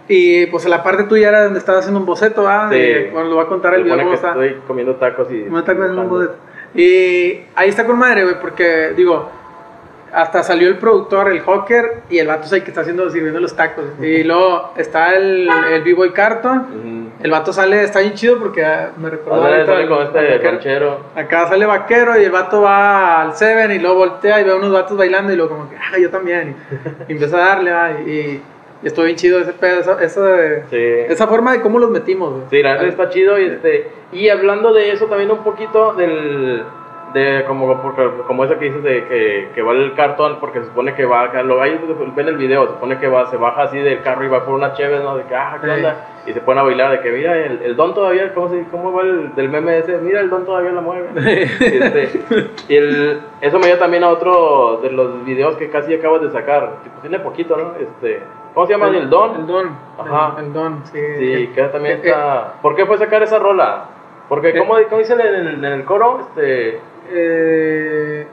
y 0.09 0.46
pues 0.46 0.66
la 0.66 0.82
parte 0.82 1.05
tuya 1.05 1.28
era 1.28 1.44
donde 1.44 1.59
estabas 1.59 1.80
haciendo 1.80 2.00
un 2.00 2.07
boceto, 2.07 2.46
¿ah? 2.46 2.68
Sí. 2.70 3.09
Bueno, 3.12 3.30
lo 3.30 3.36
voy 3.36 3.44
a 3.44 3.48
contar 3.48 3.74
el 3.74 3.84
video 3.84 4.09
que 4.09 4.14
está. 4.14 4.28
estoy 4.30 4.57
comiendo 4.66 4.96
tacos 4.96 5.30
y... 5.30 5.34
Me 5.34 5.61
está 5.61 5.74
comiendo 5.74 6.02
un 6.02 6.09
boceto. 6.09 6.34
Y 6.74 7.40
ahí 7.55 7.68
está 7.68 7.86
con 7.86 7.98
madre, 7.98 8.24
güey, 8.24 8.40
porque 8.40 8.92
digo, 8.96 9.30
hasta 10.12 10.42
salió 10.42 10.68
el 10.68 10.78
productor, 10.78 11.28
el 11.28 11.40
hawker, 11.40 12.02
y 12.11 12.18
el 12.18 12.26
vato 12.26 12.46
es 12.46 12.52
el 12.52 12.62
que 12.62 12.70
está 12.70 12.82
haciendo, 12.82 13.09
sirviendo 13.11 13.40
los 13.40 13.55
tacos. 13.55 13.84
Y 14.00 14.24
luego 14.24 14.72
está 14.76 15.14
el, 15.14 15.48
el 15.72 15.82
B-Boy 15.82 16.12
Carton. 16.12 16.59
Ujú. 16.59 17.05
El 17.24 17.30
vato 17.30 17.52
sale, 17.52 17.84
está 17.84 18.00
bien 18.00 18.14
chido 18.14 18.38
porque 18.38 18.64
ah, 18.64 18.90
me 18.96 19.09
recordó 19.09 19.44
ahorita 19.44 19.66
sale 19.66 19.88
con 19.88 20.02
este 20.02 20.18
vaquero. 20.18 20.50
ranchero. 20.50 21.00
Acá 21.14 21.48
sale 21.48 21.64
vaquero 21.64 22.20
y 22.20 22.24
el 22.24 22.30
vato 22.30 22.61
va 22.61 23.22
al 23.22 23.34
Seven 23.34 23.72
y 23.72 23.78
luego 23.78 23.96
voltea 23.96 24.40
y 24.40 24.44
ve 24.44 24.50
a 24.50 24.57
unos 24.57 24.72
vatos 24.72 24.98
bailando 24.98 25.32
y 25.32 25.36
luego 25.36 25.57
como 25.57 25.70
que, 25.70 25.76
ah, 25.76 25.98
yo 25.98 26.11
también. 26.11 26.57
Y, 27.09 27.12
empieza 27.12 27.36
a 27.36 27.48
darle, 27.55 27.70
ah, 27.70 27.96
y, 28.05 28.11
y 28.11 28.42
estuvo 28.89 29.05
bien 29.05 29.16
chido 29.16 29.41
ese 29.41 29.53
pedo, 29.53 29.80
esa, 29.80 30.03
esa, 30.03 30.26
de- 30.26 30.64
Sí. 30.70 31.12
esa 31.12 31.26
forma 31.26 31.53
de 31.53 31.61
cómo 31.61 31.78
los 31.78 31.91
metimos, 31.91 32.30
güey. 32.32 32.43
Sí, 32.51 32.62
la 32.62 32.74
neta 32.74 32.87
está 32.87 33.09
chido 33.11 33.39
y 33.39 33.45
este 33.47 33.91
y 34.12 34.28
hablando 34.28 34.72
de 34.72 34.93
eso 34.93 35.07
también 35.07 35.30
un 35.30 35.43
poquito 35.45 35.93
del 35.95 36.62
de 37.14 37.45
como 37.47 37.80
porque, 37.80 38.03
como 38.26 38.45
eso 38.45 38.59
que 38.59 38.64
dices 38.64 38.82
de 38.82 39.05
que, 39.07 39.49
que 39.55 39.62
va 39.62 39.72
el 39.72 39.95
cartón 39.95 40.39
porque 40.41 40.59
se 40.59 40.64
supone 40.66 40.95
que 40.97 41.05
va 41.05 41.32
lo 41.45 41.62
ahí 41.62 41.78
ven 42.16 42.26
el 42.26 42.37
video, 42.37 42.66
se 42.66 42.72
supone 42.72 42.99
que 42.99 43.07
va 43.07 43.26
se 43.30 43.37
baja 43.37 43.62
así 43.62 43.78
del 43.78 44.03
carro 44.03 44.24
y 44.24 44.28
va 44.28 44.45
por 44.45 44.55
una 44.55 44.72
chévere, 44.72 44.99
¿no? 45.05 45.16
De 45.16 45.22
que 45.22 45.35
ah, 45.37 45.57
¿qué 45.61 45.66
Sí. 45.68 45.72
onda? 45.74 46.09
Y 46.26 46.32
se 46.32 46.41
pone 46.41 46.59
a 46.59 46.64
bailar 46.64 46.91
de 46.91 47.01
que 47.03 47.11
mira 47.12 47.37
el, 47.39 47.62
el 47.62 47.76
don 47.76 47.95
todavía 47.95 48.35
cómo 48.35 48.49
se 48.49 48.64
cómo 48.68 48.93
va 48.93 49.03
el 49.03 49.32
del 49.37 49.49
meme 49.49 49.78
ese, 49.78 49.97
mira 49.99 50.20
el 50.22 50.28
don 50.30 50.45
todavía 50.45 50.72
la 50.72 50.80
mueve. 50.80 51.09
Este, 51.61 52.20
y 52.68 52.76
el, 52.76 53.20
eso 53.41 53.59
me 53.61 53.66
dio 53.68 53.78
también 53.78 54.03
a 54.03 54.09
otro 54.09 54.80
de 54.82 54.91
los 54.91 55.24
videos 55.24 55.57
que 55.57 55.70
casi 55.70 55.95
acabas 55.95 56.20
de 56.22 56.30
sacar, 56.32 56.82
tipo 56.82 56.99
tiene 57.01 57.20
poquito, 57.20 57.57
¿no? 57.57 57.74
Este, 57.78 58.22
¿cómo 58.55 58.66
se 58.66 58.72
llama? 58.72 58.88
El, 58.88 59.11
don. 59.11 59.34
El 59.36 59.46
don. 59.46 59.70
Ajá. 59.98 60.36
El, 60.38 60.46
el 60.46 60.52
don, 60.52 60.82
sí. 60.92 60.98
Sí, 61.18 61.46
que 61.55 61.62
también 61.64 61.98
Eh, 61.98 62.09
está. 62.09 62.55
¿Por 62.62 62.74
qué 62.76 62.86
fue 62.86 62.96
sacar 62.98 63.22
esa 63.22 63.38
rola? 63.38 63.84
Porque, 64.28 64.50
Eh. 64.50 64.59
¿cómo, 64.59 64.74
cómo 64.88 64.98
dicen 64.98 65.20
en 65.20 65.34
el, 65.34 65.48
en 65.64 65.64
el 65.64 65.84
coro? 65.84 66.20
Este. 66.20 66.80
Eh, 67.11 68.26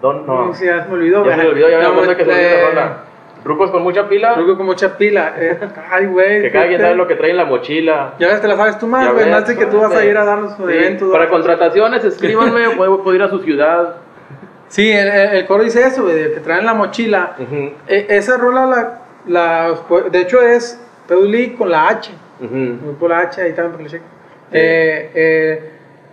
Don, 0.00 0.26
no. 0.26 0.52
sí, 0.54 0.66
ya 0.66 0.82
se 0.82 0.88
me 0.88 0.94
olvidó, 0.94 1.24
Ya 1.24 1.36
se 1.36 1.42
me 1.42 1.48
olvidó, 1.48 1.68
ya 1.70 1.78
me 1.78 1.82
No, 1.84 1.88
acuerdo 1.90 2.16
que 2.16 2.24
se 2.24 2.30
olvidó 2.30 2.40
eh, 2.46 2.54
esa 2.60 2.68
rola. 2.70 2.96
Trucos 3.42 3.70
con 3.70 3.82
mucha 3.82 4.08
pila. 4.08 4.34
Truco 4.34 4.56
con 4.56 4.66
mucha 4.66 4.96
pila. 4.96 5.34
Eh, 5.36 5.58
ay, 5.90 6.06
güey. 6.06 6.42
Que 6.42 6.50
cada 6.50 6.66
quien 6.66 6.80
sabe 6.80 6.94
lo 6.94 7.06
que 7.06 7.14
trae 7.14 7.30
en 7.30 7.36
la 7.36 7.44
mochila. 7.44 8.14
Ya 8.18 8.28
ves, 8.28 8.40
te 8.40 8.48
la 8.48 8.56
sabes 8.56 8.78
tú 8.78 8.86
más, 8.86 9.12
güey. 9.12 9.30
Más 9.30 9.46
de 9.46 9.56
que 9.56 9.66
tú 9.66 9.80
vas 9.80 9.92
a 9.94 10.00
sí. 10.00 10.06
ir 10.08 10.16
a 10.16 10.24
dar 10.24 10.38
los 10.38 10.52
Sí, 10.54 10.62
eventos. 10.62 11.10
Para 11.10 11.24
¿no? 11.24 11.30
contrataciones, 11.30 12.04
escríbanme, 12.04 12.70
puedo, 12.76 13.02
puedo 13.02 13.16
ir 13.16 13.22
a 13.22 13.28
su 13.28 13.38
ciudad. 13.40 13.96
Sí, 14.68 14.90
el, 14.90 15.46
coro 15.46 15.62
dice 15.62 15.86
eso, 15.86 16.02
güey, 16.04 16.32
que 16.34 16.40
traen 16.40 16.64
la 16.64 16.74
mochila. 16.74 17.32
E- 17.86 18.06
esa 18.08 18.38
rola, 18.38 18.66
la, 18.66 18.98
la, 19.26 19.74
de 20.10 20.20
hecho, 20.20 20.40
es 20.42 20.80
Peduli 21.08 21.50
con 21.54 21.70
la 21.70 21.88
H. 21.88 22.10
ujú. 22.40 22.94
Por 22.98 23.10
la 23.10 23.20
H, 23.20 23.40
ahí 23.42 23.52
también 23.52 23.70
porque 23.72 23.84
le 23.84 23.90
checo. 23.90 24.04
Eh, 24.52 25.10
eh, 25.14 25.70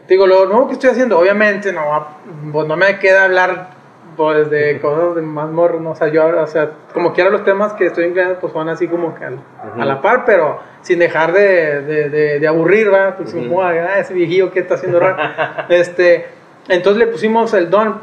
digo, 0.07 0.25
lo 0.27 0.45
nuevo 0.45 0.67
que 0.67 0.73
estoy 0.73 0.89
haciendo, 0.91 1.19
obviamente, 1.19 1.71
no, 1.73 1.85
va- 1.87 2.17
pues 2.51 2.67
no 2.67 2.75
me 2.77 2.97
queda 2.99 3.25
hablar 3.25 3.79
pues, 4.17 4.49
de 4.49 4.79
cosas 4.81 5.15
de 5.15 5.21
más 5.21 5.49
morro, 5.49 5.79
no, 5.79 5.91
o 5.91 5.95
sea, 5.95 6.07
yo, 6.09 6.25
o 6.27 6.47
sea, 6.47 6.71
como 6.93 7.13
quiera 7.13 7.29
los 7.29 7.43
temas 7.43 7.73
que 7.73 7.85
estoy 7.85 8.05
inclinando, 8.05 8.39
pues 8.39 8.53
van 8.53 8.67
así 8.69 8.87
como 8.87 9.15
que 9.15 9.23
al- 9.25 9.35
Ujú. 9.35 9.81
a 9.81 9.85
la 9.85 10.01
par, 10.01 10.25
pero 10.25 10.59
sin 10.81 10.99
dejar 10.99 11.31
de, 11.31 11.81
de, 11.81 12.09
de, 12.09 12.39
de 12.39 12.47
aburrir, 12.47 12.89
¿verdad? 12.89 13.15
Pues 13.17 13.33
como, 13.33 13.61
ah, 13.63 13.99
ese 13.99 14.13
viejillo 14.13 14.51
que 14.51 14.59
está 14.59 14.75
haciendo 14.75 14.99
rap. 14.99 15.17
este, 15.69 16.25
entonces 16.67 16.99
le 16.99 17.07
pusimos 17.07 17.53
el 17.53 17.69
don, 17.69 17.99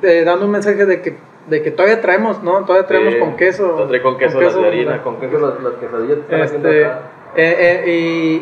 de- 0.00 0.24
dando 0.24 0.44
un 0.44 0.50
mensaje 0.52 0.84
de 0.84 1.00
que, 1.00 1.16
de 1.48 1.62
que 1.62 1.70
todavía 1.70 2.00
traemos, 2.00 2.42
¿no? 2.42 2.64
Todavía 2.64 2.86
traemos 2.86 3.14
Sí, 3.14 3.20
con 3.20 3.36
queso. 3.36 3.86
Trae 3.88 4.02
con 4.02 4.18
queso, 4.18 4.40
las 4.40 4.54
de 4.54 4.66
harina, 4.66 5.02
con 5.02 5.18
queso 5.18 5.38
las, 5.38 5.62
las 5.62 5.72
quesadillas 5.74 6.16
que 6.16 6.22
están 6.22 6.42
haciendo 6.42 6.68
Este, 6.68 6.84
acá. 6.86 7.00
eh, 7.36 7.56
eh, 7.86 7.90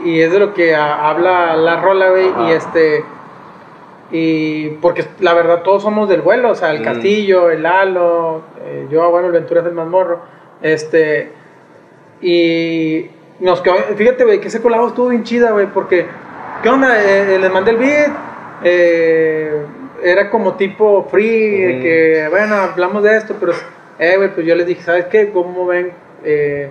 y, 0.05 0.11
y 0.11 0.21
es 0.23 0.33
de 0.33 0.39
lo 0.39 0.53
que 0.55 0.75
ha- 0.75 1.09
habla 1.09 1.57
la 1.57 1.81
rola, 1.81 2.11
güey, 2.11 2.31
y 2.49 2.53
este, 2.53 3.05
y 4.11 4.69
porque 4.81 5.05
la 5.21 5.35
verdad 5.35 5.63
todos 5.63 5.83
somos 5.83 6.09
del 6.09 6.21
vuelo, 6.23 6.51
o 6.51 6.55
sea, 6.55 6.71
el 6.71 6.81
Mm. 6.81 6.85
Castillo, 6.85 7.51
el 7.51 7.63
Lalo, 7.63 8.43
eh, 8.65 8.87
yo, 8.91 9.11
bueno, 9.11 9.27
el 9.29 9.33
Ventura 9.33 9.61
es 9.63 9.67
el 9.67 9.75
más 9.75 9.87
morro, 9.89 10.21
este, 10.63 11.31
y 12.21 13.11
nos 13.41 13.61
quedó, 13.61 13.75
fíjate, 13.97 14.25
güey, 14.25 14.41
que 14.41 14.49
ese 14.49 14.63
colado 14.63 14.89
estuvo 14.89 15.09
bien 15.09 15.25
chida, 15.25 15.51
güey, 15.53 15.67
porque, 15.67 16.07
¿qué 16.63 16.69
onda? 16.69 17.03
Eh, 17.03 17.35
eh, 17.35 17.39
les 17.39 17.53
mandé 17.53 17.73
el 17.73 17.77
beat, 17.77 18.11
eh, 18.65 19.63
era 20.03 20.31
como 20.31 20.55
tipo 20.55 21.07
free, 21.11 21.61
de 21.61 21.81
que, 21.81 22.27
bueno, 22.31 22.55
hablamos 22.57 23.03
de 23.03 23.17
esto, 23.17 23.35
pero, 23.39 23.53
eh, 23.99 24.15
güey, 24.17 24.35
pues 24.35 24.47
yo 24.47 24.55
les 24.55 24.67
dije, 24.67 24.83
¿sabes 24.83 25.07
qué? 25.07 25.31
¿Cómo 25.31 25.67
ven? 25.67 25.93
Eh, 26.25 26.71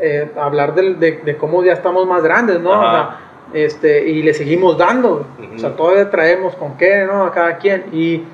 eh, 0.00 0.28
hablar 0.36 0.74
del- 0.74 0.98
de, 0.98 1.20
de 1.24 1.36
cómo 1.36 1.62
ya 1.64 1.72
estamos 1.72 2.06
más 2.06 2.22
grandes, 2.22 2.60
¿no? 2.60 2.70
O 2.70 2.90
sea, 2.90 3.20
este, 3.52 4.08
y 4.08 4.22
le 4.22 4.34
seguimos 4.34 4.76
dando, 4.78 5.26
güey. 5.38 5.46
Ujú. 5.48 5.56
o 5.56 5.58
sea, 5.58 5.76
todavía 5.76 6.10
traemos 6.10 6.56
con 6.56 6.76
qué, 6.76 7.04
¿no? 7.06 7.24
A 7.24 7.32
cada 7.32 7.58
quien, 7.58 7.84
y, 7.92 8.24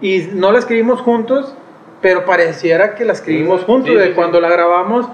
y 0.00 0.30
no 0.34 0.50
la 0.52 0.58
escribimos 0.58 1.00
juntos, 1.00 1.54
pero 2.00 2.24
pareciera 2.24 2.94
que 2.94 3.04
la 3.04 3.12
escribimos 3.12 3.62
Ujú. 3.62 3.72
juntos, 3.72 3.90
Sí, 3.92 3.96
de 3.96 4.02
sí, 4.04 4.08
sí. 4.10 4.14
cuando 4.14 4.40
la 4.40 4.48
grabamos, 4.48 5.06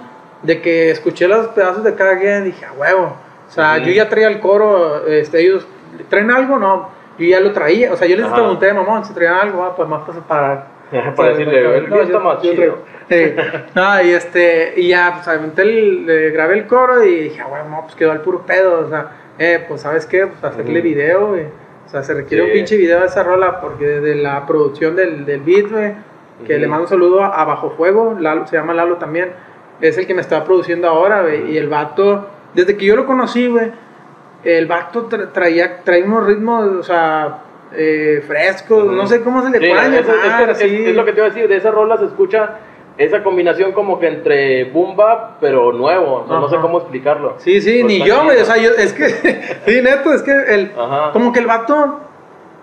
de 0.43 0.61
que 0.63 0.91
escuché 0.91 1.29
los 1.29 1.49
pedazos 1.49 1.85
de 1.85 1.95
cada 1.95 2.19
quien, 2.19 2.45
dije, 2.45 2.65
a 2.65 2.73
huevo, 2.73 3.17
o 3.49 3.51
sea, 3.53 3.75
Ujú. 3.77 3.87
yo 3.89 3.93
ya 3.93 4.09
traía 4.09 4.29
el 4.29 4.41
coro, 4.41 5.07
este, 5.07 5.41
ellos, 5.43 5.67
¿traen 6.09 6.31
algo? 6.31 6.59
No, 6.59 6.89
yo 7.21 7.27
ya 7.37 7.41
lo 7.41 7.53
traía, 7.53 7.93
o 7.93 7.97
sea, 7.97 8.07
yo 8.09 8.17
les 8.17 8.27
Ajá. 8.27 8.35
pregunté, 8.37 8.73
mamón, 8.73 9.05
si 9.05 9.13
traían 9.15 9.35
algo, 9.35 9.63
ah, 9.63 9.75
pues 9.77 9.89
más 9.89 10.03
para 10.27 10.67
para 10.91 11.15
Para 11.15 11.29
decirle, 11.31 11.77
el 11.79 11.87
beat 11.87 12.03
está 12.05 12.19
más 12.19 12.41
chido. 12.43 12.55
traigo. 12.55 12.79
Sí. 13.09 13.35
No, 13.75 14.03
y 14.03 14.11
este, 14.11 14.75
y 14.77 14.89
ya, 14.89 15.21
pues 15.25 15.59
el, 15.59 16.07
le 16.07 16.31
grabé 16.31 16.55
el 16.55 16.67
coro 16.67 17.05
y 17.05 17.15
dije, 17.25 17.41
ah, 17.43 17.47
bueno, 17.49 17.65
no, 17.69 17.83
pues 17.83 17.95
quedó 17.95 18.13
al 18.13 18.21
puro 18.23 18.45
pedo, 18.47 18.87
o 18.87 18.89
sea, 18.89 19.11
eh, 19.39 19.65
pues 19.69 19.81
sabes 19.83 20.07
qué, 20.07 20.27
pues 20.27 20.43
hacerle 20.45 20.81
video. 20.81 21.33
O 21.87 21.89
sea, 21.89 22.03
se 22.05 22.15
requiere 22.15 22.45
Sí. 22.45 22.51
un 22.51 22.55
pinche 22.55 22.77
video 22.77 23.01
de 23.01 23.07
esa 23.07 23.23
rola 23.25 23.61
porque 23.61 23.85
de 23.85 24.15
la 24.15 24.47
producción 24.47 24.95
del, 24.95 25.25
del 25.27 25.41
beat, 25.41 25.71
güey, 25.71 25.93
que 26.47 26.53
Ujú. 26.55 26.61
le 26.61 26.67
mando 26.69 26.85
un 26.85 26.89
saludo 26.89 27.23
a, 27.23 27.29
a 27.41 27.45
Bajo 27.45 27.71
Fuego, 27.71 28.17
Lalo, 28.19 28.47
se 28.47 28.57
llama 28.57 28.75
Lalo 28.75 28.97
también, 28.97 29.33
es 29.81 29.99
el 29.99 30.07
que 30.07 30.15
me 30.15 30.21
está 30.21 30.45
produciendo 30.45 30.89
ahora, 30.89 31.23
güey, 31.23 31.51
y 31.53 31.57
el 31.59 31.69
vato, 31.69 32.29
desde 32.55 32.77
que 32.77 32.85
yo 32.85 32.95
lo 32.97 33.07
conocí, 33.07 33.49
güey, 33.49 33.73
el 34.45 34.67
vato 34.67 35.09
tra- 35.09 35.31
traía, 35.33 35.83
traía 35.85 36.05
unos 36.05 36.27
ritmos, 36.27 36.67
o 36.67 36.83
sea, 36.83 37.39
eh, 37.73 38.23
frescos, 38.27 38.85
Ujú. 38.85 38.93
no 38.93 39.07
sé 39.07 39.21
cómo 39.23 39.43
se 39.43 39.51
le 39.51 39.59
Sí, 39.59 39.69
pueden 39.73 39.95
es, 39.95 40.07
llamar, 40.07 40.51
es- 40.51 40.61
es- 40.61 40.73
es 40.89 40.97
lo 40.97 41.05
que 41.05 41.13
te 41.13 41.19
iba 41.19 41.27
a 41.27 41.31
decir, 41.31 41.49
de 41.49 41.57
esa 41.57 41.71
rola 41.71 41.99
se 41.99 42.07
escucha 42.07 42.59
esa 42.99 43.23
combinación 43.23 43.73
como 43.73 43.99
que 43.99 44.09
entre 44.09 44.65
boom 44.65 44.95
bap, 44.97 45.39
pero 45.41 45.73
nuevo, 45.73 46.25
o 46.25 46.29
sea, 46.29 46.39
no 46.39 46.49
sé 46.51 46.57
cómo 46.57 46.79
explicarlo. 46.79 47.35
Sí, 47.39 47.61
sí, 47.61 47.79
Pues 47.83 47.93
ni 48.01 48.05
yo, 48.07 48.25
güey, 48.25 48.41
o 48.41 48.45
sea, 48.45 48.57
yo, 48.59 48.71
es 48.77 48.93
que, 48.93 49.09
sí, 49.67 49.81
neto, 49.83 50.13
es 50.13 50.23
que 50.23 50.33
el, 50.33 50.73
Ajá. 50.79 51.13
como 51.13 51.33
que 51.33 51.39
el 51.41 51.47
vato, 51.47 52.01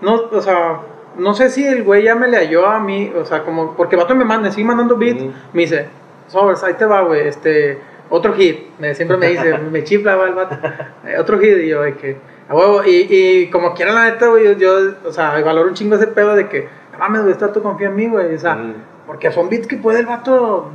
no, 0.02 0.16
o 0.32 0.42
sea, 0.42 0.80
no 1.18 1.34
sé 1.34 1.50
si 1.50 1.66
el 1.66 1.84
güey 1.84 2.04
ya 2.04 2.14
me 2.14 2.28
le 2.28 2.38
halló 2.38 2.68
a 2.68 2.80
mí, 2.80 3.12
o 3.20 3.26
sea, 3.26 3.44
como, 3.44 3.76
porque 3.76 3.96
el 3.96 4.02
vato 4.02 4.14
me 4.14 4.26
manda, 4.26 4.52
sigue 4.52 4.68
mandando 4.68 4.96
beats, 4.98 5.24
Ujú. 5.24 5.32
me 5.54 5.62
dice, 5.62 5.88
Sobers, 6.28 6.64
ahí 6.64 6.74
te 6.74 6.86
va, 6.86 7.02
güey, 7.02 7.28
este, 7.30 7.80
otro 8.10 8.34
hit, 8.34 8.68
me, 8.80 8.94
siempre 8.96 9.18
me 9.18 9.28
dice, 9.28 9.58
me 9.58 9.84
chifla, 9.84 10.14
el 10.26 10.34
vato, 10.34 10.58
"Eh, 11.06 11.18
otro 11.20 11.38
hit, 11.40 11.58
y 11.58 11.68
yo, 11.70 11.82
de 11.82 11.96
que, 11.96 12.18
a 12.50 12.56
huevo, 12.56 12.84
y, 12.86 13.08
y 13.10 13.50
como 13.50 13.74
quiera 13.74 13.92
la 13.92 14.06
neta, 14.06 14.28
güey, 14.28 14.46
yo, 14.46 14.52
yo, 14.54 14.92
o 15.06 15.12
sea, 15.12 15.40
valoro 15.42 15.68
un 15.70 15.74
chingo 15.76 15.96
ese 15.96 16.08
pedo 16.08 16.36
de 16.36 16.48
que, 16.48 16.68
no 16.94 17.00
mames, 17.00 17.22
güey, 17.22 17.34
este 17.34 17.46
vato 17.46 17.62
confía 17.62 17.88
en 17.88 17.96
mí, 17.96 18.08
güey, 18.08 18.36
o 18.36 18.40
sea, 18.40 18.56
Ujú. 18.56 18.74
porque 19.08 19.32
son 19.32 19.50
beats 19.50 19.68
que 19.68 19.78
puede 19.78 20.00
el 20.00 20.06
vato, 20.06 20.70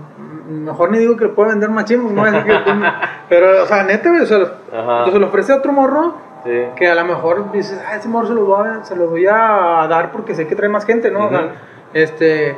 mm, 0.49 0.65
mejor 0.67 0.91
ni 0.91 0.99
digo 0.99 1.17
que 1.17 1.25
lo 1.25 1.35
puede 1.35 1.51
vender 1.51 1.71
machín, 1.71 2.15
no 2.15 2.27
es 2.27 2.45
que, 2.45 2.53
pero, 3.29 3.63
o 3.63 3.67
sea, 3.67 3.83
neta, 3.85 4.11
güey, 4.11 4.23
o 4.23 4.27
sea, 4.27 4.39
Ajá. 4.73 5.11
se 5.11 5.19
lo 5.19 5.27
ofrece 5.27 5.53
a 5.53 5.57
otro 5.57 5.73
morro, 5.73 6.15
Sí. 6.45 6.51
que 6.75 6.89
a 6.91 6.97
lo 6.97 7.05
mejor 7.05 7.53
dices, 7.53 7.81
ah, 7.89 7.95
ese 7.95 8.09
morro 8.09 8.27
se 8.27 8.35
lo, 8.35 8.45
voy 8.45 8.67
a, 8.69 8.85
se 8.85 8.97
lo 8.97 9.07
voy 9.07 9.25
a 9.27 9.87
dar 9.89 10.11
porque 10.11 10.35
sé 10.35 10.49
que 10.49 10.57
trae 10.57 10.69
más 10.69 10.85
gente, 10.85 11.09
¿no? 11.09 11.27
O 11.27 11.29
sea, 11.29 11.53
este, 11.95 12.57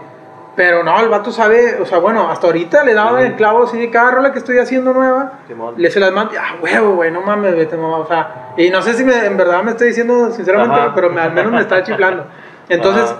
pero 0.57 0.85
no, 0.85 1.01
el 1.01 1.09
vato 1.09 1.33
sabe, 1.33 1.79
o 1.81 1.85
sea, 1.87 1.99
bueno, 1.99 2.31
hasta 2.31 2.47
ahorita 2.47 2.85
le 2.85 2.95
daba 2.95 3.13
Ujú. 3.15 3.23
el 3.23 3.35
clavo 3.35 3.65
así 3.65 3.79
de 3.79 3.91
cada 3.91 4.13
rola 4.13 4.33
que 4.33 4.39
estoy 4.39 4.59
haciendo 4.59 4.93
nueva, 4.93 5.41
Simón. 5.49 5.75
le 5.77 5.91
se 5.91 5.99
las 6.01 6.13
mando, 6.13 6.33
ah, 6.41 6.57
huevo, 6.63 6.95
güey, 6.95 7.11
no 7.11 7.23
mames, 7.23 7.57
vete, 7.57 7.77
mamá, 7.77 7.99
o 7.99 8.07
sea, 8.07 8.53
y 8.57 8.71
no 8.71 8.81
sé 8.83 8.95
si 8.95 9.05
me- 9.05 9.27
en 9.27 9.37
verdad 9.37 9.63
me 9.63 9.73
estoy 9.73 9.89
diciendo 9.89 10.31
sinceramente, 10.31 10.77
Ajá. 10.79 10.93
pero 10.95 11.11
me- 11.11 11.21
al 11.21 11.33
menos 11.33 11.53
me 11.53 11.61
está 11.61 11.83
chiflando. 11.83 12.27
Entonces, 12.69 13.15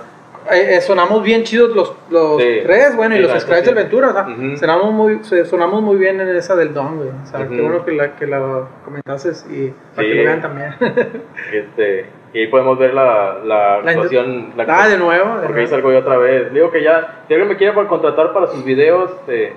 eh, 0.51 0.75
eh, 0.77 0.81
sonamos 0.81 1.23
bien 1.23 1.43
chidos 1.43 1.75
los, 1.75 1.93
los 2.09 2.41
Sí. 2.41 2.59
tres, 2.63 2.95
bueno, 2.95 3.15
y 3.15 3.17
Sí, 3.17 3.23
los 3.23 3.33
neta, 3.33 3.55
del 3.55 3.65
sí. 3.65 3.73
Ventura, 3.73 4.09
o 4.09 4.13
sea, 4.13 4.21
Ujú. 4.23 4.57
sonamos, 4.57 4.93
muy, 4.93 5.19
sonamos 5.45 5.81
muy 5.81 5.97
bien 5.97 6.21
en 6.21 6.35
esa 6.35 6.55
del 6.55 6.73
Don, 6.73 6.97
güey. 6.97 7.09
O 7.09 7.25
sea, 7.25 7.47
qué 7.47 7.55
Ujú. 7.55 7.63
bueno 7.63 7.83
que 7.85 7.91
la, 7.93 8.15
que 8.15 8.27
la 8.27 8.67
comentaste 8.85 9.29
y 9.51 9.73
para 9.95 10.07
Sí. 10.07 10.13
que 10.13 10.15
lo 10.19 10.23
vean 10.23 10.41
también. 10.41 10.75
Este, 11.51 12.05
y 12.35 12.39
ahí 12.39 12.47
podemos 12.47 12.77
ver 12.77 12.93
la, 12.93 13.37
la 13.45 13.81
La 13.81 13.91
actuación. 13.91 14.51
la 14.57 14.65
ah, 14.67 14.89
de 14.89 14.97
nuevo. 14.97 15.37
de 15.37 15.45
Porque 15.47 15.61
ahí 15.61 15.67
salgo 15.67 15.89
yo 15.89 15.99
otra 15.99 16.17
vez. 16.17 16.51
Digo 16.53 16.69
que 16.69 16.83
ya, 16.83 17.23
si 17.29 17.33
alguien 17.33 17.47
me 17.47 17.55
quiere 17.55 17.73
contratar 17.87 18.33
para 18.33 18.47
sus 18.47 18.65
videos, 18.65 19.09
este, 19.21 19.53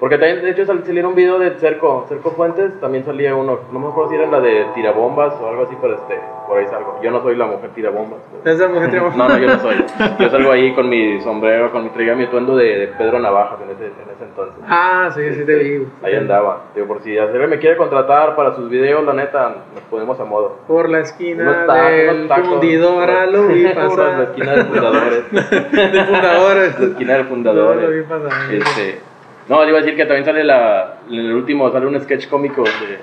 porque 0.00 0.16
también 0.18 0.42
de 0.42 0.50
hecho 0.50 0.64
sal- 0.64 0.82
salieron 0.84 1.10
un 1.10 1.16
video 1.16 1.38
de 1.38 1.50
Cerco, 1.58 2.06
Cerco 2.08 2.30
Fuentes, 2.32 2.80
también 2.80 3.04
salía 3.04 3.34
uno, 3.36 3.60
no 3.70 3.78
me 3.78 3.88
acuerdo 3.88 4.10
si 4.10 4.16
era 4.16 4.26
la 4.26 4.40
de 4.40 4.64
tirabombas 4.74 5.34
o 5.40 5.48
algo 5.48 5.64
así, 5.64 5.76
pero 5.80 5.94
este, 5.94 6.18
por 6.48 6.58
ahí 6.58 6.66
salgo. 6.68 6.98
Yo 7.02 7.10
no 7.10 7.22
soy 7.22 7.36
la 7.36 7.46
mujer 7.46 7.70
tirabombas. 7.74 8.18
pero- 8.42 8.54
Esa 8.56 8.68
mujer 8.68 8.90
tiene- 8.90 9.10
No, 9.14 9.28
no, 9.28 9.38
yo 9.38 9.46
no 9.46 9.58
soy. 9.60 9.76
Yo 10.18 10.30
salgo 10.30 10.50
ahí 10.52 10.74
con 10.74 10.88
mi 10.88 11.20
sombrero, 11.20 11.70
con 11.70 11.84
mi 11.84 11.90
traía 11.90 12.14
mi 12.16 12.24
atuendo 12.24 12.56
de, 12.56 12.78
de 12.78 12.86
Pedro 12.88 13.18
Navajas 13.20 13.58
en 13.62 13.70
ese, 13.70 13.84
en 13.86 14.10
ese 14.14 14.24
entonces. 14.24 14.54
Ah, 14.66 15.10
sí, 15.14 15.34
sí 15.34 15.44
te 15.44 15.54
vi. 15.54 15.86
Ahí 16.02 16.14
andaba. 16.16 16.62
Digo, 16.74 16.86
por 16.86 17.02
si 17.02 17.18
alguien 17.18 17.50
me 17.50 17.58
quiere 17.58 17.76
contratar 17.76 18.34
para 18.36 18.54
sus 18.54 18.70
videos, 18.70 19.04
la 19.04 19.12
neta, 19.12 19.54
nos 19.74 19.82
ponemos 19.90 20.18
a 20.18 20.24
modo. 20.24 20.56
Por 20.66 20.88
la 20.88 21.00
esquina 21.00 21.66
tacos, 21.66 21.84
del 21.90 22.26
tacos. 22.28 22.48
fundidora 22.48 23.26
lo 23.26 23.42
vi 23.48 23.64
Por 23.74 23.76
la 23.76 23.88
pasar. 23.88 24.22
esquina 24.22 24.52
del 24.52 24.64
fundadores. 24.66 25.30
del 25.30 26.04
fundador. 26.06 26.56
La 26.56 26.64
esquina 26.86 27.12
del 27.14 27.22
No, 27.24 27.28
fundador. 27.28 27.76
lo 27.76 27.90
vi 27.90 28.02
pasar. 28.02 28.54
Este, 28.54 29.09
no, 29.50 29.62
le 29.64 29.68
iba 29.70 29.78
a 29.78 29.82
decir 29.82 29.96
que 29.96 30.06
también 30.06 30.24
sale 30.24 30.44
la, 30.44 31.00
en 31.08 31.14
el 31.16 31.32
último, 31.34 31.70
sale 31.70 31.86
un 31.86 32.00
sketch 32.00 32.28
cómico 32.28 32.62
de... 32.62 32.98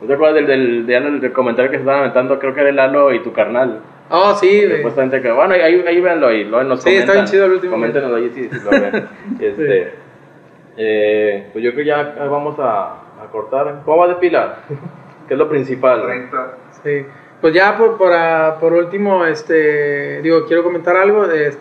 ¿No 0.00 0.08
te 0.08 0.14
acuerdas 0.14 0.34
del, 0.34 0.46
del, 0.46 0.86
del, 0.86 1.20
del 1.20 1.32
comentario 1.32 1.70
que 1.70 1.76
se 1.76 1.82
estaban 1.82 2.00
aventando? 2.00 2.38
Creo 2.38 2.52
que 2.52 2.60
era 2.60 2.70
el 2.70 2.76
Lalo 2.76 3.12
y 3.12 3.22
tu 3.22 3.32
carnal. 3.32 3.78
Oh, 4.10 4.34
sí, 4.34 4.64
güey. 4.66 4.78
Supuestamente 4.78 5.22
que, 5.22 5.30
bueno, 5.30 5.54
ahí, 5.54 5.82
ahí 5.86 6.00
véanlo 6.00 6.26
ahí, 6.26 6.44
lo, 6.44 6.62
nos 6.64 6.82
Sí, 6.82 6.90
está 6.90 7.12
comentan. 7.12 7.14
bien 7.14 7.26
chido 7.26 7.44
el 7.46 7.52
último. 7.52 7.72
Coméntenos 7.72 8.12
ahí 8.12 8.30
si, 8.34 8.48
si 8.48 8.64
lo 8.64 8.70
ven. 8.70 9.08
Este, 9.40 9.92
eh, 10.76 11.48
pues 11.52 11.64
yo 11.64 11.72
creo 11.72 11.84
que 11.84 11.88
ya 11.88 12.26
vamos 12.28 12.58
a, 12.58 12.94
a 13.22 13.26
cortar. 13.30 13.82
¿Cómo 13.84 13.98
va 13.98 14.08
de 14.08 14.14
pila? 14.16 14.56
¿Qué 15.28 15.34
es 15.34 15.38
lo 15.38 15.48
principal? 15.48 16.02
30. 16.02 16.54
Sí. 16.82 17.06
Pues 17.40 17.54
ya 17.54 17.76
por, 17.78 17.96
por, 17.96 18.12
por 18.60 18.72
último, 18.72 19.24
este, 19.24 20.20
digo, 20.22 20.44
quiero 20.46 20.62
comentar 20.64 20.96
algo. 20.96 21.30
eh, 21.30 21.52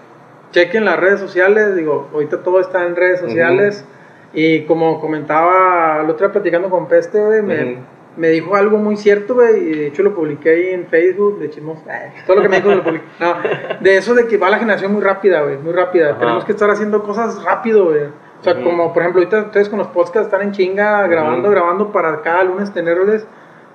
chequen 0.51 0.85
las 0.85 0.99
redes 0.99 1.19
sociales, 1.19 1.75
digo, 1.75 2.09
ahorita 2.13 2.43
todo 2.43 2.59
está 2.59 2.85
en 2.85 2.95
redes 2.95 3.19
sociales. 3.19 3.85
Y 4.33 4.61
como 4.61 4.99
comentaba, 5.01 6.01
el 6.01 6.09
otro 6.09 6.27
día 6.27 6.31
platicando 6.31 6.69
con 6.69 6.87
Peste, 6.87 7.19
güey, 7.19 7.41
me, 7.41 7.63
Ujú. 7.73 7.81
me 8.15 8.29
dijo 8.29 8.55
algo 8.55 8.77
muy 8.77 8.95
cierto, 8.95 9.33
güey, 9.35 9.57
y 9.57 9.75
de 9.75 9.87
hecho 9.87 10.03
lo 10.03 10.15
publiqué 10.15 10.51
ahí 10.51 10.67
en 10.69 10.85
Facebook, 10.87 11.39
de 11.39 11.49
chismos, 11.49 11.79
eh, 11.89 12.13
todo 12.25 12.37
lo 12.37 12.41
que 12.43 12.49
me 12.49 12.57
dijo 12.57 12.73
lo 12.73 12.83
publiqué. 12.83 13.05
No, 13.19 13.35
de 13.81 13.97
eso 13.97 14.13
de 14.15 14.27
que 14.27 14.37
va 14.37 14.49
la 14.49 14.59
generación 14.59 14.93
muy 14.93 15.01
rápida, 15.01 15.41
güey, 15.41 15.57
muy 15.57 15.73
rápida. 15.73 16.11
Ajá. 16.11 16.19
Tenemos 16.19 16.45
que 16.45 16.53
estar 16.53 16.69
haciendo 16.69 17.03
cosas 17.03 17.43
rápido, 17.43 17.85
güey. 17.85 18.03
O 18.39 18.43
sea, 18.43 18.55
como 18.55 18.91
por 18.91 19.03
ejemplo, 19.03 19.21
ahorita 19.21 19.41
ustedes 19.47 19.69
con 19.69 19.77
los 19.77 19.89
podcasts 19.89 20.25
están 20.25 20.41
en 20.41 20.51
chinga, 20.51 21.05
grabando, 21.07 21.49
grabando 21.51 21.91
para 21.91 22.21
cada 22.21 22.43
lunes 22.43 22.73
tenerles. 22.73 23.27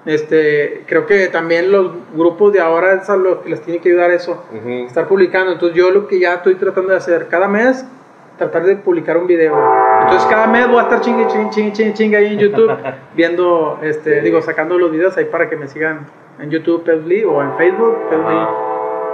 Este, 0.06 0.84
creo 0.86 1.04
que 1.04 1.26
también 1.28 1.72
los 1.72 1.90
grupos 2.14 2.52
de 2.52 2.60
ahora 2.60 2.94
es 2.94 3.10
a 3.10 3.16
lo 3.16 3.42
que 3.42 3.50
les 3.50 3.60
tiene 3.62 3.80
que 3.80 3.88
ayudar 3.88 4.10
eso, 4.12 4.44
Ujú. 4.54 4.86
estar 4.86 5.06
publicando. 5.08 5.52
Entonces 5.52 5.76
yo 5.76 5.90
lo 5.90 6.06
que 6.06 6.20
ya 6.20 6.34
estoy 6.34 6.54
tratando 6.54 6.90
de 6.92 6.96
hacer 6.98 7.26
cada 7.28 7.48
mes, 7.48 7.84
tratar 8.38 8.62
de 8.64 8.76
publicar 8.76 9.16
un 9.16 9.26
video. 9.26 9.54
Entonces 10.02 10.26
cada 10.30 10.46
mes 10.46 10.68
voy 10.68 10.78
a 10.78 10.82
estar 10.82 11.00
chingue, 11.00 11.26
chingue, 11.26 11.50
chingue, 11.50 11.72
chingue, 11.72 11.92
chingue 11.94 12.16
ahí 12.18 12.32
en 12.34 12.38
YouTube, 12.38 12.70
viendo, 13.16 13.78
este, 13.82 14.20
Sí. 14.20 14.24
digo, 14.24 14.40
sacando 14.42 14.78
los 14.78 14.92
videos 14.92 15.16
ahí 15.16 15.24
para 15.24 15.48
que 15.50 15.56
me 15.56 15.66
sigan 15.66 16.06
en 16.38 16.50
YouTube, 16.50 16.84
Peusli, 16.84 17.24
o 17.24 17.42
en 17.42 17.56
Facebook. 17.56 17.96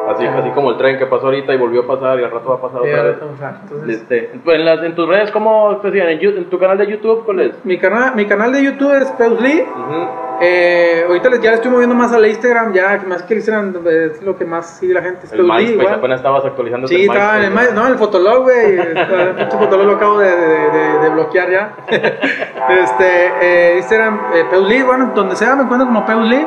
Así, 0.08 0.26
así 0.26 0.50
como 0.50 0.72
el 0.72 0.76
tren 0.78 0.98
que 0.98 1.06
pasó 1.06 1.26
ahorita 1.26 1.54
y 1.54 1.56
volvió 1.58 1.82
a 1.82 1.86
pasar 1.86 2.18
y 2.18 2.24
al 2.24 2.32
rato 2.32 2.48
va 2.50 2.54
a 2.56 2.60
pasar 2.60 2.82
Sí, 2.82 2.88
otra 2.90 3.02
vez. 3.04 3.16
entonces, 3.22 4.00
Este, 4.00 4.30
pues 4.44 4.58
en, 4.58 4.64
las, 4.64 4.82
en 4.82 4.94
tus 4.96 5.08
redes, 5.08 5.30
¿cómo 5.30 5.76
te 5.80 5.92
siguen? 5.92 6.08
¿En, 6.08 6.20
en 6.38 6.44
tu 6.50 6.58
canal 6.58 6.76
de 6.76 6.88
YouTube 6.88 7.24
cuál 7.24 7.38
es? 7.40 7.64
mi, 7.64 7.78
canal, 7.78 8.14
mi 8.16 8.26
canal 8.26 8.52
de 8.52 8.64
YouTube 8.64 8.92
es 9.00 9.06
Peusli. 9.12 9.60
Ujú. 9.62 10.08
Eh, 10.44 11.04
ahorita 11.06 11.30
les- 11.30 11.40
ya 11.40 11.50
le 11.50 11.56
estoy 11.56 11.70
moviendo 11.70 11.94
más 11.94 12.12
al 12.12 12.26
Instagram, 12.26 12.72
ya 12.72 13.02
más 13.06 13.22
que 13.22 13.34
el 13.34 13.38
Instagram 13.38 13.74
es 13.86 14.20
lo 14.22 14.36
que 14.36 14.44
más 14.44 14.78
sigue 14.78 14.92
la 14.94 15.02
gente. 15.02 15.26
El 15.32 15.44
MySpace, 15.44 15.88
apenas 15.94 16.20
estabas 16.20 16.44
actualizando 16.44 16.88
Sí, 16.88 17.02
estaba 17.02 17.38
en 17.38 17.44
el, 17.44 17.50
MySpace, 17.50 17.74
no, 17.74 17.86
el 17.88 17.94
Fotolog, 17.96 18.42
güey. 18.42 18.78
El 18.78 19.50
Fotolog 19.52 19.86
lo 19.86 19.92
acabo 19.92 20.18
de, 20.18 20.28
de- 20.30 20.70
de- 20.70 20.98
de 20.98 21.08
bloquear 21.10 21.50
ya. 21.50 21.76
este, 22.68 23.30
eh, 23.40 23.76
Instagram, 23.78 24.20
eh, 24.34 24.44
Peusli, 24.50 24.82
bueno, 24.82 25.12
donde 25.14 25.36
sea 25.36 25.54
me 25.56 25.62
encuentro 25.62 25.86
como 25.86 26.04
Peusli. 26.04 26.46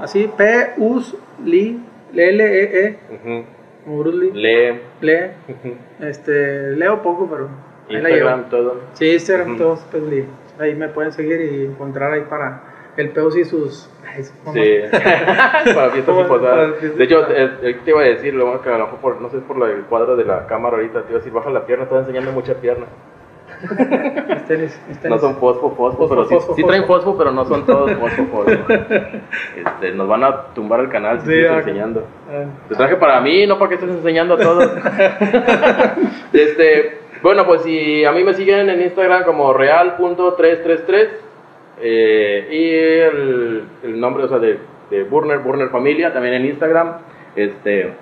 Así, 0.00 0.30
P-U-S-L-I, 0.36 1.80
L-L-E-E, 2.14 2.98
ujú. 3.14 3.44
como 3.84 3.98
Bruce 3.98 4.16
Lee. 4.18 4.30
Lee, 4.34 4.80
Lee, 5.00 5.30
ujú. 5.48 5.74
este, 6.00 6.70
leo 6.76 7.02
poco, 7.02 7.28
pero 7.30 7.48
ahí 7.88 7.96
la 8.02 8.10
Instagram, 8.10 8.38
llevo. 8.38 8.50
todo. 8.50 8.80
Sí, 8.94 9.12
Instagram, 9.12 9.48
Ujú. 9.50 9.58
todos 9.58 9.80
Peusli. 9.92 10.24
Ahí 10.58 10.74
me 10.74 10.88
pueden 10.88 11.12
seguir 11.12 11.40
y 11.40 11.64
encontrar 11.66 12.12
ahí 12.12 12.22
para 12.28 12.60
el 13.00 13.10
Peus 13.10 13.36
y 13.36 13.44
sus... 13.44 13.90
ay, 14.06 14.22
sus 14.24 14.34
mamás. 14.44 14.54
Sí, 14.54 14.76
para 15.74 15.90
fiestas 15.90 16.16
y 16.20 16.24
posadas. 16.28 16.96
De 16.96 17.04
hecho, 17.04 17.28
eh, 17.30 17.50
eh, 17.62 17.78
te 17.84 17.90
iba 17.90 18.00
a 18.00 18.04
decir, 18.04 18.34
lo 18.34 18.46
bueno 18.46 18.62
que 18.62 18.68
a 18.68 18.78
lo 18.78 18.84
mejor 18.86 18.98
por, 19.00 19.20
no 19.20 19.28
sé, 19.30 19.38
por 19.38 19.68
el 19.68 19.82
cuadro 19.84 20.16
de 20.16 20.24
la 20.24 20.46
cámara 20.46 20.76
ahorita, 20.76 21.02
te 21.02 21.08
iba 21.10 21.16
a 21.16 21.18
decir, 21.18 21.32
baja 21.32 21.50
la 21.50 21.64
pierna, 21.66 21.84
estás 21.84 22.00
enseñando 22.00 22.32
mucha 22.32 22.54
pierna. 22.54 22.86
Mis 23.60 24.44
tenis, 24.46 24.80
mis 24.88 25.04
No 25.04 25.18
son 25.18 25.36
fosfo, 25.36 25.70
fosfo, 25.72 25.98
Fosfo, 25.98 26.08
pero 26.08 26.24
sí, 26.24 26.34
fosfo, 26.34 26.54
sí 26.54 26.62
fosfo. 26.62 26.66
traen 26.68 26.84
fosfo, 26.86 27.18
pero 27.18 27.30
no 27.30 27.44
son 27.44 27.66
todos 27.66 27.92
fosfo, 28.00 28.24
fosfo. 28.26 28.72
Este, 28.72 29.92
nos 29.92 30.08
van 30.08 30.24
a 30.24 30.46
tumbar 30.54 30.80
el 30.80 30.88
canal 30.88 31.20
si 31.20 31.26
Sí, 31.26 31.44
ah, 31.44 31.58
enseñando. 31.58 32.04
Ah. 32.30 32.44
Te 32.68 32.74
traje 32.74 32.96
para 32.96 33.20
mí, 33.20 33.46
no 33.46 33.58
para 33.58 33.68
que 33.68 33.74
estés 33.74 33.90
enseñando 33.90 34.34
a 34.34 34.38
todos. 34.38 34.70
este, 36.32 37.00
bueno, 37.22 37.44
pues 37.44 37.62
si 37.62 38.02
a 38.04 38.12
mí 38.12 38.24
me 38.24 38.32
siguen 38.32 38.70
en 38.70 38.80
Instagram 38.80 39.24
como 39.24 39.52
real.333 39.52 41.08
eh, 41.80 42.48
y 42.50 42.70
el, 42.70 43.64
el 43.82 44.00
nombre, 44.00 44.24
o 44.24 44.28
sea, 44.28 44.38
de, 44.38 44.58
de 44.90 45.02
Burner, 45.04 45.38
Burner 45.38 45.68
Familia, 45.70 46.12
también 46.12 46.34
en 46.34 46.46
Instagram. 46.46 46.98
Este, 47.36 47.92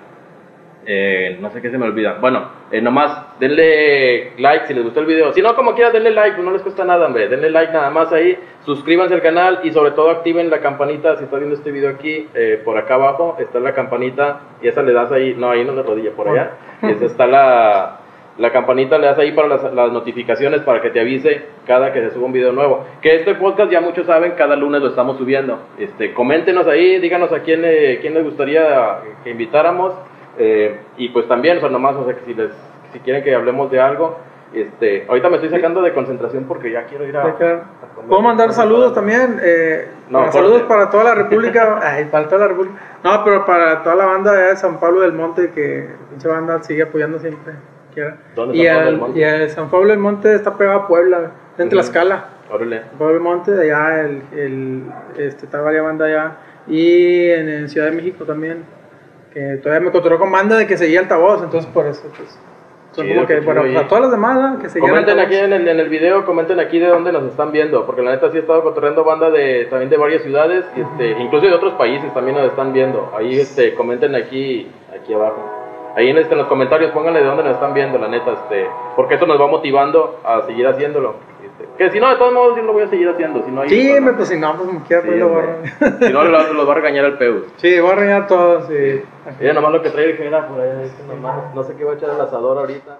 eh, 0.85 1.37
no 1.39 1.51
sé 1.51 1.61
qué 1.61 1.69
se 1.69 1.77
me 1.77 1.85
olvida. 1.85 2.17
Bueno, 2.19 2.49
eh, 2.71 2.81
nomás 2.81 3.37
denle 3.39 4.33
like 4.39 4.65
si 4.65 4.73
les 4.73 4.83
gustó 4.83 5.01
el 5.01 5.05
video. 5.05 5.31
Si 5.33 5.41
no, 5.41 5.55
como 5.55 5.75
quiera, 5.75 5.91
denle 5.91 6.11
like, 6.11 6.35
pues 6.35 6.45
no 6.45 6.51
les 6.51 6.61
cuesta 6.61 6.83
nada, 6.83 7.05
hombre. 7.05 7.27
Denle 7.27 7.51
like 7.51 7.71
nada 7.71 7.89
más 7.89 8.11
ahí. 8.11 8.37
Suscríbanse 8.65 9.13
al 9.13 9.21
canal 9.21 9.59
y 9.63 9.71
sobre 9.71 9.91
todo 9.91 10.09
activen 10.09 10.49
la 10.49 10.61
campanita. 10.61 11.17
Si 11.17 11.25
estás 11.25 11.39
viendo 11.39 11.55
este 11.55 11.71
video 11.71 11.89
aquí, 11.89 12.27
eh, 12.33 12.61
por 12.63 12.77
acá 12.77 12.95
abajo 12.95 13.37
está 13.39 13.59
la 13.59 13.73
campanita 13.73 14.41
y 14.61 14.67
esa 14.67 14.81
le 14.81 14.93
das 14.93 15.11
ahí. 15.11 15.35
No, 15.37 15.51
ahí 15.51 15.63
no 15.63 15.75
de 15.75 15.83
rodilla, 15.83 16.11
por 16.11 16.29
allá. 16.29 16.53
Esa 16.81 17.05
está 17.05 17.27
la, 17.27 17.98
la 18.39 18.51
campanita, 18.51 18.97
le 18.97 19.07
das 19.07 19.19
ahí 19.19 19.33
para 19.33 19.47
las, 19.49 19.73
las 19.73 19.91
notificaciones 19.91 20.61
para 20.61 20.81
que 20.81 20.89
te 20.89 20.99
avise 20.99 21.43
cada 21.67 21.93
que 21.93 22.01
se 22.01 22.11
suba 22.11 22.25
un 22.25 22.31
video 22.33 22.51
nuevo. 22.53 22.85
Que 23.01 23.17
este 23.17 23.35
podcast 23.35 23.71
ya 23.71 23.81
muchos 23.81 24.07
saben, 24.07 24.31
cada 24.37 24.55
lunes 24.55 24.81
lo 24.81 24.87
estamos 24.87 25.17
subiendo. 25.17 25.59
Este, 25.77 26.13
coméntenos 26.13 26.65
ahí, 26.67 26.99
díganos 26.99 27.31
a 27.33 27.39
quién, 27.41 27.61
eh, 27.65 27.99
quién 28.01 28.13
les 28.13 28.23
gustaría 28.23 28.99
que 29.23 29.29
invitáramos. 29.31 29.93
Eh, 30.37 30.79
y 30.97 31.09
pues 31.09 31.27
también, 31.27 31.57
o 31.57 31.59
sea, 31.59 31.69
nomás, 31.69 31.95
o 31.97 32.05
sea, 32.05 32.15
que 32.15 32.21
si, 32.25 32.33
les, 32.33 32.51
si 32.93 32.99
quieren 32.99 33.23
que 33.23 33.35
hablemos 33.35 33.69
de 33.71 33.79
algo, 33.81 34.17
este, 34.53 35.05
ahorita 35.07 35.29
me 35.29 35.35
estoy 35.35 35.49
sacando 35.49 35.81
de 35.81 35.93
concentración 35.93 36.45
porque 36.45 36.71
ya 36.71 36.85
quiero 36.85 37.05
ir 37.05 37.15
a... 37.17 37.23
A. 37.23 37.35
Puedo 38.07 38.21
mandar 38.21 38.53
saludos 38.53 38.93
también. 38.95 39.37
Eh, 39.43 39.85
No, 40.09 40.19
para- 40.19 40.31
corte. 40.31 40.37
saludos 40.37 40.61
para 40.63 40.89
toda 40.89 41.03
la 41.03 41.15
República. 41.15 41.79
Ay, 41.83 42.05
para 42.05 42.25
toda 42.27 42.39
la 42.41 42.47
República. 42.47 42.75
No, 43.03 43.23
pero 43.25 43.45
para 43.45 43.83
toda 43.83 43.95
la 43.95 44.05
banda 44.05 44.31
de 44.33 44.55
San 44.55 44.79
Pablo 44.79 45.01
del 45.01 45.11
Monte 45.13 45.51
que 45.51 45.89
pinche 46.09 46.27
banda 46.29 46.63
sigue 46.63 46.83
apoyando 46.83 47.19
siempre. 47.19 47.53
Quiera. 47.99 48.17
¿Dónde 48.35 48.57
y, 48.57 48.65
San 48.65 48.75
Pablo 48.75 48.85
del 48.85 48.97
Monte? 48.97 49.19
y 49.19 49.23
al 49.23 49.49
San 49.49 49.69
Pablo 49.69 49.87
del 49.89 49.99
Monte 49.99 50.35
está 50.35 50.57
pegado 50.57 50.79
a 50.79 50.87
Puebla, 50.87 51.31
en. 51.57 51.69
Tlaxcala. 51.69 52.25
Órale. 52.51 52.81
San 52.81 52.97
Pablo 52.97 53.13
del 53.13 53.23
Monte, 53.23 53.51
de 53.51 53.73
allá, 53.73 54.01
el, 54.01 54.21
el, 54.37 54.83
este, 55.17 55.45
está 55.45 55.61
varias 55.61 55.83
bandas 55.83 56.07
allá. 56.07 56.37
Y 56.67 57.29
en, 57.29 57.49
en 57.49 57.69
Ciudad 57.69 57.87
de 57.87 57.95
México 57.95 58.25
también. 58.25 58.63
Que 59.33 59.57
todavía 59.57 59.81
me 59.81 59.87
encontró 59.89 60.17
con 60.17 60.31
banda 60.31 60.57
de 60.57 60.65
que 60.65 60.77
seguía 60.77 61.01
altavoz, 61.01 61.43
entonces 61.43 61.69
por 61.71 61.85
eso, 61.85 62.11
pues. 62.15 62.39
Son 62.91 63.05
Chido, 63.05 63.17
como 63.17 63.27
que, 63.27 63.39
bueno, 63.41 63.79
a 63.79 63.87
todas 63.87 64.05
las 64.05 64.11
demás, 64.11 64.35
¿no? 64.35 64.59
que 64.59 64.67
seguían 64.67 64.89
Comenten 64.89 65.19
aquí 65.19 65.35
en 65.35 65.53
el, 65.53 65.67
en 65.67 65.79
el 65.79 65.89
video, 65.89 66.25
comenten 66.25 66.59
aquí 66.59 66.79
de 66.79 66.87
dónde 66.87 67.11
nos 67.11 67.23
están 67.25 67.51
viendo, 67.51 67.85
porque 67.85 68.01
la 68.01 68.11
neta 68.11 68.31
sí 68.31 68.37
he 68.37 68.39
estado 68.39 68.63
cotorreando 68.63 69.03
banda 69.03 69.29
de 69.29 69.65
también 69.65 69.91
de 69.91 69.97
varias 69.97 70.23
ciudades, 70.23 70.65
y, 70.75 70.81
este, 70.81 71.11
incluso 71.21 71.45
de 71.45 71.53
otros 71.53 71.75
países 71.75 72.11
también 72.15 72.37
nos 72.37 72.47
están 72.47 72.73
viendo. 72.73 73.13
Ahí 73.15 73.39
este, 73.39 73.75
comenten 73.75 74.15
aquí, 74.15 74.71
aquí 74.91 75.13
abajo. 75.13 75.58
Ahí 75.99 76.09
en, 76.11 76.17
este, 76.17 76.31
en 76.33 76.37
los 76.37 76.47
comentarios 76.47 76.91
pónganle 76.91 77.19
de 77.19 77.25
dónde 77.25 77.43
nos 77.43 77.55
están 77.55 77.73
viendo, 77.73 77.97
la 77.97 78.07
neta, 78.07 78.31
este, 78.31 78.69
porque 78.95 79.15
eso 79.15 79.25
nos 79.25 79.39
va 79.39 79.47
motivando 79.47 80.21
a 80.23 80.43
seguir 80.43 80.65
haciéndolo. 80.65 81.15
Este, 81.43 81.67
que 81.77 81.91
si 81.91 81.99
no, 81.99 82.09
de 82.09 82.15
todos 82.15 82.31
modos 82.33 82.55
yo 82.55 82.63
lo 82.63 82.71
voy 82.71 82.83
a 82.83 82.87
seguir 82.87 83.09
haciendo, 83.09 83.43
si 83.43 83.51
no 83.51 83.61
hay 83.63 83.69
Sí, 83.69 83.99
me, 83.99 84.13
pues 84.13 84.29
si 84.29 84.39
no, 84.39 84.55
pues 84.55 84.69
quiera, 84.87 85.01
Sí, 85.01 85.07
pues 85.09 85.19
lo 85.19 85.27
hombre. 85.27 85.45
borro. 85.81 85.97
Si 86.07 86.13
no, 86.13 86.23
los, 86.23 86.53
los 86.53 86.65
va 86.69 86.71
a 86.71 86.75
regañar 86.75 87.03
el 87.03 87.17
Peus. 87.17 87.43
Sí, 87.57 87.77
voy 87.81 87.91
a 87.91 87.95
reñar 87.95 88.27
todo, 88.27 88.61
sí. 88.61 89.03
Ella 89.41 89.51
nomás 89.51 89.73
lo 89.73 89.81
que 89.81 89.89
trae 89.89 90.05
el 90.11 90.15
general 90.15 90.45
por 90.47 90.61
ahí, 90.61 90.69
es 90.85 90.91
que 90.93 91.03
nomás, 91.03 91.53
no 91.53 91.63
sé 91.63 91.75
qué 91.75 91.83
va 91.83 91.91
a 91.91 91.95
echar 91.95 92.11
al 92.11 92.21
asador 92.21 92.59
ahorita. 92.59 92.97